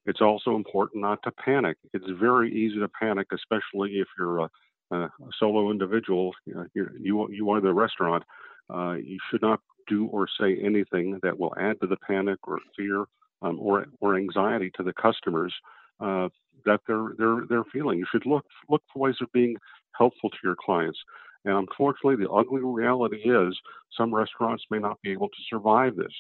It's 0.07 0.21
also 0.21 0.57
important 0.57 1.03
not 1.03 1.23
to 1.25 1.33
panic. 1.33 1.77
It's 1.93 2.09
very 2.21 2.53
easy 2.53 2.79
to 2.81 2.89
panic, 2.89 3.29
especially 3.33 3.93
if 4.01 4.09
you're 4.19 4.41
a, 4.41 4.51
a 4.91 5.11
solo 5.39 5.71
individual. 5.71 6.33
You, 6.45 6.55
know, 6.55 6.67
you, 7.01 7.29
you 7.31 7.51
are 7.51 7.61
the 7.61 7.73
restaurant. 7.73 8.25
Uh, 8.73 8.95
you 8.95 9.19
should 9.31 9.43
not 9.43 9.61
do 9.89 10.07
or 10.07 10.27
say 10.41 10.59
anything 10.63 11.19
that 11.23 11.39
will 11.39 11.55
add 11.59 11.81
to 11.81 11.87
the 11.87 11.97
panic 11.97 12.39
or 12.47 12.59
fear 12.77 13.05
um, 13.43 13.59
or 13.61 13.87
or 14.01 14.17
anxiety 14.17 14.71
to 14.77 14.83
the 14.83 14.93
customers 14.93 15.53
uh, 16.01 16.29
that 16.65 16.81
they're 16.87 17.13
they're 17.19 17.43
they're 17.49 17.65
feeling. 17.73 17.99
You 17.99 18.07
should 18.11 18.27
look 18.27 18.45
look 18.69 18.83
for 18.93 19.01
ways 19.01 19.17
of 19.21 19.33
being 19.33 19.57
helpful 19.97 20.31
to 20.31 20.39
your 20.43 20.57
clients. 20.57 20.99
And 21.45 21.57
unfortunately, 21.57 22.25
the 22.25 22.31
ugly 22.31 22.63
reality 22.63 23.17
is 23.17 23.59
some 23.97 24.15
restaurants 24.15 24.65
may 24.71 24.79
not 24.79 25.01
be 25.03 25.11
able 25.11 25.29
to 25.29 25.43
survive 25.51 25.97
this. 25.97 26.13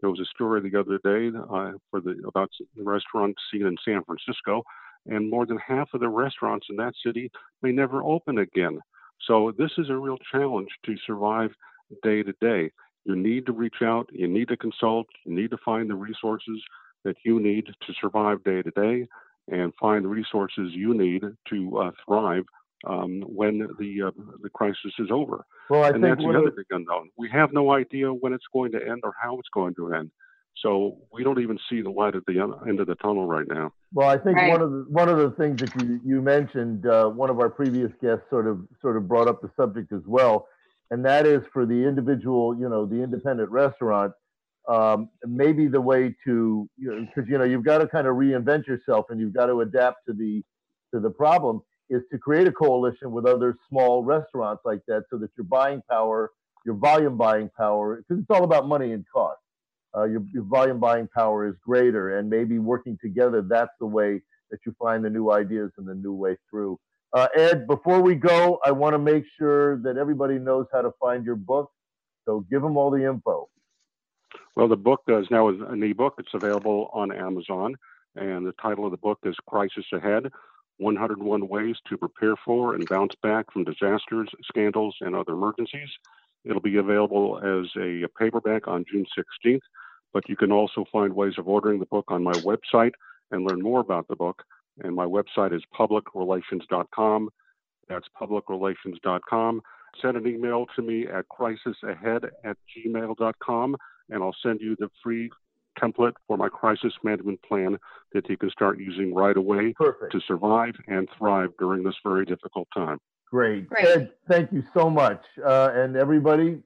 There 0.00 0.10
was 0.10 0.20
a 0.20 0.26
story 0.26 0.60
the 0.60 0.78
other 0.78 0.98
day 1.02 1.36
uh, 1.36 1.72
for 1.90 2.00
the 2.00 2.20
about 2.26 2.50
the 2.76 2.82
restaurant 2.82 3.34
scene 3.50 3.66
in 3.66 3.76
San 3.84 4.02
Francisco, 4.04 4.62
and 5.06 5.30
more 5.30 5.46
than 5.46 5.58
half 5.58 5.88
of 5.94 6.00
the 6.00 6.08
restaurants 6.08 6.66
in 6.68 6.76
that 6.76 6.92
city 7.04 7.30
may 7.62 7.72
never 7.72 8.02
open 8.02 8.38
again. 8.38 8.78
So 9.26 9.52
this 9.56 9.70
is 9.78 9.88
a 9.88 9.96
real 9.96 10.18
challenge 10.30 10.68
to 10.84 10.94
survive 11.06 11.50
day 12.02 12.22
to 12.22 12.34
day. 12.40 12.70
You 13.04 13.16
need 13.16 13.46
to 13.46 13.52
reach 13.52 13.82
out, 13.82 14.10
you 14.12 14.28
need 14.28 14.48
to 14.48 14.56
consult, 14.56 15.06
you 15.24 15.34
need 15.34 15.50
to 15.52 15.58
find 15.64 15.88
the 15.88 15.94
resources 15.94 16.62
that 17.04 17.16
you 17.24 17.40
need 17.40 17.66
to 17.66 17.92
survive 18.00 18.44
day 18.44 18.62
to 18.62 18.70
day, 18.72 19.06
and 19.48 19.72
find 19.80 20.04
the 20.04 20.08
resources 20.08 20.72
you 20.72 20.92
need 20.92 21.22
to 21.48 21.78
uh, 21.78 21.90
thrive 22.04 22.44
um, 22.86 23.22
when 23.22 23.66
the 23.78 24.02
uh, 24.02 24.10
the 24.42 24.50
crisis 24.50 24.92
is 24.98 25.08
over. 25.10 25.44
Well, 25.68 25.82
I 25.82 25.88
and 25.88 26.02
think 26.02 26.18
that's 26.18 26.20
the 26.20 26.38
other 26.38 26.50
big 26.50 26.66
unknown. 26.70 27.10
We 27.16 27.28
have 27.30 27.52
no 27.52 27.72
idea 27.72 28.12
when 28.12 28.32
it's 28.32 28.44
going 28.52 28.72
to 28.72 28.78
end 28.78 29.00
or 29.02 29.12
how 29.20 29.38
it's 29.38 29.48
going 29.52 29.74
to 29.76 29.94
end. 29.94 30.10
So 30.62 30.96
we 31.12 31.22
don't 31.22 31.40
even 31.40 31.58
see 31.68 31.82
the 31.82 31.90
light 31.90 32.14
at 32.14 32.24
the 32.26 32.40
end 32.66 32.80
of 32.80 32.86
the 32.86 32.94
tunnel 32.96 33.26
right 33.26 33.46
now. 33.46 33.72
Well, 33.92 34.08
I 34.08 34.16
think 34.16 34.36
right. 34.36 34.50
one 34.50 34.62
of 34.62 34.70
the 34.70 34.86
one 34.88 35.08
of 35.08 35.18
the 35.18 35.30
things 35.32 35.60
that 35.60 35.82
you 35.82 36.00
you 36.04 36.22
mentioned, 36.22 36.86
uh, 36.86 37.08
one 37.08 37.28
of 37.28 37.40
our 37.40 37.50
previous 37.50 37.90
guests 38.00 38.24
sort 38.30 38.46
of 38.46 38.60
sort 38.80 38.96
of 38.96 39.06
brought 39.06 39.28
up 39.28 39.42
the 39.42 39.50
subject 39.56 39.92
as 39.92 40.02
well, 40.06 40.46
and 40.90 41.04
that 41.04 41.26
is 41.26 41.42
for 41.52 41.66
the 41.66 41.74
individual, 41.74 42.56
you 42.58 42.68
know, 42.68 42.86
the 42.86 43.02
independent 43.02 43.50
restaurant. 43.50 44.12
Um, 44.68 45.10
maybe 45.24 45.68
the 45.68 45.80
way 45.80 46.12
to, 46.24 46.68
because 46.76 46.76
you, 46.76 46.90
know, 46.90 47.24
you 47.28 47.38
know 47.38 47.44
you've 47.44 47.64
got 47.64 47.78
to 47.78 47.86
kind 47.86 48.08
of 48.08 48.16
reinvent 48.16 48.66
yourself 48.66 49.06
and 49.10 49.20
you've 49.20 49.32
got 49.32 49.46
to 49.46 49.60
adapt 49.60 50.06
to 50.06 50.12
the 50.12 50.42
to 50.92 50.98
the 50.98 51.10
problem 51.10 51.62
is 51.88 52.02
to 52.10 52.18
create 52.18 52.46
a 52.46 52.52
coalition 52.52 53.12
with 53.12 53.26
other 53.26 53.56
small 53.68 54.02
restaurants 54.02 54.62
like 54.64 54.80
that 54.88 55.04
so 55.10 55.18
that 55.18 55.30
your 55.36 55.44
buying 55.44 55.82
power, 55.88 56.32
your 56.64 56.74
volume 56.74 57.16
buying 57.16 57.50
power, 57.56 57.96
because 57.96 58.20
it's 58.20 58.30
all 58.30 58.44
about 58.44 58.66
money 58.66 58.92
and 58.92 59.04
cost. 59.12 59.38
Uh, 59.96 60.04
your, 60.04 60.22
your 60.32 60.42
volume 60.42 60.78
buying 60.78 61.08
power 61.08 61.46
is 61.46 61.54
greater, 61.64 62.18
and 62.18 62.28
maybe 62.28 62.58
working 62.58 62.98
together, 63.00 63.40
that's 63.40 63.70
the 63.80 63.86
way 63.86 64.20
that 64.50 64.58
you 64.66 64.74
find 64.78 65.04
the 65.04 65.10
new 65.10 65.30
ideas 65.30 65.70
and 65.78 65.86
the 65.86 65.94
new 65.94 66.12
way 66.12 66.36
through. 66.50 66.78
Uh, 67.12 67.28
Ed, 67.34 67.66
before 67.66 68.02
we 68.02 68.14
go, 68.14 68.58
I 68.64 68.72
want 68.72 68.94
to 68.94 68.98
make 68.98 69.24
sure 69.38 69.78
that 69.78 69.96
everybody 69.96 70.38
knows 70.38 70.66
how 70.72 70.82
to 70.82 70.90
find 71.00 71.24
your 71.24 71.36
book. 71.36 71.70
So 72.26 72.44
give 72.50 72.60
them 72.60 72.76
all 72.76 72.90
the 72.90 73.04
info. 73.04 73.48
Well, 74.54 74.68
the 74.68 74.76
book 74.76 75.02
is 75.08 75.26
now 75.30 75.48
an 75.48 75.82
ebook. 75.82 76.14
It's 76.18 76.34
available 76.34 76.90
on 76.92 77.12
Amazon, 77.12 77.76
and 78.16 78.46
the 78.46 78.52
title 78.60 78.84
of 78.84 78.90
the 78.90 78.96
book 78.98 79.18
is 79.24 79.36
Crisis 79.48 79.84
Ahead 79.92 80.30
101 80.78 81.48
Ways 81.48 81.76
to 81.88 81.96
Prepare 81.96 82.36
for 82.44 82.74
and 82.74 82.88
Bounce 82.88 83.14
Back 83.22 83.52
from 83.52 83.64
Disasters, 83.64 84.28
Scandals, 84.44 84.96
and 85.00 85.14
Other 85.14 85.32
Emergencies. 85.32 85.88
It'll 86.44 86.60
be 86.60 86.76
available 86.76 87.38
as 87.38 87.70
a 87.80 88.06
paperback 88.18 88.68
on 88.68 88.84
June 88.90 89.06
16th, 89.18 89.60
but 90.12 90.28
you 90.28 90.36
can 90.36 90.52
also 90.52 90.84
find 90.92 91.14
ways 91.14 91.34
of 91.38 91.48
ordering 91.48 91.80
the 91.80 91.86
book 91.86 92.06
on 92.08 92.22
my 92.22 92.32
website 92.32 92.92
and 93.30 93.44
learn 93.44 93.62
more 93.62 93.80
about 93.80 94.06
the 94.08 94.16
book. 94.16 94.42
And 94.82 94.94
my 94.94 95.06
website 95.06 95.54
is 95.54 95.62
publicrelations.com. 95.76 97.30
That's 97.88 98.06
publicrelations.com. 98.20 99.62
Send 100.00 100.16
an 100.16 100.26
email 100.26 100.66
to 100.76 100.82
me 100.82 101.06
at 101.06 101.24
crisisahead 101.28 102.28
at 102.44 102.56
gmail.com, 102.76 103.76
and 104.10 104.22
I'll 104.22 104.36
send 104.42 104.60
you 104.60 104.76
the 104.78 104.90
free 105.02 105.30
template 105.80 106.12
for 106.26 106.36
my 106.36 106.48
crisis 106.48 106.92
management 107.02 107.40
plan 107.42 107.76
that 108.12 108.28
you 108.28 108.36
can 108.36 108.50
start 108.50 108.78
using 108.78 109.14
right 109.14 109.36
away 109.36 109.72
Perfect. 109.76 110.12
to 110.12 110.20
survive 110.26 110.74
and 110.88 111.08
thrive 111.18 111.50
during 111.58 111.82
this 111.82 111.94
very 112.04 112.24
difficult 112.24 112.68
time. 112.74 112.98
Great. 113.30 113.68
Great. 113.68 113.86
Ed, 113.86 114.12
thank 114.28 114.52
you 114.52 114.62
so 114.72 114.88
much. 114.88 115.22
Uh, 115.44 115.70
and 115.74 115.96
everybody, 115.96 116.58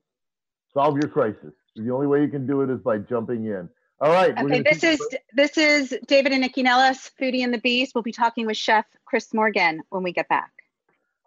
solve 0.75 0.97
your 1.03 1.11
crisis. 1.11 1.53
The 1.77 1.91
only 1.91 2.07
way 2.07 2.23
you 2.23 2.29
can 2.29 2.47
do 2.47 2.61
it 2.63 2.71
is 2.71 2.81
by 2.81 2.99
jumping 2.99 3.47
in. 3.47 3.69
All 4.01 4.13
right. 4.13 4.37
Okay, 4.39 4.63
this 4.63 4.81
keep- 4.81 4.91
is 4.93 5.09
this 5.35 5.59
is 5.59 5.95
David 6.07 6.33
and 6.33 6.43
Nycci 6.43 6.63
Nellis, 6.63 7.11
Foodie 7.21 7.45
and 7.45 7.53
the 7.53 7.59
Beast. 7.59 7.93
We'll 7.95 8.03
be 8.03 8.13
talking 8.13 8.47
with 8.47 8.57
Chef 8.57 8.87
Chris 9.05 9.33
Morgan 9.35 9.83
when 9.91 10.03
we 10.03 10.13
get 10.13 10.29
back. 10.29 10.51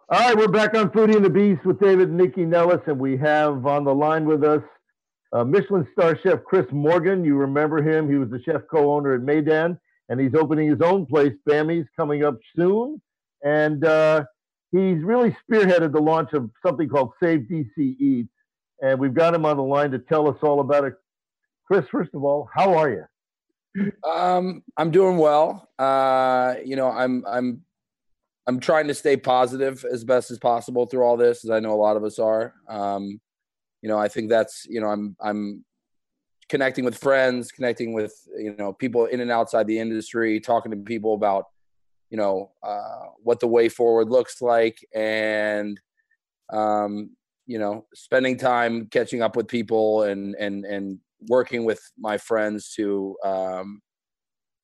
All 0.08 0.20
right, 0.20 0.36
we're 0.36 0.48
back 0.48 0.74
on 0.74 0.90
Foodie 0.90 1.16
and 1.16 1.24
the 1.24 1.30
Beast 1.30 1.64
with 1.64 1.80
David 1.80 2.10
and 2.10 2.20
Nycci 2.20 2.46
Nellis, 2.46 2.80
and 2.86 2.98
we 2.98 3.16
have 3.16 3.64
on 3.64 3.84
the 3.84 3.94
line 3.94 4.26
with 4.26 4.44
us 4.44 4.62
uh, 5.34 5.44
Michelin 5.44 5.86
star 5.92 6.16
chef 6.22 6.44
Chris 6.44 6.66
Morgan. 6.70 7.24
You 7.24 7.36
remember 7.36 7.82
him? 7.82 8.08
He 8.08 8.16
was 8.16 8.30
the 8.30 8.40
chef 8.42 8.62
co-owner 8.70 9.14
at 9.14 9.20
Maydan, 9.22 9.78
and 10.08 10.20
he's 10.20 10.34
opening 10.34 10.70
his 10.70 10.80
own 10.80 11.06
place, 11.06 11.32
Bammy's, 11.44 11.86
coming 11.96 12.24
up 12.24 12.38
soon. 12.56 13.02
And 13.42 13.84
uh, 13.84 14.24
he's 14.70 15.02
really 15.02 15.36
spearheaded 15.50 15.92
the 15.92 16.00
launch 16.00 16.32
of 16.32 16.50
something 16.64 16.88
called 16.88 17.10
Save 17.20 17.40
DC 17.50 17.68
Eats, 17.76 18.32
and 18.80 18.98
we've 18.98 19.12
got 19.12 19.34
him 19.34 19.44
on 19.44 19.56
the 19.56 19.62
line 19.62 19.90
to 19.90 19.98
tell 19.98 20.28
us 20.28 20.36
all 20.40 20.60
about 20.60 20.84
it. 20.84 20.94
Chris, 21.66 21.84
first 21.90 22.14
of 22.14 22.22
all, 22.22 22.48
how 22.54 22.74
are 22.74 22.90
you? 22.90 23.04
Um, 24.08 24.62
I'm 24.76 24.92
doing 24.92 25.16
well. 25.16 25.68
Uh, 25.80 26.54
you 26.64 26.76
know, 26.76 26.88
I'm 26.88 27.24
I'm 27.26 27.62
I'm 28.46 28.60
trying 28.60 28.86
to 28.86 28.94
stay 28.94 29.16
positive 29.16 29.84
as 29.84 30.04
best 30.04 30.30
as 30.30 30.38
possible 30.38 30.86
through 30.86 31.02
all 31.02 31.16
this, 31.16 31.44
as 31.44 31.50
I 31.50 31.58
know 31.58 31.72
a 31.72 31.80
lot 31.80 31.96
of 31.96 32.04
us 32.04 32.20
are. 32.20 32.54
Um, 32.68 33.20
you 33.84 33.90
know, 33.90 33.98
I 33.98 34.08
think 34.08 34.30
that's 34.30 34.66
you 34.66 34.80
know, 34.80 34.86
I'm 34.86 35.14
I'm 35.20 35.62
connecting 36.48 36.86
with 36.86 36.96
friends, 36.96 37.52
connecting 37.52 37.92
with 37.92 38.14
you 38.34 38.56
know 38.56 38.72
people 38.72 39.04
in 39.04 39.20
and 39.20 39.30
outside 39.30 39.66
the 39.66 39.78
industry, 39.78 40.40
talking 40.40 40.70
to 40.70 40.78
people 40.78 41.12
about 41.12 41.48
you 42.08 42.16
know 42.16 42.52
uh, 42.62 43.08
what 43.22 43.40
the 43.40 43.46
way 43.46 43.68
forward 43.68 44.08
looks 44.08 44.40
like, 44.40 44.78
and 44.94 45.78
um, 46.50 47.10
you 47.46 47.58
know, 47.58 47.84
spending 47.94 48.38
time 48.38 48.86
catching 48.86 49.20
up 49.20 49.36
with 49.36 49.48
people 49.48 50.04
and 50.04 50.34
and 50.36 50.64
and 50.64 50.98
working 51.28 51.66
with 51.66 51.82
my 51.98 52.16
friends 52.16 52.72
to 52.76 53.18
um, 53.22 53.82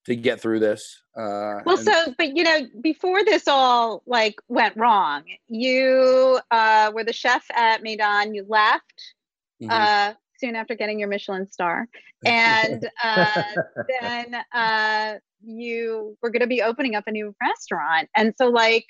to 0.06 0.16
get 0.16 0.40
through 0.40 0.60
this. 0.60 0.82
Uh, 1.16 1.60
Well, 1.66 1.76
and- 1.78 1.86
so 1.86 2.14
but 2.16 2.36
you 2.36 2.42
know, 2.44 2.66
before 2.80 3.24
this 3.24 3.46
all 3.46 4.02
like 4.06 4.36
went 4.48 4.76
wrong, 4.76 5.24
you 5.48 6.40
uh, 6.50 6.90
were 6.94 7.04
the 7.04 7.12
chef 7.12 7.44
at 7.54 7.82
Maydan. 7.82 8.34
You 8.34 8.44
left 8.48 9.14
Mhm. 9.62 9.70
uh, 9.70 10.14
soon 10.38 10.56
after 10.56 10.74
getting 10.74 10.98
your 10.98 11.08
Michelin 11.08 11.46
star, 11.46 11.86
and 12.26 12.88
uh, 13.04 13.42
then 14.00 14.36
uh, 14.52 15.18
you 15.42 16.16
were 16.22 16.30
going 16.30 16.40
to 16.40 16.46
be 16.46 16.62
opening 16.62 16.94
up 16.94 17.04
a 17.06 17.10
new 17.12 17.34
restaurant. 17.42 18.08
And 18.16 18.34
so, 18.38 18.48
like, 18.48 18.86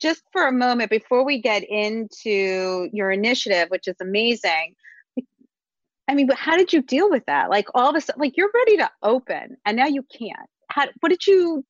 just 0.00 0.22
for 0.32 0.46
a 0.46 0.52
moment 0.52 0.90
before 0.90 1.24
we 1.24 1.40
get 1.40 1.62
into 1.62 2.88
your 2.92 3.10
initiative, 3.10 3.68
which 3.70 3.86
is 3.86 3.96
amazing. 4.00 4.74
I 6.10 6.14
mean, 6.14 6.26
but 6.26 6.36
how 6.36 6.56
did 6.56 6.72
you 6.72 6.82
deal 6.82 7.08
with 7.08 7.24
that? 7.26 7.50
Like 7.50 7.68
all 7.72 7.88
of 7.88 7.94
a 7.94 8.00
sudden, 8.00 8.20
like 8.20 8.36
you're 8.36 8.50
ready 8.52 8.76
to 8.78 8.90
open, 9.04 9.56
and 9.64 9.76
now 9.76 9.86
you 9.86 10.04
can't. 10.12 10.48
How? 10.68 10.86
What 10.98 11.10
did 11.10 11.24
you? 11.24 11.64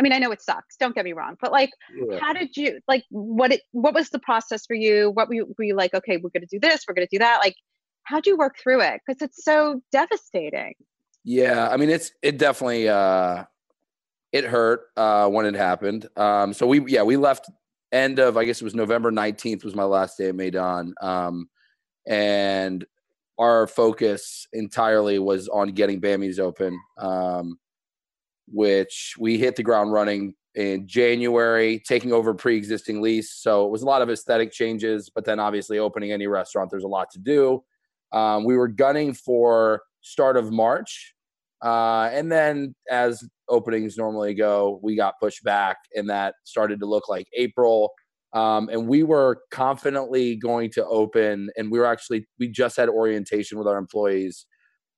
I 0.00 0.02
mean, 0.02 0.12
I 0.12 0.18
know 0.18 0.32
it 0.32 0.42
sucks. 0.42 0.76
Don't 0.76 0.96
get 0.96 1.04
me 1.04 1.12
wrong, 1.12 1.36
but 1.40 1.52
like, 1.52 1.70
Yeah. 1.96 2.18
how 2.18 2.32
did 2.32 2.56
you 2.56 2.80
like? 2.88 3.04
What 3.10 3.52
it? 3.52 3.60
What 3.70 3.94
was 3.94 4.10
the 4.10 4.18
process 4.18 4.66
for 4.66 4.74
you? 4.74 5.12
What 5.12 5.28
were 5.28 5.34
you, 5.34 5.54
were 5.56 5.64
you 5.64 5.76
like? 5.76 5.94
Okay, 5.94 6.16
we're 6.16 6.30
gonna 6.30 6.46
do 6.50 6.58
this. 6.58 6.84
We're 6.88 6.94
gonna 6.94 7.06
do 7.08 7.20
that. 7.20 7.38
Like, 7.38 7.54
how'd 8.02 8.26
you 8.26 8.36
work 8.36 8.56
through 8.60 8.80
it? 8.80 9.00
Because 9.06 9.22
it's 9.22 9.44
so 9.44 9.80
devastating. 9.92 10.74
Yeah, 11.22 11.68
I 11.68 11.76
mean 11.76 11.88
it's 11.88 12.10
it 12.20 12.36
definitely 12.36 12.88
uh 12.88 13.44
it 14.32 14.44
hurt 14.44 14.86
uh 14.96 15.28
when 15.28 15.46
it 15.46 15.54
happened. 15.54 16.08
Um 16.16 16.52
so 16.52 16.66
we 16.66 16.84
yeah, 16.86 17.04
we 17.04 17.16
left 17.16 17.48
end 17.92 18.18
of 18.18 18.36
I 18.36 18.44
guess 18.44 18.60
it 18.60 18.64
was 18.64 18.74
November 18.74 19.12
19th 19.12 19.62
was 19.62 19.76
my 19.76 19.84
last 19.84 20.18
day 20.18 20.30
at 20.30 20.34
Maydan. 20.34 20.92
Um 21.00 21.48
and 22.06 22.84
our 23.38 23.66
focus 23.66 24.46
entirely 24.52 25.18
was 25.18 25.48
on 25.48 25.68
getting 25.72 26.00
Bammy's 26.00 26.38
open. 26.38 26.78
Um 26.98 27.58
which 28.46 29.14
we 29.18 29.38
hit 29.38 29.56
the 29.56 29.62
ground 29.62 29.92
running 29.92 30.34
in 30.54 30.86
January, 30.86 31.82
taking 31.86 32.12
over 32.12 32.32
pre-existing 32.34 33.00
lease. 33.00 33.32
So 33.34 33.64
it 33.64 33.70
was 33.70 33.82
a 33.82 33.86
lot 33.86 34.02
of 34.02 34.10
aesthetic 34.10 34.52
changes, 34.52 35.10
but 35.12 35.24
then 35.24 35.40
obviously 35.40 35.78
opening 35.78 36.12
any 36.12 36.26
restaurant, 36.26 36.70
there's 36.70 36.84
a 36.84 36.88
lot 36.88 37.10
to 37.12 37.18
do. 37.18 37.64
Um, 38.12 38.44
we 38.44 38.56
were 38.56 38.68
gunning 38.68 39.14
for 39.14 39.82
start 40.00 40.36
of 40.36 40.52
March, 40.52 41.14
uh, 41.62 42.10
and 42.12 42.30
then 42.30 42.74
as 42.90 43.26
openings 43.48 43.96
normally 43.96 44.34
go, 44.34 44.78
we 44.82 44.94
got 44.94 45.18
pushed 45.18 45.42
back, 45.42 45.78
and 45.96 46.08
that 46.10 46.34
started 46.44 46.78
to 46.80 46.86
look 46.86 47.08
like 47.08 47.26
April. 47.36 47.90
Um, 48.34 48.68
and 48.68 48.88
we 48.88 49.04
were 49.04 49.42
confidently 49.50 50.34
going 50.34 50.70
to 50.72 50.84
open, 50.86 51.50
and 51.56 51.70
we 51.70 51.78
were 51.78 51.86
actually 51.86 52.26
we 52.38 52.48
just 52.48 52.76
had 52.76 52.88
orientation 52.88 53.58
with 53.58 53.68
our 53.68 53.78
employees, 53.78 54.46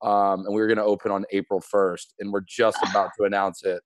um, 0.03 0.47
and 0.47 0.55
we 0.55 0.61
were 0.61 0.67
going 0.67 0.79
to 0.79 0.85
open 0.85 1.13
on 1.13 1.27
April 1.31 1.61
first, 1.61 2.15
and 2.19 2.33
we're 2.33 2.45
just 2.49 2.79
about 2.91 3.11
to 3.19 3.25
announce 3.25 3.63
it. 3.63 3.83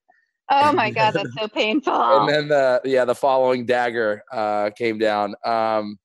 Oh 0.51 0.73
my 0.73 0.91
god, 0.93 1.13
that's 1.13 1.35
so 1.37 1.49
painful. 1.49 1.93
And 1.93 2.29
then 2.29 2.49
the 2.49 2.81
yeah 2.85 3.05
the 3.05 3.15
following 3.15 3.67
dagger 3.67 4.23
uh, 4.33 4.71
came 4.71 4.99
down. 4.99 5.35
Um, 5.45 5.99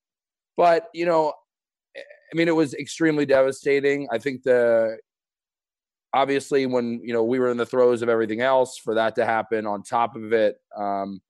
but 0.57 0.87
you 0.93 1.05
know, 1.05 1.33
I 1.95 2.35
mean, 2.35 2.47
it 2.47 2.55
was 2.55 2.73
extremely 2.73 3.27
devastating. 3.27 4.07
I 4.11 4.17
think 4.17 4.41
the 4.43 4.97
obviously 6.13 6.65
when 6.65 6.99
you 7.03 7.13
know 7.13 7.23
we 7.23 7.37
were 7.37 7.49
in 7.49 7.57
the 7.57 7.65
throes 7.65 8.01
of 8.01 8.09
everything 8.09 8.41
else 8.41 8.77
for 8.77 8.95
that 8.95 9.15
to 9.15 9.25
happen 9.25 9.67
on 9.67 9.83
top 9.83 10.15
of 10.15 10.33
it, 10.33 10.57
um, 10.75 11.21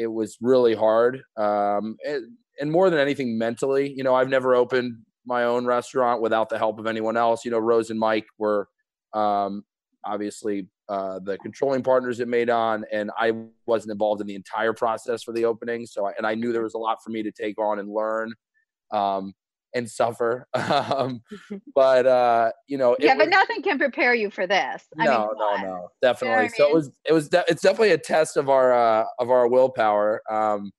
it 0.00 0.10
was 0.10 0.38
really 0.40 0.74
hard. 0.74 1.22
Um, 1.36 1.96
and, 2.06 2.22
and 2.60 2.70
more 2.70 2.90
than 2.90 2.98
anything, 2.98 3.38
mentally, 3.38 3.92
you 3.96 4.02
know, 4.04 4.14
I've 4.14 4.28
never 4.28 4.54
opened 4.54 4.96
my 5.26 5.44
own 5.44 5.66
restaurant 5.66 6.22
without 6.22 6.48
the 6.48 6.58
help 6.58 6.78
of 6.78 6.86
anyone 6.86 7.16
else. 7.16 7.44
You 7.44 7.50
know, 7.50 7.58
Rose 7.58 7.90
and 7.90 8.00
Mike 8.00 8.26
were 8.38 8.68
um, 9.12 9.64
obviously 10.04 10.68
uh, 10.88 11.20
the 11.22 11.36
controlling 11.38 11.82
partners 11.82 12.20
it 12.20 12.28
Maydan, 12.28 12.82
and 12.92 13.10
I 13.18 13.32
wasn't 13.66 13.92
involved 13.92 14.20
in 14.20 14.26
the 14.26 14.34
entire 14.34 14.72
process 14.72 15.22
for 15.22 15.32
the 15.32 15.44
opening. 15.44 15.86
So, 15.86 16.06
I, 16.06 16.12
and 16.16 16.26
I 16.26 16.34
knew 16.34 16.52
there 16.52 16.62
was 16.62 16.74
a 16.74 16.78
lot 16.78 16.98
for 17.04 17.10
me 17.10 17.22
to 17.22 17.30
take 17.30 17.58
on 17.60 17.78
and 17.78 17.88
learn, 17.92 18.32
um, 18.90 19.34
and 19.74 19.90
suffer. 19.90 20.46
um, 20.54 21.22
but 21.74 22.06
uh, 22.06 22.52
you 22.66 22.78
know, 22.78 22.94
it 22.94 23.04
yeah, 23.04 23.14
but 23.14 23.26
was- 23.26 23.30
nothing 23.30 23.62
can 23.62 23.78
prepare 23.78 24.14
you 24.14 24.30
for 24.30 24.46
this. 24.46 24.84
I 24.98 25.04
no, 25.04 25.18
mean, 25.18 25.28
no, 25.38 25.56
no, 25.62 25.88
definitely. 26.02 26.44
I 26.44 26.48
So 26.48 26.64
it 26.64 26.66
mean? 26.66 26.74
was, 26.74 26.90
it 27.08 27.12
was, 27.12 27.28
de- 27.28 27.44
it's 27.48 27.62
definitely 27.62 27.92
a 27.92 27.98
test 27.98 28.36
of 28.36 28.48
our, 28.48 28.72
uh, 28.72 29.04
of 29.18 29.30
our 29.30 29.48
willpower, 29.48 30.22
um, 30.30 30.70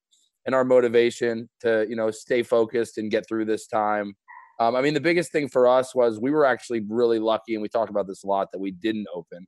and 0.44 0.54
our 0.54 0.64
motivation 0.64 1.48
to, 1.60 1.86
you 1.88 1.94
know, 1.94 2.10
stay 2.10 2.42
focused 2.42 2.98
and 2.98 3.10
get 3.10 3.26
through 3.28 3.44
this 3.44 3.66
time. 3.66 4.14
Um, 4.58 4.76
I 4.76 4.82
mean, 4.82 4.94
the 4.94 5.00
biggest 5.00 5.32
thing 5.32 5.48
for 5.48 5.66
us 5.66 5.94
was 5.94 6.20
we 6.20 6.30
were 6.30 6.44
actually 6.44 6.84
really 6.88 7.18
lucky, 7.18 7.54
and 7.54 7.62
we 7.62 7.68
talk 7.68 7.90
about 7.90 8.06
this 8.06 8.24
a 8.24 8.26
lot, 8.26 8.48
that 8.52 8.58
we 8.58 8.70
didn't 8.70 9.06
open. 9.14 9.46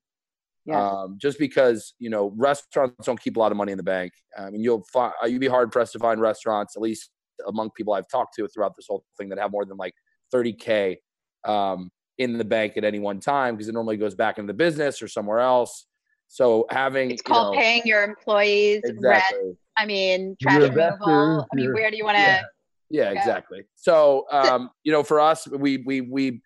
Yes. 0.67 0.77
Um, 0.77 1.19
just 1.21 1.39
because 1.39 1.93
you 1.99 2.09
know 2.09 2.33
restaurants 2.37 3.05
don't 3.05 3.21
keep 3.21 3.37
a 3.37 3.39
lot 3.39 3.53
of 3.53 3.59
money 3.59 3.73
in 3.73 3.77
the 3.77 3.85
bank. 3.85 4.13
I 4.39 4.49
mean, 4.49 4.63
you'll 4.63 4.85
find 4.93 5.13
you'd 5.27 5.41
be 5.41 5.47
hard 5.47 5.71
pressed 5.71 5.93
to 5.93 5.99
find 5.99 6.21
restaurants, 6.21 6.75
at 6.75 6.81
least 6.81 7.11
among 7.47 7.71
people 7.71 7.93
I've 7.95 8.09
talked 8.09 8.35
to 8.37 8.47
throughout 8.49 8.75
this 8.77 8.87
whole 8.89 9.05
thing, 9.19 9.29
that 9.31 9.39
have 9.39 9.51
more 9.53 9.65
than 9.65 9.77
like 9.77 9.95
30k 10.33 10.97
um, 11.45 11.91
in 12.19 12.39
the 12.39 12.45
bank 12.45 12.77
at 12.77 12.85
any 12.85 12.99
one 12.99 13.21
time 13.21 13.55
because 13.55 13.69
it 13.69 13.73
normally 13.73 13.97
goes 13.97 14.15
back 14.15 14.39
into 14.39 14.53
the 14.53 14.57
business 14.57 15.03
or 15.03 15.09
somewhere 15.09 15.41
else. 15.41 15.87
So 16.29 16.67
having 16.71 17.11
It's 17.11 17.23
you 17.27 17.33
called 17.33 17.55
know- 17.55 17.61
paying 17.61 17.83
your 17.85 18.03
employees 18.03 18.83
rent. 18.85 18.97
exactly. 18.99 19.57
I 19.77 19.87
mean, 19.87 20.37
Your 20.41 20.51
trash 20.51 20.55
removal. 20.63 20.71
investors, 20.71 21.45
I 21.53 21.57
mean, 21.57 21.73
where 21.75 21.91
do 21.91 21.97
you 21.97 22.05
want 22.05 22.17
to? 22.17 22.23
yeah. 22.23 22.43
Yeah, 22.91 23.11
exactly. 23.11 23.63
So, 23.75 24.25
um, 24.31 24.71
you 24.85 24.93
know, 24.93 25.03
for 25.03 25.19
us, 25.19 25.49
we 25.49 25.79
we 25.79 26.03
we 26.03 26.43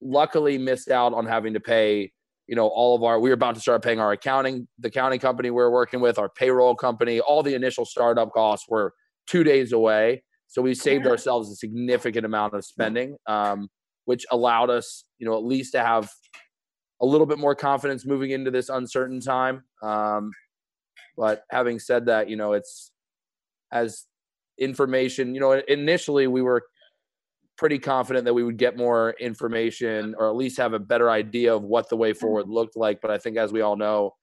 luckily 0.00 0.58
missed 0.58 0.90
out 0.90 1.12
on 1.14 1.26
having 1.26 1.54
to 1.54 1.60
pay 1.60 2.10
you 2.48 2.54
know, 2.54 2.68
all 2.68 2.94
of 2.94 3.02
our, 3.02 3.18
we 3.18 3.28
were 3.28 3.34
about 3.34 3.56
to 3.56 3.60
start 3.60 3.82
paying 3.82 3.98
our 3.98 4.12
accounting, 4.12 4.68
the 4.78 4.86
accounting 4.86 5.18
company 5.18 5.50
we 5.50 5.60
are 5.60 5.70
working 5.70 5.98
with, 6.00 6.16
our 6.16 6.28
payroll 6.28 6.76
company, 6.76 7.18
all 7.18 7.42
the 7.42 7.54
initial 7.56 7.84
startup 7.84 8.30
costs 8.30 8.68
were 8.68 8.94
two 9.26 9.44
days 9.44 9.72
away. 9.72 10.22
So 10.48 10.62
we 10.62 10.74
saved 10.74 11.06
ourselves 11.06 11.50
a 11.50 11.56
significant 11.56 12.24
amount 12.24 12.54
of 12.54 12.64
spending, 12.64 13.16
um, 13.26 13.68
which 14.04 14.24
allowed 14.30 14.70
us, 14.70 15.04
you 15.18 15.26
know, 15.26 15.36
at 15.36 15.44
least 15.44 15.72
to 15.72 15.80
have 15.80 16.10
a 17.00 17.06
little 17.06 17.26
bit 17.26 17.38
more 17.38 17.54
confidence 17.54 18.06
moving 18.06 18.30
into 18.30 18.50
this 18.50 18.68
uncertain 18.68 19.20
time. 19.20 19.64
Um, 19.82 20.30
but 21.16 21.42
having 21.50 21.78
said 21.78 22.06
that, 22.06 22.30
you 22.30 22.36
know, 22.36 22.52
it's 22.52 22.92
as 23.72 24.06
information, 24.58 25.34
you 25.34 25.40
know, 25.40 25.52
initially 25.68 26.26
we 26.26 26.42
were 26.42 26.62
pretty 27.56 27.78
confident 27.78 28.24
that 28.26 28.34
we 28.34 28.44
would 28.44 28.58
get 28.58 28.76
more 28.76 29.14
information 29.18 30.14
or 30.18 30.28
at 30.28 30.36
least 30.36 30.58
have 30.58 30.74
a 30.74 30.78
better 30.78 31.10
idea 31.10 31.54
of 31.54 31.62
what 31.62 31.88
the 31.88 31.96
way 31.96 32.12
mm-hmm. 32.12 32.20
forward 32.20 32.48
looked 32.48 32.76
like. 32.76 33.00
But 33.00 33.10
I 33.10 33.18
think, 33.18 33.36
as 33.36 33.52
we 33.52 33.62
all 33.62 33.76
know, 33.76 34.14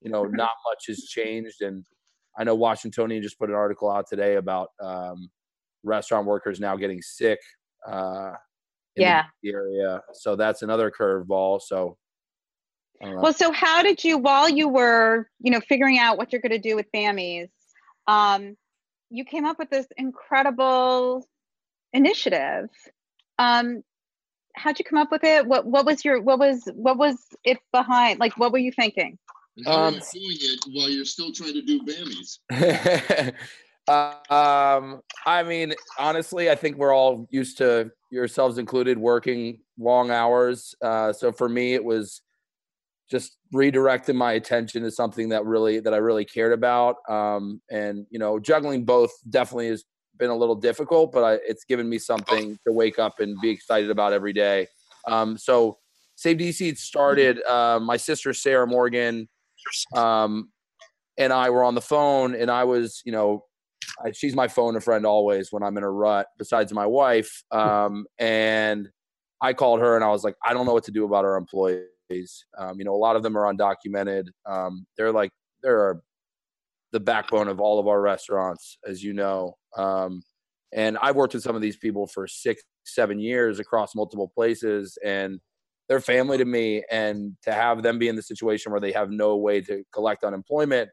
you 0.00 0.10
know, 0.10 0.24
mm-hmm. 0.24 0.36
not 0.36 0.52
much 0.70 0.84
has 0.88 1.04
changed. 1.04 1.62
And 1.62 1.84
I 2.36 2.44
know 2.44 2.54
Washingtonian 2.54 3.22
just 3.22 3.38
put 3.38 3.50
an 3.50 3.54
article 3.54 3.90
out 3.90 4.08
today 4.08 4.36
about 4.36 4.70
um, 4.80 5.30
restaurant 5.82 6.26
workers 6.26 6.60
now 6.60 6.76
getting 6.76 7.02
sick. 7.02 7.38
Uh, 7.86 8.32
yeah. 8.96 9.24
The 9.42 9.50
area. 9.50 10.02
So 10.14 10.36
that's 10.36 10.62
another 10.62 10.90
curveball. 10.90 11.60
So. 11.60 11.96
Well, 13.00 13.32
so 13.32 13.50
how 13.50 13.82
did 13.82 14.04
you, 14.04 14.16
while 14.16 14.48
you 14.48 14.68
were, 14.68 15.28
you 15.40 15.50
know, 15.50 15.60
figuring 15.60 15.98
out 15.98 16.18
what 16.18 16.32
you're 16.32 16.40
going 16.40 16.52
to 16.52 16.58
do 16.58 16.76
with 16.76 16.86
Bammy's, 16.92 17.50
um, 18.06 18.56
you 19.10 19.24
came 19.24 19.44
up 19.44 19.58
with 19.58 19.70
this 19.70 19.86
incredible 19.96 21.26
initiative. 21.92 22.68
Um, 23.38 23.82
how'd 24.54 24.78
you 24.78 24.84
come 24.84 24.98
up 24.98 25.10
with 25.10 25.24
it? 25.24 25.46
What 25.46 25.66
what 25.66 25.84
was 25.84 26.04
your 26.04 26.20
what 26.22 26.38
was 26.38 26.68
what 26.74 26.96
was 26.96 27.16
it 27.44 27.58
behind? 27.72 28.20
Like, 28.20 28.38
what 28.38 28.52
were 28.52 28.58
you 28.58 28.72
thinking? 28.72 29.18
How 29.66 29.72
um, 29.72 29.94
are 29.94 29.98
you 30.14 30.36
doing 30.36 30.36
it 30.40 30.64
while 30.72 30.88
you're 30.88 31.04
still 31.04 31.32
trying 31.32 31.52
to 31.54 31.62
do 31.62 31.82
Bammy's? 31.84 32.40
um, 33.88 35.02
I 35.26 35.42
mean, 35.42 35.74
honestly, 35.98 36.50
I 36.50 36.54
think 36.54 36.76
we're 36.76 36.94
all 36.94 37.26
used 37.30 37.58
to 37.58 37.90
yourselves 38.10 38.58
included 38.58 38.98
working 38.98 39.60
long 39.78 40.10
hours. 40.10 40.74
Uh, 40.82 41.12
so 41.12 41.32
for 41.32 41.48
me, 41.48 41.74
it 41.74 41.84
was 41.84 42.22
just 43.10 43.36
redirecting 43.54 44.14
my 44.14 44.32
attention 44.32 44.82
to 44.82 44.90
something 44.90 45.28
that 45.28 45.44
really 45.44 45.80
that 45.80 45.92
I 45.92 45.98
really 45.98 46.24
cared 46.24 46.52
about. 46.52 46.96
Um, 47.08 47.60
and 47.70 48.06
you 48.10 48.18
know, 48.18 48.38
juggling 48.38 48.84
both 48.84 49.12
definitely 49.28 49.68
has 49.68 49.84
been 50.18 50.30
a 50.30 50.36
little 50.36 50.54
difficult, 50.54 51.12
but 51.12 51.24
I, 51.24 51.32
it's 51.46 51.64
given 51.64 51.88
me 51.88 51.98
something 51.98 52.58
to 52.66 52.72
wake 52.72 52.98
up 52.98 53.20
and 53.20 53.38
be 53.42 53.50
excited 53.50 53.90
about 53.90 54.14
every 54.14 54.32
day. 54.32 54.66
Um, 55.06 55.36
so 55.36 55.78
Save 56.16 56.38
DC 56.38 56.78
started. 56.78 57.42
Uh, 57.42 57.80
my 57.80 57.96
sister 57.96 58.32
Sarah 58.32 58.66
Morgan 58.66 59.28
um, 59.94 60.50
and 61.18 61.32
I 61.32 61.50
were 61.50 61.64
on 61.64 61.74
the 61.74 61.80
phone, 61.80 62.34
and 62.34 62.50
I 62.50 62.64
was, 62.64 63.02
you 63.04 63.12
know, 63.12 63.44
I, 64.04 64.12
she's 64.12 64.34
my 64.34 64.48
phone 64.48 64.76
a 64.76 64.80
friend 64.80 65.04
always 65.04 65.52
when 65.52 65.62
I'm 65.62 65.76
in 65.76 65.82
a 65.82 65.90
rut. 65.90 66.26
Besides 66.38 66.72
my 66.72 66.86
wife, 66.86 67.42
um, 67.50 68.06
and 68.18 68.88
I 69.40 69.52
called 69.52 69.80
her 69.80 69.96
and 69.96 70.04
I 70.04 70.08
was 70.08 70.22
like, 70.22 70.36
I 70.44 70.54
don't 70.54 70.66
know 70.66 70.72
what 70.72 70.84
to 70.84 70.92
do 70.92 71.04
about 71.04 71.24
our 71.24 71.36
employees. 71.36 72.46
Um, 72.56 72.78
you 72.78 72.84
know, 72.84 72.94
a 72.94 72.96
lot 72.96 73.16
of 73.16 73.22
them 73.22 73.36
are 73.36 73.52
undocumented. 73.52 74.28
Um, 74.46 74.86
they're 74.96 75.12
like 75.12 75.30
they're 75.62 76.00
the 76.92 77.00
backbone 77.00 77.48
of 77.48 77.60
all 77.60 77.80
of 77.80 77.88
our 77.88 78.00
restaurants, 78.00 78.78
as 78.86 79.02
you 79.02 79.14
know. 79.14 79.56
Um, 79.76 80.22
and 80.72 80.96
I've 81.02 81.16
worked 81.16 81.34
with 81.34 81.42
some 81.42 81.56
of 81.56 81.62
these 81.62 81.76
people 81.76 82.06
for 82.06 82.26
six, 82.26 82.62
seven 82.84 83.18
years 83.18 83.58
across 83.58 83.94
multiple 83.94 84.28
places, 84.28 84.96
and 85.04 85.40
they're 85.88 86.00
family 86.00 86.38
to 86.38 86.44
me. 86.44 86.84
And 86.90 87.36
to 87.42 87.52
have 87.52 87.82
them 87.82 87.98
be 87.98 88.08
in 88.08 88.16
the 88.16 88.22
situation 88.22 88.72
where 88.72 88.80
they 88.80 88.92
have 88.92 89.10
no 89.10 89.36
way 89.36 89.60
to 89.62 89.84
collect 89.92 90.24
unemployment. 90.24 90.90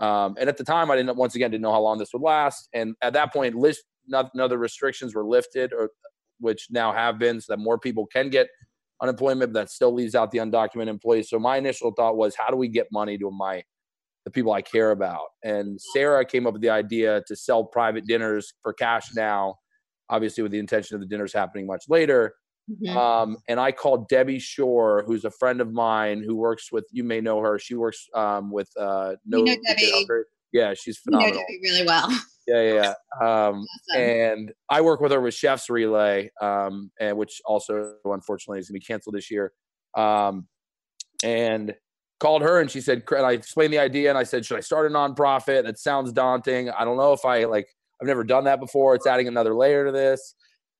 Um, 0.00 0.36
and 0.38 0.48
at 0.48 0.56
the 0.56 0.64
time, 0.64 0.90
I 0.90 0.96
didn't 0.96 1.16
once 1.16 1.34
again 1.34 1.50
didn't 1.50 1.62
know 1.62 1.72
how 1.72 1.80
long 1.80 1.98
this 1.98 2.12
would 2.12 2.22
last. 2.22 2.68
And 2.72 2.94
at 3.02 3.12
that 3.14 3.32
point, 3.32 3.54
list 3.54 3.84
other 4.12 4.58
restrictions 4.58 5.14
were 5.14 5.26
lifted, 5.26 5.72
or 5.72 5.90
which 6.40 6.68
now 6.70 6.92
have 6.92 7.18
been, 7.18 7.40
so 7.40 7.52
that 7.52 7.58
more 7.58 7.78
people 7.78 8.06
can 8.06 8.30
get 8.30 8.48
unemployment. 9.02 9.52
But 9.52 9.60
that 9.60 9.70
still 9.70 9.92
leaves 9.92 10.14
out 10.14 10.30
the 10.30 10.38
undocumented 10.38 10.88
employees. 10.88 11.28
So 11.28 11.38
my 11.38 11.56
initial 11.56 11.92
thought 11.92 12.16
was, 12.16 12.34
how 12.36 12.48
do 12.48 12.56
we 12.56 12.68
get 12.68 12.86
money 12.92 13.18
to 13.18 13.30
my 13.30 13.62
the 14.28 14.32
people 14.32 14.52
I 14.52 14.60
care 14.60 14.90
about. 14.90 15.28
And 15.42 15.80
Sarah 15.94 16.22
came 16.22 16.46
up 16.46 16.52
with 16.52 16.60
the 16.60 16.68
idea 16.68 17.22
to 17.26 17.34
sell 17.34 17.64
private 17.64 18.04
dinners 18.06 18.52
for 18.62 18.74
cash 18.74 19.14
now, 19.14 19.54
obviously 20.10 20.42
with 20.42 20.52
the 20.52 20.58
intention 20.58 20.94
of 20.94 21.00
the 21.00 21.06
dinners 21.06 21.32
happening 21.32 21.66
much 21.66 21.84
later. 21.88 22.34
Mm-hmm. 22.70 22.96
Um, 22.96 23.36
and 23.48 23.58
I 23.58 23.72
called 23.72 24.08
Debbie 24.08 24.38
Shore, 24.38 25.04
who's 25.06 25.24
a 25.24 25.30
friend 25.30 25.60
of 25.60 25.72
mine 25.72 26.22
who 26.22 26.36
works 26.36 26.70
with, 26.70 26.86
you 26.92 27.04
may 27.04 27.20
know 27.20 27.40
her. 27.40 27.58
She 27.58 27.74
works 27.74 28.06
um, 28.14 28.50
with 28.50 28.68
uh, 28.78 29.14
No. 29.24 29.38
You 29.38 29.56
know 29.56 29.62
Debbie. 29.66 30.06
Yeah, 30.52 30.74
she's 30.74 30.98
phenomenal. 30.98 31.28
You 31.28 31.34
know 31.34 31.40
Debbie 31.40 31.60
really 31.62 31.86
well. 31.86 32.10
Yeah, 32.46 32.62
yeah. 32.62 32.74
yeah. 32.82 32.94
Um, 33.20 33.66
awesome. 33.90 34.02
And 34.02 34.52
I 34.70 34.80
work 34.80 35.00
with 35.00 35.12
her 35.12 35.20
with 35.20 35.34
Chef's 35.34 35.68
Relay, 35.68 36.30
um, 36.40 36.90
and 37.00 37.16
which 37.16 37.40
also 37.44 37.94
unfortunately 38.04 38.60
is 38.60 38.68
going 38.68 38.80
to 38.80 38.84
be 38.84 38.86
canceled 38.86 39.16
this 39.16 39.30
year. 39.30 39.52
Um, 39.96 40.46
and 41.24 41.74
called 42.20 42.42
her 42.42 42.60
and 42.60 42.70
she 42.70 42.80
said, 42.80 43.02
and 43.10 43.26
I 43.26 43.32
explained 43.32 43.72
the 43.72 43.78
idea 43.78 44.08
and 44.08 44.18
I 44.18 44.24
said, 44.24 44.44
should 44.44 44.56
I 44.56 44.60
start 44.60 44.90
a 44.90 44.94
nonprofit? 44.94 45.64
That 45.64 45.78
sounds 45.78 46.12
daunting. 46.12 46.70
I 46.70 46.84
don't 46.84 46.96
know 46.96 47.12
if 47.12 47.24
I 47.24 47.44
like, 47.44 47.68
I've 48.00 48.08
never 48.08 48.24
done 48.24 48.44
that 48.44 48.60
before. 48.60 48.94
It's 48.94 49.06
adding 49.06 49.28
another 49.28 49.54
layer 49.54 49.86
to 49.86 49.92
this. 49.92 50.34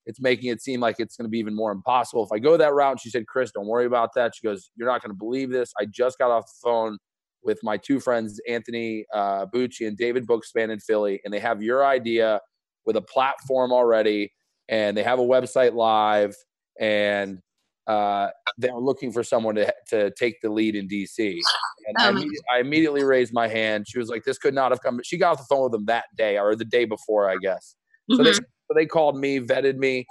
It's 0.09 0.21
making 0.21 0.51
it 0.51 0.63
seem 0.63 0.81
like 0.81 0.97
it's 0.99 1.17
going 1.17 1.27
to 1.27 1.31
be 1.31 1.39
even 1.39 1.55
more 1.55 1.71
impossible 1.71 2.25
if 2.25 2.33
I 2.33 2.39
go 2.39 2.57
that 2.57 2.73
route. 2.73 2.93
And 2.93 3.01
she 3.01 3.11
said, 3.11 3.27
Chris, 3.27 3.53
don't 3.53 3.67
worry 3.67 3.85
about 3.85 4.15
that. 4.15 4.35
She 4.35 4.43
goes, 4.43 4.71
you're 4.75 4.89
not 4.89 5.03
going 5.03 5.11
to 5.11 5.17
believe 5.17 5.51
this. 5.51 5.71
I 5.79 5.85
just 5.85 6.19
got 6.19 6.31
off 6.31 6.47
the 6.47 6.59
phone 6.63 6.97
with 7.45 7.59
my 7.63 7.77
two 7.77 8.01
friends, 8.01 8.41
Anthony 8.49 9.05
uh, 9.15 9.45
Bucci 9.47 9.87
and 9.87 9.99
David 9.99 10.27
Bookspan 10.27 10.71
in 10.71 10.81
Philly, 10.81 11.21
and 11.25 11.33
they 11.33 11.39
have 11.41 11.63
your 11.63 11.85
idea 11.85 12.41
with 12.87 12.97
a 12.97 13.03
platform 13.03 13.71
already, 13.71 14.33
and 14.71 14.97
they 14.97 15.03
have 15.03 15.19
a 15.19 15.23
website 15.23 15.75
live, 15.75 16.35
and 16.81 17.39
uh, 17.87 18.29
they're 18.57 18.75
looking 18.75 19.13
for 19.13 19.23
someone 19.23 19.57
to, 19.57 19.73
to 19.89 20.11
take 20.13 20.41
the 20.41 20.51
lead 20.51 20.75
in 20.75 20.89
DC. 20.89 21.39
And 21.87 21.97
um, 21.99 22.07
I, 22.07 22.09
immediately, 22.09 22.39
I, 22.55 22.61
immediately 22.61 23.05
raised 23.05 23.33
my 23.35 23.47
hand. 23.47 23.87
She 23.89 23.99
was 23.99 24.09
like, 24.09 24.25
this 24.25 24.39
could 24.39 24.55
not 24.55 24.73
have 24.73 24.81
come. 24.83 25.01
She 25.05 25.19
got 25.19 25.33
off 25.33 25.39
the 25.39 25.47
phone 25.49 25.65
with 25.65 25.73
them 25.73 25.85
that 25.87 26.05
day 26.17 26.39
or 26.39 26.57
the 26.57 26.65
day 26.65 26.87
before, 26.87 27.31
I 27.31 27.37
guess. 27.43 27.77
So, 28.11 28.19
mm-hmm. 28.19 28.25
they, 28.25 28.39
so 28.69 28.75
they 28.75 28.87
called 28.87 29.19
me, 29.19 29.41
vetted 29.41 29.77
me, 29.77 30.07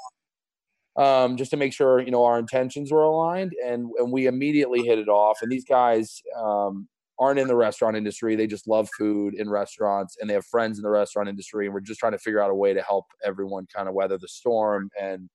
um, 0.98 1.38
just 1.38 1.52
to 1.52 1.58
make 1.58 1.74
sure, 1.74 2.02
you 2.02 2.12
know, 2.12 2.26
our 2.26 2.40
intentions 2.40 2.92
were 2.92 3.04
aligned. 3.04 3.54
And, 3.64 3.90
and 4.00 4.12
we 4.12 4.26
immediately 4.26 4.82
hit 4.82 4.98
it 4.98 5.08
off. 5.08 5.40
And 5.42 5.52
these 5.52 5.66
guys 5.66 6.22
um, 6.36 6.88
aren't 7.20 7.40
in 7.40 7.48
the 7.48 7.56
restaurant 7.56 7.96
industry. 7.96 8.36
They 8.36 8.48
just 8.48 8.68
love 8.68 8.90
food 8.98 9.36
in 9.36 9.50
restaurants 9.50 10.18
and 10.20 10.30
they 10.30 10.34
have 10.34 10.46
friends 10.46 10.80
in 10.80 10.84
the 10.84 10.90
restaurant 10.90 11.30
industry. 11.30 11.66
And 11.66 11.74
we're 11.74 11.82
just 11.82 12.00
trying 12.00 12.14
to 12.14 12.18
figure 12.18 12.42
out 12.42 12.50
a 12.50 12.56
way 12.56 12.74
to 12.74 12.82
help 12.82 13.06
everyone 13.24 13.68
kind 13.74 13.88
of 13.88 13.94
weather 13.94 14.18
the 14.18 14.28
storm 14.28 14.90
and 15.00 15.30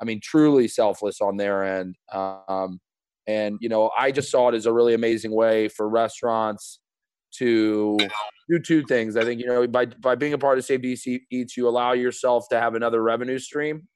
I 0.00 0.04
mean, 0.04 0.20
truly 0.22 0.68
selfless 0.68 1.20
on 1.20 1.36
their 1.36 1.62
end. 1.62 1.96
Um, 2.12 2.80
and 3.26 3.58
you 3.60 3.68
know, 3.68 3.90
I 3.96 4.10
just 4.10 4.30
saw 4.30 4.48
it 4.48 4.54
as 4.54 4.66
a 4.66 4.72
really 4.72 4.94
amazing 4.94 5.32
way 5.32 5.68
for 5.68 5.88
restaurants 5.88 6.80
to 7.38 7.98
do 8.48 8.58
two 8.58 8.84
things. 8.84 9.16
I 9.16 9.24
think 9.24 9.40
you 9.40 9.46
know 9.46 9.66
by 9.66 9.86
by 9.86 10.14
being 10.14 10.32
a 10.32 10.38
part 10.38 10.58
of 10.58 10.64
Save 10.64 10.80
DC 10.80 11.20
Eats, 11.30 11.56
you 11.56 11.68
allow 11.68 11.92
yourself 11.92 12.48
to 12.50 12.60
have 12.60 12.74
another 12.74 13.02
revenue 13.02 13.38
stream. 13.38 13.88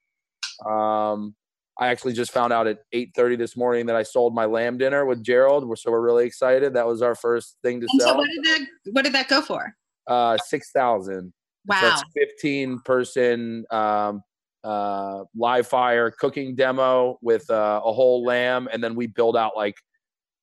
Um, 0.64 1.34
I 1.78 1.88
actually 1.88 2.14
just 2.14 2.32
found 2.32 2.52
out 2.52 2.66
at 2.66 2.78
8:30 2.92 3.36
this 3.36 3.56
morning 3.56 3.86
that 3.86 3.96
I 3.96 4.02
sold 4.02 4.34
my 4.34 4.46
lamb 4.46 4.78
dinner 4.78 5.04
with 5.04 5.22
Gerald. 5.22 5.78
So 5.78 5.90
we're 5.90 6.00
really 6.00 6.24
excited. 6.24 6.74
That 6.74 6.86
was 6.86 7.02
our 7.02 7.14
first 7.14 7.58
thing 7.62 7.80
to 7.80 7.86
and 7.90 8.00
sell. 8.00 8.10
So 8.10 8.16
what 8.16 8.28
did 8.28 8.44
that 8.44 8.66
what 8.92 9.04
did 9.04 9.12
that 9.12 9.28
go 9.28 9.42
for? 9.42 9.74
Uh, 10.06 10.38
six 10.38 10.70
thousand. 10.72 11.32
Wow. 11.66 11.96
So 11.96 12.04
15 12.14 12.80
person 12.84 13.64
um, 13.72 14.22
uh, 14.62 15.24
live 15.34 15.66
fire 15.66 16.12
cooking 16.12 16.54
demo 16.54 17.18
with 17.22 17.50
uh, 17.50 17.80
a 17.84 17.92
whole 17.92 18.24
lamb, 18.24 18.68
and 18.72 18.82
then 18.82 18.94
we 18.94 19.08
build 19.08 19.36
out 19.36 19.52
like 19.56 19.74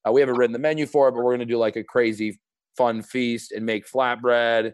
uh, 0.08 0.12
we 0.12 0.20
haven't 0.20 0.36
written 0.36 0.54
the 0.54 0.60
menu 0.60 0.86
for 0.86 1.08
it, 1.08 1.14
but 1.14 1.24
we're 1.24 1.34
gonna 1.34 1.46
do 1.46 1.58
like 1.58 1.78
a 1.78 1.84
crazy 1.84 2.40
fun 2.78 3.02
feast 3.02 3.52
and 3.52 3.66
make 3.66 3.90
flatbread. 3.90 4.74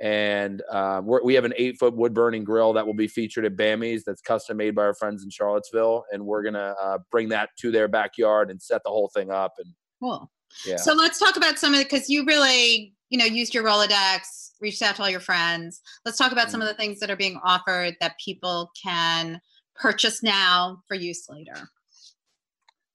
And 0.00 0.62
uh, 0.68 1.00
we 1.04 1.34
have 1.34 1.44
an 1.44 1.54
eight 1.56 1.78
foot 1.78 1.94
wood 1.94 2.12
burning 2.12 2.42
grill 2.42 2.72
that 2.72 2.84
will 2.84 2.94
be 2.94 3.06
featured 3.06 3.44
at 3.44 3.56
Bammy's 3.56 4.02
that's 4.02 4.20
custom 4.20 4.56
made 4.56 4.74
by 4.74 4.82
our 4.82 4.94
friends 4.94 5.22
in 5.22 5.30
Charlottesville. 5.30 6.04
And 6.10 6.26
we're 6.26 6.42
going 6.42 6.54
to 6.54 6.74
uh, 6.82 6.98
bring 7.12 7.28
that 7.28 7.50
to 7.58 7.70
their 7.70 7.86
backyard 7.86 8.50
and 8.50 8.60
set 8.60 8.82
the 8.82 8.90
whole 8.90 9.10
thing 9.14 9.30
up. 9.30 9.52
And 9.58 9.72
cool. 10.00 10.28
Yeah. 10.66 10.76
So 10.76 10.92
let's 10.92 11.20
talk 11.20 11.36
about 11.36 11.58
some 11.58 11.72
of 11.72 11.80
it 11.80 11.88
because 11.88 12.10
you 12.10 12.24
really, 12.26 12.94
you 13.10 13.18
know, 13.18 13.24
used 13.24 13.54
your 13.54 13.62
Rolodex, 13.62 14.50
reached 14.60 14.82
out 14.82 14.96
to 14.96 15.02
all 15.02 15.10
your 15.10 15.20
friends. 15.20 15.80
Let's 16.04 16.18
talk 16.18 16.32
about 16.32 16.50
some 16.50 16.60
of 16.60 16.66
the 16.66 16.74
things 16.74 16.98
that 16.98 17.10
are 17.10 17.16
being 17.16 17.38
offered 17.44 17.94
that 18.00 18.16
people 18.22 18.72
can 18.82 19.40
purchase 19.76 20.20
now 20.20 20.82
for 20.88 20.94
use 20.96 21.26
later. 21.28 21.68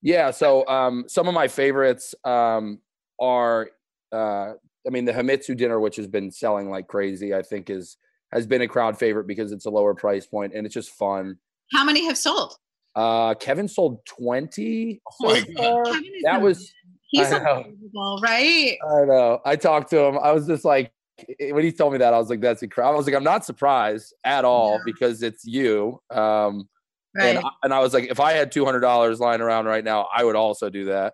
Yeah. 0.02 0.32
So 0.32 0.68
um, 0.68 1.06
some 1.08 1.28
of 1.28 1.34
my 1.34 1.48
favorites 1.48 2.14
um, 2.26 2.82
are, 3.20 3.70
uh, 4.12 4.54
I 4.86 4.90
mean, 4.90 5.06
the 5.06 5.12
Himitsu 5.14 5.56
dinner, 5.58 5.80
which 5.80 5.96
has 5.98 6.08
been 6.08 6.32
selling 6.32 6.70
like 6.70 6.88
crazy, 6.88 7.34
I 7.34 7.42
think 7.42 7.70
is 7.70 7.98
has 8.34 8.46
been 8.46 8.62
a 8.62 8.68
crowd 8.68 8.98
favorite 9.00 9.26
because 9.28 9.52
it's 9.52 9.66
a 9.66 9.70
lower 9.70 9.94
price 9.96 10.26
point 10.26 10.54
and 10.54 10.66
it's 10.66 10.74
just 10.74 10.92
fun. 10.92 11.38
How 11.74 11.84
many 11.86 12.06
have 12.06 12.18
sold? 12.18 12.56
Uh, 12.96 13.34
Kevin 13.36 13.68
sold 13.68 14.06
20. 14.06 15.02
Oh 15.22 15.26
my 15.26 15.40
God. 15.56 15.86
Kevin 15.86 16.12
That 16.24 16.42
was, 16.42 16.74
He's 17.10 17.32
unbelievable, 17.32 18.20
right? 18.22 18.78
I 18.86 19.06
know. 19.06 19.40
I 19.46 19.56
talked 19.56 19.90
to 19.92 20.00
him. 20.00 20.18
I 20.22 20.32
was 20.34 20.46
just 20.46 20.66
like, 20.66 20.92
when 21.40 21.64
he 21.64 21.72
told 21.72 21.94
me 21.94 22.00
that, 22.00 22.14
I 22.14 22.18
was 22.18 22.30
like, 22.30 22.42
that's 22.42 22.64
incredible. 22.64 22.96
I 22.96 22.98
was 22.98 23.06
like, 23.06 23.16
I'm 23.16 23.24
not 23.24 23.46
surprised 23.46 24.14
at 24.26 24.44
all 24.44 24.74
Yeah. 24.74 24.84
because 24.86 25.24
it's 25.24 25.46
you. 25.46 26.02
Um, 26.10 26.68
Right. 27.16 27.36
and, 27.38 27.40
I, 27.40 27.50
and 27.64 27.74
I 27.74 27.80
was 27.80 27.94
like, 27.94 28.12
if 28.12 28.20
I 28.20 28.34
had 28.34 28.52
$200 28.52 29.20
lying 29.20 29.42
around 29.42 29.66
right 29.68 29.84
now, 29.84 30.08
I 30.16 30.24
would 30.24 30.36
also 30.36 30.70
do 30.70 30.86
that. 30.86 31.14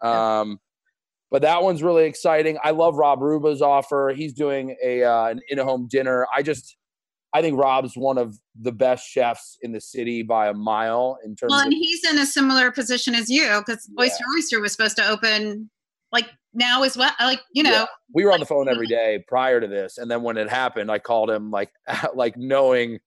Um, 0.00 0.60
but 1.32 1.42
that 1.42 1.62
one's 1.62 1.82
really 1.82 2.04
exciting. 2.04 2.58
I 2.62 2.70
love 2.70 2.96
Rob 2.96 3.20
Rubba's 3.20 3.62
offer. 3.62 4.12
He's 4.14 4.34
doing 4.34 4.76
a 4.84 5.02
uh, 5.02 5.26
an 5.28 5.40
in-home 5.48 5.88
dinner. 5.90 6.26
I 6.32 6.42
just, 6.42 6.76
I 7.32 7.40
think 7.40 7.58
Rob's 7.58 7.94
one 7.96 8.18
of 8.18 8.36
the 8.60 8.70
best 8.70 9.08
chefs 9.08 9.56
in 9.62 9.72
the 9.72 9.80
city 9.80 10.22
by 10.22 10.48
a 10.48 10.54
mile 10.54 11.18
in 11.24 11.34
terms 11.34 11.50
well, 11.50 11.60
of 11.60 11.64
and 11.64 11.72
he's 11.72 12.04
in 12.08 12.18
a 12.18 12.26
similar 12.26 12.70
position 12.70 13.14
as 13.14 13.30
you 13.30 13.62
because 13.66 13.88
Yeah. 13.96 14.04
Oyster 14.04 14.24
Oyster 14.36 14.60
was 14.60 14.72
supposed 14.72 14.96
to 14.98 15.08
open 15.08 15.70
like 16.12 16.28
now 16.52 16.82
as 16.82 16.96
well. 16.96 17.10
Like 17.18 17.40
you 17.52 17.62
know, 17.62 17.70
Yeah. 17.70 17.86
we 18.12 18.24
were 18.24 18.32
on 18.32 18.40
the 18.40 18.46
phone 18.46 18.68
every 18.68 18.86
day 18.86 19.24
prior 19.26 19.58
to 19.58 19.66
this 19.66 19.96
and 19.96 20.10
then 20.10 20.22
when 20.22 20.36
it 20.36 20.50
happened 20.50 20.90
i 20.90 20.98
called 20.98 21.30
him 21.30 21.50
like 21.50 21.70
like 22.14 22.36
knowing 22.36 22.98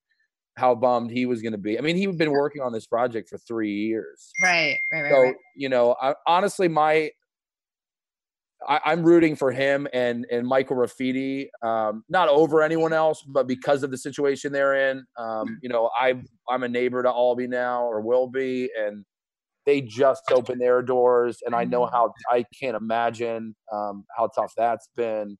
how 0.57 0.73
bummed 0.73 1.11
he 1.11 1.27
was 1.27 1.41
going 1.43 1.51
to 1.51 1.57
be 1.59 1.77
i 1.77 1.81
mean 1.81 1.95
he'd 1.95 2.17
been 2.17 2.31
working 2.31 2.61
on 2.61 2.73
this 2.73 2.87
project 2.87 3.29
for 3.29 3.37
three 3.37 3.71
years 3.71 4.31
right, 4.41 4.77
right, 4.91 5.01
right, 5.03 5.11
so 5.11 5.21
right. 5.21 5.35
you 5.55 5.69
know 5.69 5.95
I, 6.01 6.15
honestly 6.25 6.67
my 6.67 7.11
I, 8.67 8.79
i'm 8.85 9.03
rooting 9.03 9.35
for 9.35 9.51
him 9.51 9.87
and 9.93 10.25
and 10.31 10.47
michael 10.47 10.75
Rafidi, 10.75 11.47
um 11.63 12.03
not 12.09 12.29
over 12.29 12.61
anyone 12.61 12.93
else 12.93 13.23
but 13.27 13.47
because 13.47 13.83
of 13.83 13.91
the 13.91 13.97
situation 13.97 14.51
they're 14.51 14.89
in 14.89 15.05
um 15.17 15.59
you 15.61 15.69
know 15.69 15.89
i 15.99 16.15
i'm 16.49 16.63
a 16.63 16.69
neighbor 16.69 17.03
to 17.03 17.09
Albi 17.09 17.47
now 17.47 17.83
or 17.83 18.01
will 18.01 18.27
be 18.27 18.69
and 18.77 19.05
they 19.65 19.81
just 19.81 20.23
opened 20.31 20.61
their 20.61 20.81
doors 20.81 21.39
and 21.45 21.55
i 21.55 21.63
know 21.63 21.85
how 21.85 22.13
i 22.31 22.43
can't 22.59 22.75
imagine 22.75 23.55
um 23.71 24.05
how 24.17 24.27
tough 24.27 24.53
that's 24.55 24.89
been. 24.95 25.37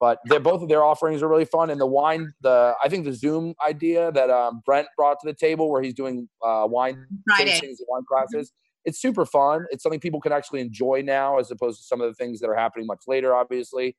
But 0.00 0.18
they're 0.26 0.40
both 0.40 0.60
of 0.60 0.68
their 0.68 0.84
offerings 0.84 1.22
are 1.22 1.28
really 1.28 1.46
fun 1.46 1.70
and 1.70 1.80
the 1.80 1.86
wine 1.86 2.34
the 2.42 2.74
i 2.84 2.88
think 2.90 3.06
the 3.06 3.14
zoom 3.14 3.54
idea 3.66 4.12
that 4.12 4.28
um, 4.28 4.60
brent 4.66 4.86
brought 4.98 5.18
to 5.20 5.26
the 5.26 5.32
table 5.32 5.70
where 5.70 5.82
he's 5.82 5.94
doing 5.94 6.28
uh, 6.44 6.66
wine 6.68 7.06
Friday. 7.26 7.58
and 7.58 7.78
wine 7.88 8.02
classes 8.06 8.52
it's 8.84 9.00
super 9.00 9.24
fun 9.24 9.64
it's 9.70 9.82
something 9.82 10.00
people 10.00 10.20
can 10.20 10.32
actually 10.32 10.60
enjoy 10.60 11.02
now 11.04 11.38
as 11.38 11.50
opposed 11.50 11.78
to 11.78 11.84
some 11.84 12.00
of 12.00 12.08
the 12.08 12.14
things 12.14 12.40
that 12.40 12.48
are 12.48 12.56
happening 12.56 12.86
much 12.86 13.02
later 13.06 13.34
obviously 13.34 13.96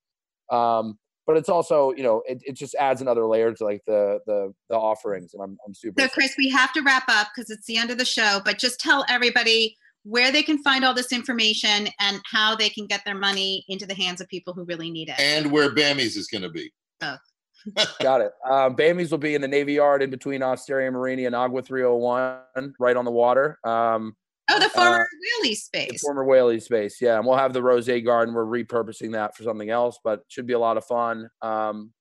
um, 0.51 0.97
but 1.27 1.37
it's 1.37 1.49
also 1.49 1.91
you 1.93 2.03
know 2.03 2.21
it, 2.27 2.41
it 2.45 2.53
just 2.53 2.75
adds 2.75 3.01
another 3.01 3.25
layer 3.25 3.53
to 3.53 3.63
like 3.63 3.81
the 3.87 4.19
the 4.27 4.53
the 4.69 4.75
offerings 4.75 5.33
and 5.33 5.41
i'm, 5.41 5.57
I'm 5.65 5.73
super 5.73 5.99
So, 5.99 6.05
excited. 6.05 6.13
Chris, 6.13 6.35
we 6.37 6.49
have 6.49 6.71
to 6.73 6.81
wrap 6.81 7.05
up 7.07 7.27
because 7.35 7.49
it's 7.49 7.65
the 7.65 7.77
end 7.77 7.89
of 7.91 7.97
the 7.97 8.05
show. 8.05 8.41
But 8.45 8.59
just 8.59 8.79
tell 8.79 9.05
everybody 9.09 9.75
where 10.03 10.31
they 10.31 10.43
can 10.43 10.61
find 10.61 10.85
all 10.85 10.93
this 10.93 11.11
information 11.11 11.87
and 11.99 12.21
how 12.31 12.55
they 12.55 12.69
can 12.69 12.85
get 12.85 13.03
their 13.05 13.15
money 13.15 13.65
into 13.67 13.87
the 13.87 13.95
hands 13.95 14.21
of 14.21 14.27
people 14.27 14.53
who 14.53 14.63
really 14.65 14.91
need 14.91 15.09
it. 15.09 15.19
And 15.19 15.51
where 15.51 15.73
Bammy's 15.73 16.15
is 16.15 16.27
going 16.27 16.43
to 16.43 16.49
be. 16.49 16.71
Oh. 17.01 17.17
Got 18.01 18.21
it. 18.21 18.31
Um, 18.47 18.75
Bammy's 18.75 19.09
will 19.09 19.17
be 19.17 19.33
in 19.33 19.41
the 19.41 19.47
Navy 19.47 19.73
Yard 19.73 20.03
in 20.03 20.11
between 20.11 20.43
Osteria 20.43 20.91
Morini 20.91 21.25
and 21.25 21.35
Agua 21.35 21.63
301, 21.63 22.75
right 22.79 22.95
on 22.95 23.03
the 23.03 23.11
water. 23.11 23.57
Um, 23.63 24.15
oh, 24.49 24.59
the 24.59 24.69
former 24.69 25.01
uh, 25.01 25.05
Whaley 25.41 25.49
the 25.49 25.55
space. 25.55 26.01
former 26.01 26.23
Whaley 26.23 26.59
space. 26.59 27.01
Yeah. 27.01 27.17
And 27.17 27.25
we'll 27.25 27.37
have 27.37 27.53
the 27.53 27.63
Rose 27.63 27.87
Garden. 27.87 28.33
We're 28.33 28.45
repurposing 28.45 29.11
that 29.13 29.35
for 29.35 29.43
something 29.43 29.69
else, 29.69 29.99
but 30.03 30.19
it 30.19 30.25
should 30.27 30.47
be 30.47 30.53
a 30.53 30.59
lot 30.59 30.77
of 30.77 30.85
fun. 30.85 31.29
Um, 31.41 31.91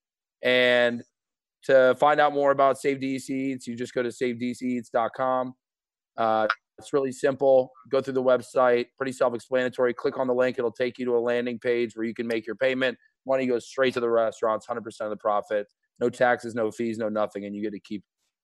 and 0.42 1.02
to 1.64 1.96
find 1.98 2.20
out 2.20 2.34
more 2.34 2.50
about 2.50 2.78
Save 2.78 2.98
DC 2.98 3.30
Eats, 3.30 3.66
you 3.66 3.74
just 3.74 3.94
go 3.94 4.02
to 4.02 4.10
savedceats.com. 4.10 5.54
Uh, 6.16 6.46
it's 6.78 6.92
really 6.92 7.12
simple. 7.12 7.72
Go 7.88 8.00
through 8.00 8.14
the 8.14 8.22
website, 8.22 8.86
pretty 8.96 9.12
self 9.12 9.34
explanatory. 9.34 9.94
Click 9.94 10.18
on 10.18 10.26
the 10.26 10.34
link, 10.34 10.58
it'll 10.58 10.72
take 10.72 10.98
you 10.98 11.04
to 11.06 11.16
a 11.16 11.20
landing 11.20 11.58
page 11.58 11.96
where 11.96 12.04
you 12.04 12.14
can 12.14 12.26
make 12.26 12.46
your 12.46 12.56
payment. 12.56 12.98
Money 13.26 13.46
goes 13.46 13.66
straight 13.66 13.94
to 13.94 14.00
the 14.00 14.10
restaurants, 14.10 14.66
100% 14.66 14.78
of 15.00 15.10
the 15.10 15.16
profit. 15.16 15.66
No 16.00 16.10
taxes, 16.10 16.54
no 16.54 16.70
fees, 16.70 16.98
no 16.98 17.08
nothing. 17.08 17.44
And 17.44 17.54
you 17.54 17.62
get 17.62 17.72
to 17.72 17.80
keep 17.80 18.02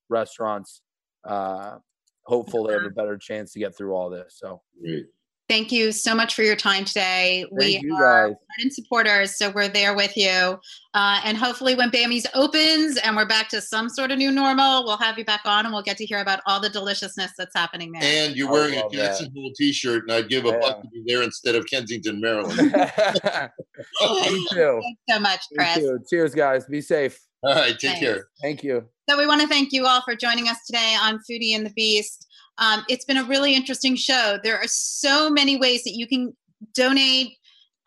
restaurants 0.09 0.81
uh, 1.29 1.77
hopeful 2.25 2.67
they 2.67 2.75
have 2.75 2.85
a 2.85 2.91
better 2.91 3.17
chance 3.17 3.53
to 3.53 3.59
get 3.59 3.77
through 3.77 3.95
all 3.95 4.11
this. 4.11 4.35
So, 4.39 4.63
Great. 4.83 5.07
Thank 5.49 5.73
you 5.73 5.91
so 5.91 6.15
much 6.15 6.37
for 6.37 6.45
your 6.45 6.55
time 6.55 6.85
today. 6.85 7.45
we 7.51 7.73
Thank 7.73 7.83
you, 7.83 7.97
are 7.97 8.29
guys. 8.29 8.37
ardent 8.57 8.73
supporters, 8.73 9.37
so 9.37 9.51
we're 9.51 9.67
there 9.67 9.97
with 9.97 10.17
you. 10.17 10.57
Uh, 10.95 11.21
and 11.25 11.37
hopefully, 11.37 11.75
when 11.75 11.91
Bammy's 11.91 12.25
opens 12.35 12.99
and 12.99 13.17
we're 13.17 13.27
back 13.27 13.49
to 13.49 13.61
some 13.61 13.89
sort 13.89 14.13
of 14.13 14.19
new 14.19 14.31
normal, 14.31 14.85
we'll 14.85 14.97
have 14.99 15.19
you 15.19 15.25
back 15.25 15.41
on 15.47 15.65
and 15.67 15.75
we'll 15.75 15.83
get 15.83 15.97
to 15.97 16.07
hear 16.07 16.21
about 16.21 16.39
all 16.47 16.61
the 16.61 16.69
deliciousness 16.69 17.33
that's 17.37 17.51
happening 17.57 17.91
there. 17.91 18.01
And 18.05 18.37
you're 18.37 18.49
wearing 18.49 18.75
a 18.79 18.83
love 18.83 18.93
that. 18.93 18.97
Jackson 18.99 19.33
Hole 19.35 19.51
T-shirt, 19.57 20.05
and 20.05 20.13
I'd 20.13 20.29
give 20.29 20.45
a 20.45 20.51
Yeah. 20.51 20.59
buck 20.61 20.83
to 20.83 20.89
be 20.89 21.03
there 21.05 21.23
instead 21.25 21.57
of 21.57 21.67
Kensington, 21.67 22.21
Maryland. 22.21 22.57
Me 22.73 24.47
too. 24.53 24.81
Thanks 24.83 25.01
so 25.09 25.19
much, 25.19 25.41
Me 25.51 25.57
Chris. 25.59 25.75
too. 25.79 25.99
Cheers, 26.09 26.33
guys. 26.33 26.65
Be 26.67 26.81
safe. 26.81 27.19
All 27.43 27.55
right, 27.57 27.71
take 27.73 27.81
Thanks. 27.81 28.01
care. 28.01 28.29
Thank 28.41 28.63
you. 28.63 28.85
So 29.11 29.19
we 29.19 29.27
want 29.27 29.41
to 29.41 29.49
thank 29.49 29.73
you 29.73 29.87
all 29.87 30.03
for 30.03 30.15
joining 30.15 30.47
us 30.47 30.65
today 30.65 30.95
on 31.03 31.19
Foodie 31.29 31.57
and 31.57 31.67
the 31.67 31.71
Beast. 31.71 32.29
Um, 32.59 32.85
it's 32.89 33.05
been 33.05 33.17
a 33.17 33.25
really 33.25 33.57
interesting 33.57 33.97
show. 33.97 34.39
There 34.45 34.57
are 34.57 34.69
so 34.69 35.29
many 35.29 35.57
ways 35.57 35.83
that 35.83 35.97
you 35.97 36.07
can 36.07 36.33
donate 36.75 37.33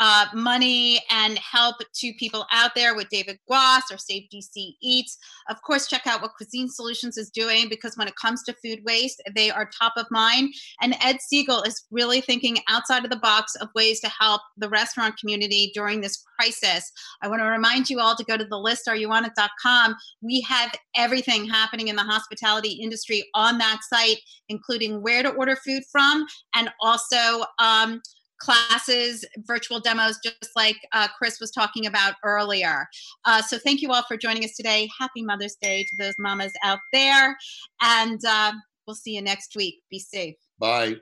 uh, 0.03 0.25
money 0.33 0.99
and 1.09 1.37
help 1.37 1.77
to 1.93 2.11
people 2.19 2.45
out 2.51 2.71
there 2.75 2.93
with 2.93 3.07
David 3.07 3.39
Guas 3.49 3.83
or 3.89 3.97
Save 3.97 4.23
DC 4.33 4.73
Eats. 4.81 5.17
Of 5.49 5.61
course, 5.61 5.87
check 5.87 6.05
out 6.05 6.21
what 6.21 6.33
Cuisine 6.35 6.67
Solutions 6.67 7.17
is 7.17 7.29
doing 7.29 7.69
because 7.69 7.95
when 7.95 8.09
it 8.09 8.15
comes 8.17 8.43
to 8.43 8.55
food 8.61 8.79
waste, 8.85 9.23
they 9.33 9.49
are 9.49 9.69
top 9.79 9.93
of 9.95 10.05
mind. 10.11 10.53
And 10.81 10.97
Ed 10.99 11.19
Segal 11.33 11.65
is 11.65 11.85
really 11.89 12.19
thinking 12.19 12.57
outside 12.67 13.05
of 13.05 13.11
the 13.11 13.15
box 13.15 13.55
of 13.55 13.69
ways 13.75 14.01
to 14.01 14.09
help 14.09 14.41
the 14.57 14.67
restaurant 14.67 15.15
community 15.17 15.71
during 15.73 16.01
this 16.01 16.21
crisis. 16.37 16.91
I 17.21 17.29
want 17.29 17.39
to 17.39 17.45
remind 17.45 17.89
you 17.89 18.01
all 18.01 18.17
to 18.17 18.25
go 18.25 18.35
to 18.35 18.43
the 18.43 18.59
list, 18.59 18.87
areyouonit.com. 18.87 19.95
We 20.21 20.41
have 20.41 20.75
everything 20.97 21.47
happening 21.47 21.87
in 21.87 21.95
the 21.95 22.03
hospitality 22.03 22.71
industry 22.71 23.23
on 23.35 23.57
that 23.59 23.79
site, 23.89 24.19
including 24.49 25.01
where 25.01 25.23
to 25.23 25.29
order 25.29 25.55
food 25.65 25.83
from 25.93 26.25
and 26.55 26.69
also 26.81 27.45
um, 27.59 28.01
classes, 28.43 29.23
virtual 29.37 29.79
demos, 29.79 30.19
just 30.23 30.51
like 30.55 30.75
uh, 30.91 31.07
Chris 31.17 31.39
was 31.39 31.49
talking 31.49 31.85
about 31.85 32.15
earlier. 32.23 32.87
Uh, 33.25 33.41
so 33.41 33.57
thank 33.57 33.81
you 33.81 33.91
all 33.91 34.03
for 34.03 34.17
joining 34.17 34.43
us 34.43 34.55
today. 34.55 34.89
Happy 34.99 35.21
Mother's 35.21 35.55
Day 35.61 35.83
to 35.83 35.95
those 35.97 36.15
mamas 36.19 36.51
out 36.63 36.79
there. 36.91 37.37
And 37.81 38.19
uh, 38.27 38.51
we'll 38.85 38.95
see 38.95 39.15
you 39.15 39.21
next 39.21 39.55
week. 39.55 39.81
Be 39.89 39.99
safe. 39.99 40.35
Bye. 40.59 40.95